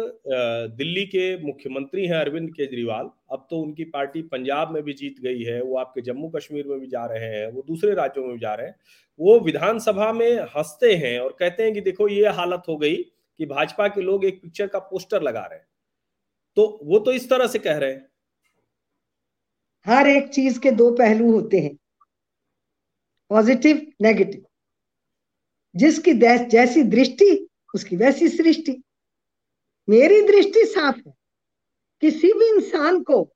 दिल्ली 0.76 1.04
के 1.06 1.36
मुख्यमंत्री 1.38 2.06
हैं 2.06 2.16
अरविंद 2.16 2.50
केजरीवाल। 2.50 3.10
अब 3.32 3.46
तो 3.50 3.60
उनकी 3.60 3.84
पार्टी 3.84 4.22
पंजाब 4.22 4.72
में 4.72 4.82
भी 4.82 4.92
जीत 4.92 5.20
गई 5.20 5.42
है, 5.42 5.62
वो 5.62 5.76
आपके 5.76 6.00
जम्मू 6.00 6.28
कश्मीर 6.28 6.66
में 6.66 6.78
भी 6.80 6.86
जा 6.86 7.04
रहे 7.06 7.28
हैं, 7.30 7.46
वो 7.48 7.62
दूसरे 7.62 7.94
राज्यों 7.94 8.24
में 8.24 8.32
भी 8.34 8.40
जा 8.40 8.54
रहे 8.54 8.66
हैं। 8.66 8.76
वो 9.20 9.38
विधानसभा 9.40 10.12
में 10.12 10.40
हँसते 10.56 10.94
हैं 10.94 11.18
और 11.20 11.36
कहते 11.40 11.62
हैं 11.62 11.72
कि 11.74 11.80
देखो, 11.80 12.08
ये 12.08 12.28
हालत 12.30 12.62
हो 12.68 12.76
गई 12.76 12.96
कि 12.96 13.46
भाजपा 13.46 13.88
के 13.88 14.00
लोग 14.00 14.24
एक 14.24 14.40
पिक्चर 14.42 14.66
का 14.66 14.78
पोस्टर 14.80 15.22
लगा 15.22 15.44
रहे 15.46 15.58
हैं। 15.58 15.66
तो 16.56 16.66
वो 16.82 16.98
तो 16.98 17.12
इस 17.12 17.28
तरह 17.30 17.46
से 17.46 17.58
कह 17.58 17.76
रहे 17.76 17.92
हैं। 17.92 18.06
हर 19.86 20.08
एक 20.08 20.28
चीज़ 20.28 20.60
के 20.60 20.70
दो 20.70 20.90
पहलू 20.90 21.30
होते 21.32 21.58
हैं, 21.58 21.74
पॉजिटिव, 23.30 23.86
नेगेटिव। 24.02 24.44
जिसकी 25.74 26.12
जैसी 26.48 26.82
दृष्टि, 26.82 27.46
उसकी 27.74 27.96
वैसी 27.96 28.28
सृष्टि। 28.28 28.82
मेरी 29.88 30.20
दृष्टि 30.22 30.64
साफ़ 30.64 30.96
है। 30.96 31.14
किसी 32.00 32.32
भी 32.32 32.48
इंसान 32.56 33.02
को 33.02 33.32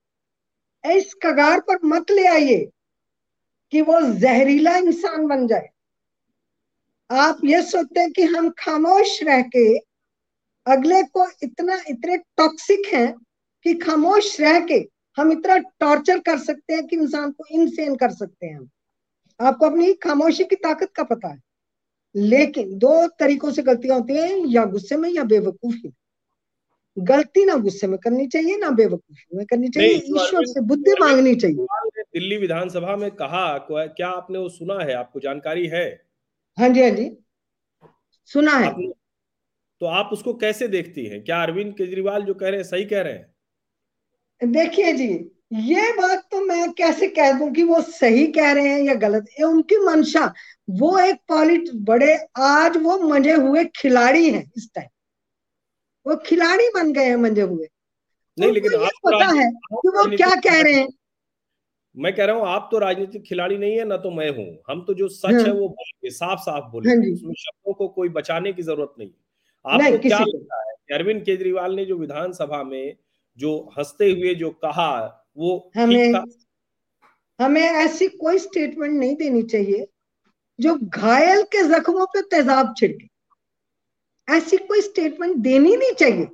इस 0.86 1.14
कगार 1.14 1.60
पर 1.60 1.78
मत 1.84 2.10
ले 2.10 2.26
आइए 2.26 2.70
कि 3.72 3.80
वो 3.80 4.00
जहरीला 4.00 4.76
इंसान 4.76 5.26
बन 5.26 5.46
जाए। 5.46 5.68
आप 7.10 7.38
ये 7.44 7.62
सोचते 7.62 8.00
हैं 8.00 8.12
कि 8.12 8.22
हम 8.22 8.50
खामोश 8.50 9.22
रह 9.22 9.42
के 9.42 9.78
अगले 10.66 11.02
को 11.02 11.26
इतना, 11.42 11.82
इतने 11.88 12.16
टॉक्सिक 12.16 12.82
हैं 12.94 13.14
कि 13.64 13.74
खामोश 13.74 14.40
रह 14.40 14.60
के 14.60 14.88
हम 15.16 15.32
इतना 15.32 15.58
टॉर्चर 15.58 16.18
कर 16.18 16.38
सकते 16.38 16.74
हैं 16.74 16.86
कि 16.86 16.96
इंसान 16.96 17.30
को 17.30 17.44
इनसेन 17.50 17.96
कर 17.96 18.10
सकते 18.10 18.46
हैं 18.46 18.56
हम। 18.56 18.68
आपको 19.40 19.66
अपनी 19.66 19.94
खामोशी 19.94 20.44
की 20.44 20.56
ताकत 20.56 20.92
का 20.94 21.02
पता 21.02 21.28
है। 21.28 21.40
लेकिन 22.16 22.78
दो 22.78 23.08
तरीकों 23.08 23.50
से 23.50 23.62
गलतियाँ 23.62 23.98
होती 23.98 24.14
हैं, 24.14 24.46
या 24.46 24.64
गुस्से 24.64 24.96
में 24.96 25.10
या 25.10 25.24
बेवकूफ़ी 25.24 25.92
गलती 26.98 27.44
ना 27.44 27.54
गुस्से 27.56 27.86
में 27.86 27.98
करनी 27.98 28.26
चाहिए 28.26 28.56
ना 28.56 28.70
बेवकूफ़ी 28.70 29.36
में 29.36 29.44
करनी 29.46 29.68
चाहिए 29.68 29.96
ईश्वर 29.96 30.44
से 30.46 30.60
बुद्धि 30.60 30.94
मांगनी 31.00 31.34
चाहिए। 31.34 31.66
दिल्ली 32.14 32.36
विधानसभा 32.36 32.96
में 32.96 33.10
कहा 33.10 33.46
क्या 33.68 34.08
आपने 34.08 34.38
वो 34.38 34.48
सुना 34.48 34.78
है? 34.84 34.94
आपको 34.94 35.20
जानकारी 35.20 35.66
है? 35.66 35.84
हाँ 36.58 36.68
जी 36.68 36.82
हाँ 36.82 36.90
जी। 36.90 37.10
सुना 38.30 38.52
है। 38.52 38.72
तो 39.80 39.86
आप 39.86 40.10
उसको 40.12 40.34
कैसे 40.34 40.68
देखती 40.68 41.04
हैं? 41.06 41.24
क्या 41.24 41.42
अरविंद 41.42 41.74
केजरीवाल 41.74 42.22
जो 42.22 42.34
कह 42.34 42.48
रहे 42.48 42.56
हैं 42.56 42.64
सही 42.64 42.84
कह 42.84 43.02
रहे 43.02 43.12
हैं? 43.12 43.34
देखिए 44.40 44.92
जी 44.92 45.08
ये 45.52 45.92
बात 45.92 46.26
तो 46.30 46.40
मैं 46.40 46.70
कैसे 46.72 47.06
कह 47.08 47.32
दूँ 47.32 47.50
कि 47.52 47.62
वो 47.62 47.80
सही 47.80 48.26
कह 48.26 48.52
रहे 48.52 48.68
हैं 48.68 48.80
या 48.80 48.94
गलत? 48.94 49.24
ये 49.40 49.44
उनकी 49.44 49.76
मंशा 49.84 50.32
वो 50.70 50.98
एक 50.98 51.16
पॉलिट 51.28 51.70
बड़े 51.74 52.16
आज 52.36 52.76
वो 52.76 52.98
मज़े 52.98 53.32
हुए 53.32 53.64
खिलाड़ी 53.76 54.30
हैं 54.30 54.42
इस 54.56 54.68
टाइम 54.74 54.88
वो 56.08 56.16
खिलाड़ी 56.16 56.68
बन 56.74 56.92
गए 56.92 57.04
हैं 57.04 57.16
मंजे 57.16 57.42
हुए। 57.42 57.68
नहीं 58.38 58.52
लेकिन 58.52 58.74
आप 58.74 59.00
पता 59.06 59.26
है 59.40 59.50
कि 59.50 59.88
वो 59.88 60.16
क्या 60.16 60.34
कह 60.40 60.60
रहे 60.62 60.72
हैं। 60.72 60.88
मैं 61.96 62.14
कह 62.16 62.24
रहा 62.24 62.36
हूँ 62.36 62.46
आप 62.46 62.68
तो 62.72 62.78
राजनीतिक 62.78 63.22
खिलाड़ी 63.22 63.56
नहीं 63.58 63.78
है 63.78 63.84
ना 63.84 63.96
तो 63.96 64.10
मैं 64.10 64.28
हूँ। 64.30 64.46
हम 64.70 64.84
तो 64.84 64.94
जो 64.94 65.08
सच 65.08 65.32
हाँ। 65.32 65.42
है 65.42 65.52
वो 65.52 65.68
बोलेंगे 65.68 66.10
साफ़ 66.10 66.40
साफ़ 66.40 66.70
बोलेंगे। 66.72 67.06
हाँ 67.06 67.14
उसमें 67.14 67.34
शब्दों 67.38 67.74
को 67.74 67.88
कोई 67.88 68.08
बचाने 68.08 68.52
की 68.52 68.62
ज़रूरत 68.62 68.94
नहीं 68.98 69.10
आपको 69.64 69.98
क्या 69.98 70.18
लगता 70.18 70.60
है 70.60 70.98
अरविंद 70.98 71.22
केजरीवाल 71.24 71.74
ने 71.74 71.84
जो 71.84 71.96
विधानसभा 71.96 72.62
में 72.62 72.96
जो 73.38 73.74
हँसते 73.78 74.10
हुए 74.10 74.34
जो 74.34 74.50
कहा 74.50 74.90
वो 75.36 75.70
हमें 75.76 76.14
हमें 77.40 77.62
ऐसी 77.62 78.08
कोई 78.08 78.38
स्टेटमेंट 78.38 78.92
नहीं 78.92 79.16
देनी 79.16 79.42
चाहिए 79.42 79.86
जो 80.60 80.74
घायल 80.74 81.42
के 81.42 81.62
जख्मों 81.68 82.06
पे 82.06 82.22
तेजाब 82.22 82.74
छिड़के। 82.78 83.06
ऐसी 84.28 84.56
कोई 84.56 84.80
स्टेटमेंट 84.80 85.36
देनी 85.36 85.76
नहीं 85.76 85.92
चाहिए। 85.92 86.28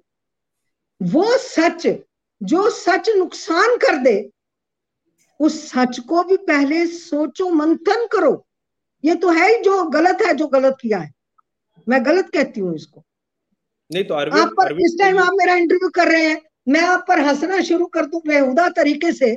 वो 1.01 1.37
सच 1.39 1.87
जो 2.41 2.69
सच 2.71 3.09
नुकसान 3.09 3.77
कर 3.77 3.97
दे 3.97 4.17
उस 5.41 5.61
सच 5.71 5.99
को 5.99 6.23
भी 6.25 6.37
पहले 6.37 6.87
सोचो 6.87 7.49
मंथन 7.51 8.07
करो। 8.13 8.47
ये 9.05 9.15
तो 9.15 9.31
है 9.31 9.49
ही 9.49 9.63
जो 9.63 9.83
गलत 9.91 10.19
है 10.27 10.35
जो 10.35 10.47
गलत 10.49 10.77
किया 10.81 10.99
है। 10.99 11.13
मैं 11.87 12.05
गलत 12.07 12.31
कहती 12.31 12.61
हूँ 12.61 12.75
इसको। 12.75 13.05
नहीं 13.91 14.05
तो 14.05 14.15
आप 14.15 14.55
पर 14.59 14.73
इस 14.81 14.97
टाइम 15.01 15.19
आप 15.19 15.33
मेरा 15.33 15.55
इंटरव्यू 15.55 15.89
कर 15.89 16.09
रहे 16.09 16.29
हैं। 16.29 16.41
मैं 16.69 16.81
आप 16.81 17.05
पर 17.09 17.21
हंसना 17.21 17.61
शुरू 17.61 17.87
कर 17.87 18.07
दू 18.07 18.23
बेहुदा 18.27 18.69
तरीके 18.69 19.13
से। 19.13 19.37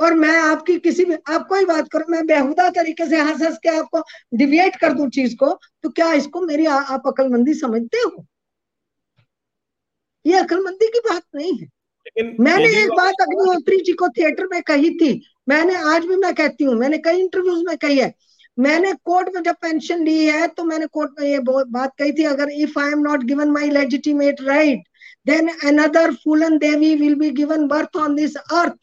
और 0.00 0.14
मैं 0.14 0.36
आपकी 0.38 0.76
किसी 0.78 1.04
भी 1.04 1.14
आप 1.28 1.46
कोई 1.48 1.64
बात 1.64 1.88
करो 1.92 2.04
मैं 2.10 2.26
बेहुदा 2.26 2.68
तरीके 2.70 3.06
से 3.06 3.20
हंस 3.20 3.42
हंस 3.42 3.58
के 3.62 3.68
आपको 3.68 4.02
डिविएट 4.38 4.76
कर 4.80 4.92
दू 4.92 5.08
चीज़ 5.08 5.34
को 5.36 5.52
तो 5.82 5.88
क्या 5.90 6.12
इसको 6.12 6.40
मेरी 6.40 6.66
आ, 6.66 6.76
आप 6.76 7.02
अकलमंदी 7.06 7.54
समझते 7.54 7.98
हो? 7.98 8.24
ये 10.24 10.36
अकलमंदी 10.38 10.86
की 10.86 10.98
बात 11.08 11.22
नहीं 11.34 11.52
है। 11.58 11.68
मैंने 12.40 12.64
एक 12.82 12.90
बात 12.96 13.20
अग्निहोत्री 13.22 13.76
जी 13.86 13.92
को 13.92 14.08
थिएटर 14.08 14.46
में 14.52 14.60
कही 14.62 14.90
थी 14.98 15.12
मैंने 15.48 15.74
आज 15.94 16.04
भी 16.06 16.16
मैं 16.16 16.34
कहती 16.34 16.64
हूँ 16.64 16.74
मैंने 16.74 16.98
कई 16.98 17.20
इंटरव्यूज़ 17.20 17.64
में 17.66 17.76
कही 17.78 17.98
है। 17.98 18.12
मैंने 18.58 18.92
कोर्ट 19.04 19.28
में 19.34 19.42
जब 19.42 19.54
पेंशन 19.62 20.04
ली 20.04 20.24
है 20.26 20.46
तो 20.48 20.64
मैंने 20.64 20.86
कोर्ट 20.86 21.20
में 21.20 21.26
ये 21.28 21.38
बात 21.48 21.92
कही 21.98 22.12
थी 22.12 22.24
अगर 22.24 22.50
if 22.52 22.78
I 22.78 22.90
am 22.92 23.00
not 23.02 23.22
given 23.24 23.50
my 23.50 23.70
legitimate 23.70 24.40
right 24.42 24.82
then 25.26 25.50
another 25.68 26.10
Phoolan 26.24 26.58
Devi 26.58 26.94
will 26.96 27.14
be 27.14 27.30
given 27.30 27.66
birth 27.68 27.96
on 27.96 28.14
this 28.14 28.36
earth. 28.36 28.78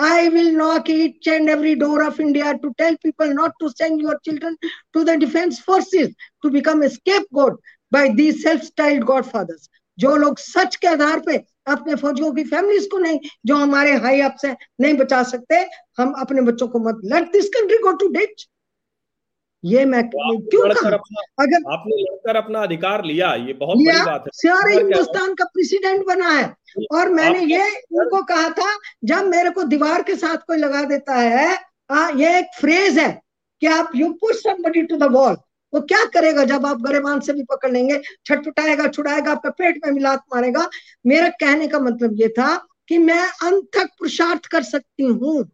I 0.00 0.28
will 0.30 0.52
knock 0.52 0.88
each 0.88 1.26
and 1.26 1.50
every 1.50 1.74
door 1.74 2.02
of 2.02 2.20
India 2.20 2.54
to 2.62 2.72
tell 2.78 2.96
people 2.98 3.34
not 3.34 3.52
to 3.60 3.70
send 3.70 4.00
your 4.00 4.18
children 4.24 4.56
to 4.94 5.04
the 5.04 5.16
defense 5.18 5.60
forces 5.60 6.14
to 6.42 6.50
become 6.50 6.82
a 6.82 6.88
scapegoat 6.88 7.60
by 7.92 8.08
these 8.08 8.42
self-styled 8.42 9.04
godfathers. 9.06 9.68
जो 9.98 10.14
लोग 10.16 10.38
सच 10.38 10.76
के 10.76 10.88
आधार 10.88 11.20
पे 11.20 11.36
अपने 11.66 11.94
फौजियों 12.02 12.32
की 12.34 12.44
families 12.44 12.88
को 12.88 12.98
नहीं 12.98 13.18
जो 13.46 13.56
हमारे 13.56 13.92
हाई 14.04 14.20
अप्स 14.20 14.42
से 14.42 14.52
नहीं 14.80 14.94
बचा 14.96 15.22
सकते 15.32 15.56
हम 15.98 16.12
अपने 16.20 16.42
बच्चों 16.42 16.68
को 16.68 16.78
मत 16.78 17.00
let 17.12 17.32
this 17.32 17.48
country 17.56 17.78
go 17.78 17.92
to 18.02 18.08
ditch 18.14 18.46
ये 19.64 19.84
मैं 19.84 20.02
क्यों 20.08 20.68
कहा 20.68 20.96
अगर 21.40 21.70
आपने 21.72 21.96
लड़कर 22.02 22.36
अपना 22.36 22.62
अधिकार 22.62 23.04
लिया 23.04 23.32
ये 23.36 23.52
बहुत 23.54 23.78
बड़ी 23.78 24.00
बात 24.00 24.24
है। 24.26 24.30
सारे 24.34 24.76
हिंदुस्तान 24.76 25.34
का 25.34 25.44
प्रेसिडेंट 25.44 26.06
बना 26.06 26.28
है। 26.28 26.44
और 26.92 27.08
मैंने 27.10 27.40
ये 27.46 27.70
उनको 27.92 28.22
कहा 28.24 28.48
था 28.50 28.70
जब 29.04 29.26
मेरे 29.26 29.50
को 29.50 29.62
दीवार 29.64 30.02
के 30.02 30.16
साथ 30.16 30.46
कोई 30.46 30.56
लगा 30.56 30.82
देता 30.84 31.14
है 31.14 31.58
आ, 31.90 32.08
ये 32.08 32.38
एक 32.38 32.58
फ्रेज 32.60 32.98
है 32.98 33.10
कि 33.62 33.66
आप 33.68 33.92
you 33.96 34.08
push 34.20 34.36
somebody 34.36 34.82
to 34.82 34.96
the 34.96 35.10
wall 35.12 35.36
वो 35.72 35.80
क्या 35.82 36.04
करेगा 36.14 36.44
जब 36.44 36.66
आप 36.66 36.80
गरेबान 36.82 37.20
से 37.20 37.32
भी 37.32 37.42
पकड़ 37.42 37.70
लेंगे 37.72 38.00
छटपटाएगा 38.26 38.86
छुड़ाएगा 38.88 39.32
आपका 39.32 39.50
पेट 39.50 39.80
में 39.84 39.92
मिलात 39.92 40.22
मारेगा? 40.34 40.68
मेरा 41.06 41.28
कहने 41.40 41.68
का 41.68 41.78
मतलब 41.80 42.20
ये 42.20 42.28
था 42.28 42.56
कि 42.88 42.98
मैं 42.98 43.22
अंत 43.22 43.68
तक 43.74 43.88
पुरुषार्थ 43.98 44.46
कर 44.46 44.62
सकती 44.62 45.04
हूँ। 45.04 45.44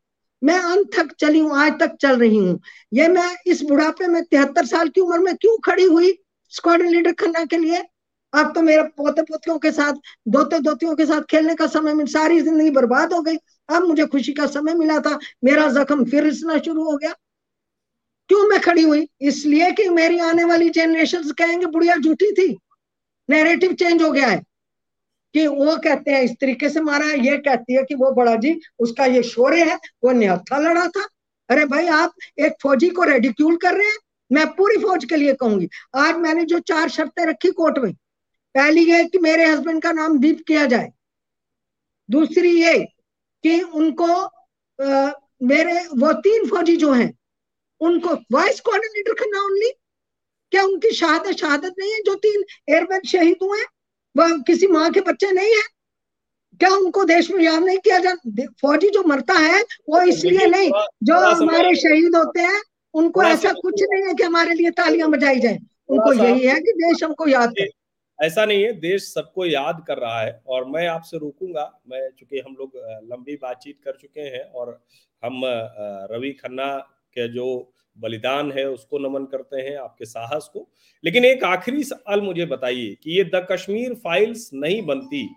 मैं 0.42 0.58
अंत 0.58 0.90
तक 0.96 1.12
चली 1.20 1.38
हूँ, 1.38 1.56
आज 1.56 1.72
तक 1.80 1.96
चल 2.00 2.18
रही 2.18 2.36
हूँ। 2.36 2.60
ये 2.92 3.08
मैं 3.08 3.36
इस 3.46 3.62
बुढ़ापे 3.62 4.06
में 4.06 4.22
तिहत्तर 4.24 4.66
साल 4.66 4.88
की 4.88 5.00
उम्र 5.00 5.18
में 5.18 5.34
क्यों 5.36 5.56
खड़ी 5.64 5.84
हुई 5.84 6.12
स्क्वाड 6.52 6.82
लीडर 6.82 7.12
करने 7.12 7.44
के 7.46 7.56
लिए? 7.56 7.82
अब 8.32 8.52
तो 8.54 8.62
मेरे 8.62 8.82
पोते 8.82 9.22
पोतियों 9.22 9.58
के 9.58 9.70
साथ, 9.72 9.92
दोते 10.28 10.58
दोतियों 10.60 10.94
के 10.96 11.06
साथ 11.06 11.22
खेलने 11.22 11.54
का 11.54 11.66
समय 11.66 11.94
मिल, 11.94 12.06
सारी 12.06 12.40
ज़िंदगी 12.40 12.70
बर्बाद 12.70 13.12
हो 13.12 13.20
गई। 13.22 13.36
अब 13.68 13.84
मुझे 13.84 14.06
खुशी 14.06 14.32
का 14.32 14.46
समय 14.46 14.74
मिला 14.74 14.98
था, 15.00 15.18
मेरा 15.44 15.68
जख्म 15.72 16.04
फिर 16.04 16.24
रिसना 16.24 16.58
शुरू 16.58 16.84
हो 16.84 16.96
गया। 16.96 17.14
क्यों 18.30 18.48
मैं 18.48 18.60
खड़ी 18.60 18.82
हुई? 18.82 19.08
इसलिए 19.20 19.70
कि 19.72 19.88
मेरी 19.88 20.18
आने 20.18 20.44
वाली 20.44 20.68
जनरेशन 20.70 21.30
कहेंगे, 21.30 21.66
बुढ़िया 21.66 21.96
झूठी 21.96 22.32
थी 22.32 22.56
नैरेटिव 23.28 23.72
चेंज 23.72 24.02
हो 24.02 24.10
गया 24.10 24.28
है। 24.28 24.42
कि 25.36 25.46
वो 25.46 25.76
कहते 25.76 26.10
हैं 26.10 26.22
इस 26.22 26.30
तरीके 26.40 26.68
से 26.68 26.80
मारा 26.80 27.06
है 27.06 27.18
ये 27.26 27.36
कहती 27.38 27.74
है 27.74 27.82
कि 27.84 27.94
वो 27.94 28.10
बड़ा 28.14 28.34
जी 28.36 28.54
उसका 28.80 29.04
ये 29.06 29.22
शोर्य 29.22 29.64
है 29.70 29.74
वो 30.04 30.12
निहत्था 30.12 30.58
लड़ा 30.58 30.86
था। 30.88 31.02
अरे 31.48 31.64
भाई 31.66 31.86
आप 31.86 32.14
एक 32.38 32.52
फौजी 32.62 32.88
को 32.90 33.02
रेडिक्यूल 33.04 33.56
कर 33.56 33.74
रहे 33.74 33.86
हैं। 33.86 33.98
मैं 34.30 34.46
पूरी 34.54 34.76
फौज 34.82 35.04
के 35.04 35.16
लिए 35.16 35.34
कहूँगी। 35.34 35.68
आज 35.96 36.16
मैंने 36.16 36.44
जो 36.44 36.58
चार 36.58 36.88
शर्तें 36.88 37.24
रखी 37.26 37.50
कोर्ट 37.50 37.78
में 37.78 37.92
पहली 38.54 38.84
ये 38.84 39.04
कि 39.04 39.18
मेरे 39.18 39.44
हस्बैंड 39.44 39.82
का 39.82 39.92
नाम 39.92 40.18
दीप 40.18 40.42
किया 40.48 40.64
जाए। 40.66 40.90
दूसरी 42.08 42.50
ये 42.62 42.78
कि 43.44 43.60
उनको 43.60 44.12
आ, 44.78 45.12
मेरे 45.42 45.78
वो 45.96 46.12
तीन 46.22 46.48
फौजी 46.48 46.76
जो 46.76 46.92
हैं 46.92 47.12
उनको 47.80 48.14
वाइस 48.32 48.60
कोऑर्डिनेटर 48.60 49.12
करना 49.14 49.44
ओनली 49.44 49.70
क्या 50.52 50.62
उनकी 50.64 50.90
शहादत 50.94 51.36
शहादत 51.36 51.74
नहीं 51.78 51.92
है 51.92 52.02
जो 52.02 52.14
तीन 52.14 52.44
एयरमैन 52.68 53.00
शहीद 53.08 53.36
हुए 53.42 53.58
हैं? 53.58 53.66
वह 54.16 54.36
किसी 54.46 54.66
माँ 54.66 54.90
के 54.92 55.00
बच्चे 55.00 55.30
नहीं 55.32 55.54
है। 55.54 55.62
क्या 56.60 56.70
उनको 56.76 57.04
देश 57.04 57.30
में 57.30 57.42
याद 57.44 57.62
नहीं 57.62 57.78
किया 57.78 57.98
जाता 57.98 58.46
फौजी 58.60 58.88
जो 58.90 59.02
मरता 59.06 59.34
है 59.38 59.62
वो 59.88 60.00
इसलिए 60.08 60.46
नहीं 60.46 60.70
जो 61.04 61.14
हमारे 61.36 61.74
शहीद 61.76 62.16
होते 62.16 62.40
हैं 62.42 62.60
उनको 62.94 63.22
ऐसा 63.24 63.52
कुछ 63.52 63.82
नहीं 63.82 64.06
है 64.06 64.14
कि 64.14 64.22
हमारे 64.22 64.54
लिए 64.54 64.70
तालियाँ 64.72 65.10
बजाई 65.10 65.40
जाए। 65.40 65.58
उनको 65.88 66.12
यही 66.12 66.46
है 66.46 66.54
कि 66.60 66.72
देश 66.76 67.02
हमको 67.04 67.28
याद 67.28 67.50
करे 67.50 67.70
ऐसा 68.18 68.44
नहीं 68.44 68.62
है 68.62 68.72
देश 68.80 69.02
सबको 69.12 69.44
याद 69.46 69.84
कर 69.88 69.98
रहा 69.98 70.20
है 70.20 70.40
और 70.46 70.64
मैं 70.68 70.86
आपसे 70.88 71.18
रोकूँगा 71.18 71.70
मैं 71.88 72.08
चूँकि 72.10 72.38
हम 72.38 72.56
लोग 72.58 72.76
लंबी 73.12 73.36
बातचीत 73.42 73.78
कर 73.84 73.96
चुके 74.00 74.20
हैं 74.20 74.44
और 74.52 74.70
हम 75.22 75.40
रवि 76.12 76.30
खन्ना 76.32 76.74
के 77.16 77.28
जो 77.34 77.46
बलिदान 77.98 78.52
है, 78.52 78.68
उसको 78.70 78.98
नमन 78.98 79.24
करते 79.24 79.60
हैं, 79.60 79.76
आपके 79.76 80.04
साहस 80.04 80.50
को। 80.52 80.68
लेकिन 81.04 81.24
एक 81.24 81.44
आखिरी 81.44 81.84
सवाल 81.84 82.20
मुझे 82.20 82.46
बताइए 82.46 82.96
कि 83.02 83.10
ये 83.10 83.24
द 83.24 83.46
कश्मीर 83.52 83.94
फाइल्स 83.94 84.50
नहीं 84.54 84.86
बनती 84.86 85.28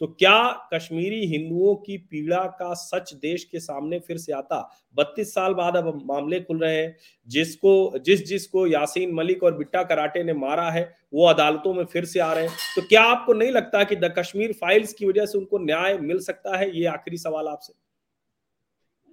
तो 0.00 0.06
क्या 0.06 0.68
कश्मीरी 0.74 1.26
हिंदुओं 1.26 1.74
की 1.74 1.96
पीड़ा 1.96 2.44
का 2.44 2.74
सच 2.74 3.14
देश 3.14 3.44
के 3.44 3.60
सामने 3.60 3.98
फिर 3.98 4.16
से 4.16 4.32
आता? 4.32 4.70
बत्तीस 4.94 5.34
साल 5.34 5.54
बाद 5.54 5.76
अब 5.76 6.02
मामले 6.04 6.40
खुल 6.40 6.58
रहे 6.58 6.76
हैं, 6.76 6.96
जिसको, 7.28 7.98
जिस, 7.98 8.26
जिसको 8.26 8.66
यासीन 8.66 9.14
मलिक 9.14 9.42
और 9.42 9.56
बिट्टा 9.56 9.82
कराटे 9.82 10.24
ने 10.24 10.32
मारा 10.32 10.70
है, 10.70 10.94
वो 11.14 11.26
अदालतों 11.26 11.74
में 11.74 11.84
फिर 11.84 12.04
से 12.04 12.20
आ 12.20 12.32
रहे 12.32 12.46
हैं। 12.46 12.56
तो 12.76 12.82
क्या 12.82 13.02
आपको 13.02 13.32
नहीं 13.32 13.50
लगता 13.50 13.84
कि 13.84 13.96
द 13.96 14.14
कश्मीर 14.18 14.52
फाइल्स 14.52 14.92
की 14.92 15.06
वजह 15.06 15.26
से 15.26 15.38
उनको 15.38 15.58
न्याय 15.58 15.98
मिल 15.98 16.18
सकता 16.18 16.56
है? 16.56 16.78
ये 16.78 16.86
आखिरी 16.86 17.16
सवाल 17.16 17.48
आपसे। 17.48 17.72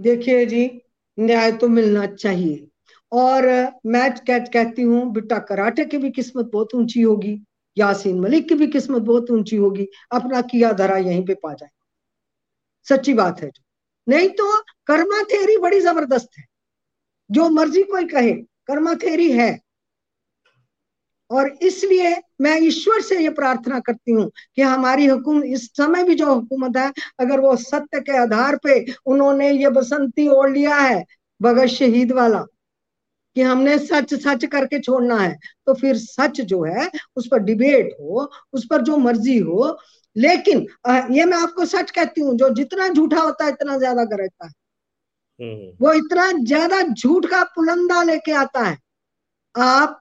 देखिए 0.02 0.46
जी, 0.46 0.82
न्याय 1.20 1.52
तो 1.52 1.68
मिलना 1.68 2.06
चाहिए। 2.06 2.68
और 3.16 3.46
मैं 3.86 4.12
कह, 4.18 4.40
कहती 4.40 4.82
हूँ 4.82 5.12
बिट्टा 5.14 5.38
कराटे 5.40 5.86
की 5.86 5.98
भी 5.98 6.10
किस्मत 6.12 6.50
बहुत 6.54 6.76
ऊँची 6.76 7.02
होगी 7.02 7.40
यासीन 7.78 8.20
मलिक 8.20 8.48
की 8.50 8.56
भी 8.56 8.68
किस्मत 8.68 9.02
बहुत 9.02 9.32
ऊँची 9.32 9.56
होगी 9.56 9.88
अपना 10.14 10.42
किया 10.44 10.72
धरा 10.74 10.98
यहीं 10.98 11.26
पे 11.26 11.34
पा 11.34 11.54
जाए। 11.54 11.70
सच्ची 12.88 13.14
बात 13.14 13.42
है 13.42 13.52
नहीं 14.08 14.30
तो 14.30 14.52
कर्मा 14.88 15.22
थेरी 15.24 15.58
बड़ी 15.58 15.80
ज़बरदस्त 15.82 16.30
है। 16.38 16.44
जो 17.30 17.50
मर्ज़ी 17.50 17.84
कोई 17.84 18.06
कहे 18.06 18.34
कर्मा 18.68 18.94
थेरी 18.96 19.32
है। 19.32 19.60
और 21.30 21.48
इसलिए 21.62 22.16
मैं 22.42 22.58
ईश्वर 22.62 23.02
से 23.02 23.20
ये 23.20 23.30
प्रार्थना 23.30 23.80
करती 23.80 24.12
हूँ 24.12 24.30
कि 24.56 24.62
हमारी 24.62 25.06
हुकूम 25.06 25.44
इस 25.44 25.66
समय 25.78 26.04
भी 26.04 26.16
जो 26.16 26.34
हुकूमत 26.34 26.78
है 26.78 26.92
अगर 27.20 27.40
वो 27.40 27.56
सत्य 27.58 28.00
के 28.00 28.18
आधार 28.18 28.56
पे 28.64 28.80
उन्होंने 29.06 29.52
ये 29.52 29.70
बसंती 29.70 30.28
ओढ़ 30.30 30.52
लिया 30.52 30.76
है 30.76 31.04
भगत 31.42 31.68
शहीद 31.70 32.12
वाला 32.12 32.46
कि 33.36 33.42
हमने 33.42 33.78
सच 33.80 34.14
सच 34.14 34.46
करके 34.46 34.80
छोड़ना 34.80 35.18
है 35.18 35.38
तो 35.66 35.74
फिर 35.74 35.98
सच 35.98 36.42
जो 36.42 36.64
है 36.64 36.90
उस 37.16 37.28
पर 37.28 37.40
डिबेट 37.40 37.96
हो 38.02 38.32
उस 38.54 38.66
पर 38.70 38.82
जो 38.82 38.98
मर्ज़ी 38.98 39.38
हो 39.40 39.78
लेकिन 40.16 40.60
ये 41.16 41.26
मैं 41.26 41.38
आपको 41.38 41.66
सच 41.66 41.92
कहती 41.92 42.22
हूँ 42.22 42.38
जो 42.38 42.50
जितना 42.50 42.88
झूठा 42.88 43.22
होता 43.22 43.46
है 43.46 43.52
इतना 43.52 43.78
ज़्यादा 43.78 44.04
गरजता 44.04 44.46
है। 44.46 44.52
हम्म। 45.40 45.86
वो 45.86 45.94
इतना 45.94 46.32
ज़्यादा 46.32 46.82
झूठ 46.82 47.26
का 47.26 47.44
पुलंदा 47.56 48.04
लेके 48.04 48.32
आता 48.32 48.64
है। 48.64 48.78
आप 49.56 50.00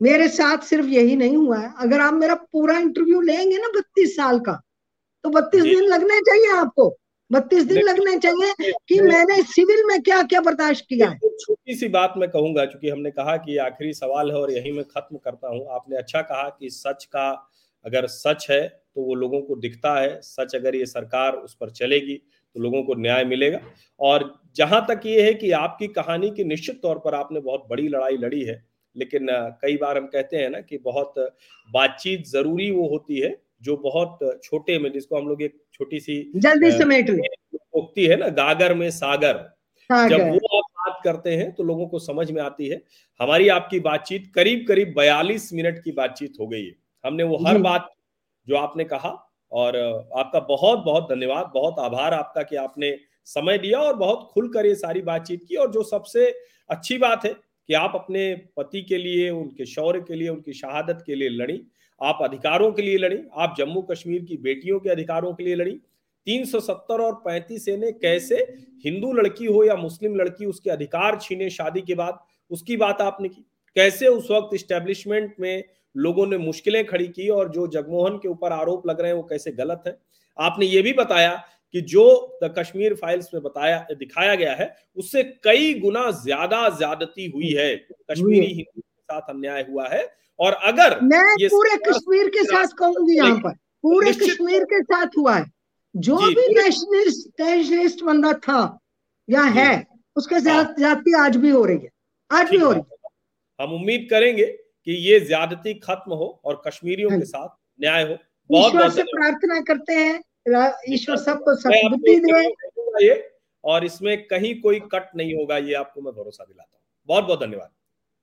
मेरे 0.00 0.28
साथ 0.28 0.58
सिर्फ़ 0.58 0.86
यही 0.86 1.16
नहीं 1.16 1.36
हुआ 1.36 1.58
है। 1.58 1.72
अगर 1.80 2.00
आप 2.00 2.14
मेरा 2.14 2.34
पूरा 2.34 2.78
इंटरव्यू 2.78 3.20
लेंगे 3.20 3.58
ना 3.58 3.68
बत्तीस 3.78 4.16
साल 4.16 4.38
का 4.40 4.60
तो 5.24 5.30
बत्तीस 5.30 5.62
दिन 5.62 5.84
लगने 5.84 6.20
चाहिए 6.20 6.50
आपको। 6.56 6.96
बत्तीस 7.30 7.64
दिन 7.64 7.82
लगने 7.82 8.16
चाहिए 8.18 8.72
कि 8.88 9.00
मैंने 9.02 9.42
सिविल 9.44 9.84
में 9.86 10.00
क्या 10.02 10.22
क्या 10.22 10.40
बर्दाश्त 10.40 10.84
किया 10.88 11.08
है? 11.08 11.18
छोटी 11.18 11.74
सी 11.74 11.88
बात 11.88 12.14
मैं 12.16 12.28
कहूँगा 12.30 12.64
क्योंकि 12.64 12.88
हमने 12.88 13.10
कहा 13.10 13.36
कि 13.38 13.56
आखिरी 13.58 13.92
सवाल 13.94 14.30
है 14.30 14.36
और 14.36 14.50
यही 14.52 14.72
मैं 14.72 14.84
खत्म 14.86 15.16
करता 15.16 15.48
हूँ। 15.48 15.66
आपने 15.70 15.96
अच्छा 15.96 16.22
कहा 16.22 16.48
कि 16.50 16.70
सच 16.70 17.04
का 17.06 17.30
अगर 17.84 18.06
सच 18.08 18.46
है 18.50 18.66
तो 18.68 19.02
वो 19.02 19.14
लोगों 19.14 19.40
को 19.42 19.56
दिखता 19.56 19.94
है। 20.00 20.20
सच 20.22 20.54
अगर 20.54 20.76
ये 20.76 20.86
सरकार 20.86 21.32
उस 21.34 21.54
पर 21.54 21.70
चलेगी 21.72 22.14
तो 22.56 22.60
लोगों 22.60 22.82
को 22.82 22.94
न्याय 22.94 23.24
मिलेगा। 23.24 23.60
और 24.00 24.32
जहाँ 24.56 24.84
तक 24.88 25.00
ये 25.06 25.22
है 25.22 25.34
कि 25.34 25.50
आपकी 25.54 25.86
कहानी 25.90 26.30
की 26.30 26.44
निश्चित 26.44 26.80
तौर 26.82 26.98
पर 26.98 27.14
आपने 27.14 27.40
बहुत 27.40 27.66
बड़ी 27.70 27.88
लड़ाई 27.88 28.16
लड़ी 28.16 28.42
है 28.44 28.62
लेकिन 28.96 29.26
कई 29.62 29.76
बार 29.76 29.98
हम 29.98 30.06
कहते 30.06 30.36
हैं 30.36 30.48
ना 30.50 30.60
कि 30.60 30.78
बहुत 30.78 31.14
बातचीत 31.70 32.26
ज़रूरी 32.26 32.70
वो 32.70 32.88
होती 32.88 33.18
है 33.18 33.36
जो 33.62 33.76
बहुत 33.78 34.18
छोटे 34.44 34.78
में 34.78 34.90
जिसको 34.92 35.16
हम 35.16 35.28
लोग 35.28 35.42
एक 35.42 35.54
छोटी 35.78 36.00
सी 36.00 36.16
जल्दी 36.36 36.70
समेट 36.72 37.10
उगती 37.74 38.06
है 38.06 38.16
ना 38.16 38.28
गागर 38.36 38.74
में 38.74 38.90
सागर। 38.92 39.44
जब 39.90 40.20
वो 40.20 40.56
आप 40.56 40.70
बात 40.76 41.00
करते 41.04 41.34
हैं 41.36 41.52
तो 41.54 41.62
लोगों 41.64 41.86
को 41.88 41.98
समझ 41.98 42.30
में 42.30 42.40
आती 42.42 42.68
है 42.68 42.80
हमारी 43.20 43.48
आपकी 43.48 43.80
बातचीत 43.80 44.30
करीब 44.34 44.64
करीब 44.68 44.94
बयालीस 44.96 45.52
मिनट 45.52 45.82
की 45.84 45.92
बातचीत 45.92 46.32
हो 46.40 46.46
गई 46.46 46.64
है। 46.64 46.74
हमने 47.04 47.22
वो 47.22 47.36
हर 47.46 47.58
बात 47.58 47.90
जो 48.48 48.56
आपने 48.56 48.84
कहा 48.84 49.10
और 49.52 49.76
आपका 50.16 50.40
बहुत 50.46 50.84
बहुत 50.84 51.08
धन्यवाद 51.10 51.50
बहुत 51.54 51.78
आभार 51.78 52.14
आपका 52.14 52.42
कि 52.42 52.56
आपने 52.56 52.96
समय 53.26 53.58
दिया 53.58 53.78
और 53.78 53.96
बहुत 53.96 54.28
खुलकर 54.32 54.66
ये 54.66 54.74
सारी 54.74 55.02
बातचीत 55.02 55.44
की। 55.48 55.56
और 55.56 55.72
जो 55.72 55.82
सबसे 55.82 56.30
अच्छी 56.70 56.98
बात 56.98 57.24
है 57.24 57.32
कि 57.32 57.74
आप 57.74 57.92
अपने 57.94 58.34
पति 58.56 58.82
के 58.82 58.98
लिए 58.98 59.30
उनके 59.30 59.66
शौर्य 59.66 60.00
के 60.00 60.14
लिए 60.14 60.28
उनकी 60.28 60.52
शहादत 60.52 61.02
के 61.06 61.14
लिए 61.14 61.28
लड़ी। 61.28 61.60
आप 62.00 62.18
अधिकारों 62.22 62.70
के 62.72 62.82
लिए 62.82 62.96
लड़ी 62.98 63.18
आप 63.34 63.54
जम्मू 63.58 63.82
कश्मीर 63.82 64.22
की 64.22 64.36
बेटियों 64.38 64.78
के 64.80 64.90
अधिकारों 64.90 65.32
के 65.34 65.44
लिए 65.44 65.54
लड़ी। 65.54 65.78
370 66.26 67.00
और 67.00 67.22
35 67.26 67.68
ने 67.78 67.92
कैसे 67.94 68.36
हिंदू 68.84 69.12
लड़की 69.12 69.46
हो 69.46 69.64
या 69.64 69.76
मुस्लिम 69.76 70.16
लड़की 70.16 70.46
उसके 70.46 70.70
अधिकार 70.70 71.18
छीने 71.22 71.50
शादी 71.50 71.80
के 71.80 71.94
बाद 71.94 72.18
उसकी 72.50 72.76
बात 72.76 73.00
आपने 73.00 73.28
की। 73.28 73.44
कैसे 73.76 74.06
उस 74.08 74.30
वक्त 74.30 74.54
इस्टेब्लिशमेंट 74.54 75.34
में 75.40 75.64
लोगों 75.94 76.26
ने 76.26 76.38
मुश्किलें 76.38 76.84
खड़ी 76.86 77.06
की 77.08 77.28
और 77.28 77.48
जो 77.48 77.66
जगमोहन 77.68 78.16
के 78.16 78.28
ऊपर 78.28 78.52
आरोप 78.52 78.86
लग 78.86 79.00
रहे 79.00 79.10
हैं 79.10 79.16
वो 79.16 79.22
कैसे 79.22 79.52
गलत 79.52 79.82
है? 79.86 79.96
आपने 80.38 80.66
ये 80.66 80.82
भी 80.82 80.92
बताया 80.92 81.34
कि 81.74 81.80
जो 81.82 82.38
द 82.42 82.52
कश्मीर 82.58 82.94
फाइल्स 82.94 83.30
में 83.34 83.42
बताया 83.42 83.86
दिखाया 83.92 84.34
गया 84.34 84.54
है 84.54 84.74
उससे 84.96 85.22
कई 85.44 85.72
गुना 85.80 86.10
ज़्यादा 86.12 86.68
ज्यादती 86.68 87.26
हुई 87.26 87.52
है। 87.52 87.74
कश्मीरी 88.10 88.46
हिंदू 88.46 88.80
के 88.80 89.02
साथ 89.02 89.30
अन्याय 89.30 89.66
हुआ 89.70 89.88
है। 89.88 90.04
और 90.40 90.52
अगर 90.64 90.98
मैं 91.00 91.24
पूरे 91.42 91.76
कश्मीर 91.88 92.28
के 92.28 92.44
साथ 92.44 92.76
कहूँगी 92.78 93.16
यहाँ 93.16 93.36
पर। 93.36 93.52
पूरे 93.84 94.12
कश्मीर 94.12 94.64
के 94.64 94.82
साथ 94.82 95.16
हुआ 95.18 95.36
है। 95.36 95.44
जो 95.94 96.16
भी 96.16 96.46
नेशनलिस्ट 96.54 97.40
नेशनलिस्ट 97.40 98.02
बंदा 98.04 98.32
था 98.44 98.58
या 99.28 99.42
है 99.42 99.86
उसके 100.16 100.40
साथ 100.40 100.64
हाँ। 100.64 100.74
ज्यादती 100.78 101.14
आज 101.20 101.36
भी 101.36 101.50
हो 101.50 101.64
रही 101.64 101.78
है। 101.78 101.90
आज 102.30 102.50
भी 102.50 102.56
हो 102.56 102.70
रही 102.72 102.80
है। 102.80 103.10
हम 103.58 103.72
उम्मीद 103.74 104.06
करेंगे 104.10 104.44
कि 104.44 104.92
ये 105.08 105.20
ज्यादती 105.20 105.74
खत्म 105.74 106.14
हो 106.14 106.28
और 106.44 106.62
कश्मीरियों 106.66 107.10
हाँ। 107.10 107.18
के 107.20 107.26
साथ 107.26 107.48
न्याय 107.80 108.02
हो। 108.02 108.16
बहुत 108.50 108.74
ईश्वर 108.74 108.90
से 108.90 109.02
प्रार्थना 109.02 109.60
करते 109.60 109.92
हैं। 109.92 110.72
ईश्वर 110.88 111.16
सबको 111.16 111.54
सद्बुद्धि 111.56 112.18
दे। 112.20 113.14
और 113.64 113.84
इसमें 113.84 114.16
कहीं 114.26 114.54
कोई 114.60 114.80
कट 114.92 115.10
नहीं 115.16 115.34
होगा 115.34 115.56
ये 115.58 115.74
आपको 115.74 116.00
मैं 116.00 116.12
भरोसा 116.14 116.44
दिलाता 116.44 116.70
हूँ। 116.72 116.82
बहुत 117.08 117.24
बहुत 117.24 117.40
धन्यवाद। 117.40 117.70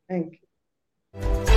थैंक 0.10 0.32
यू 0.34 1.53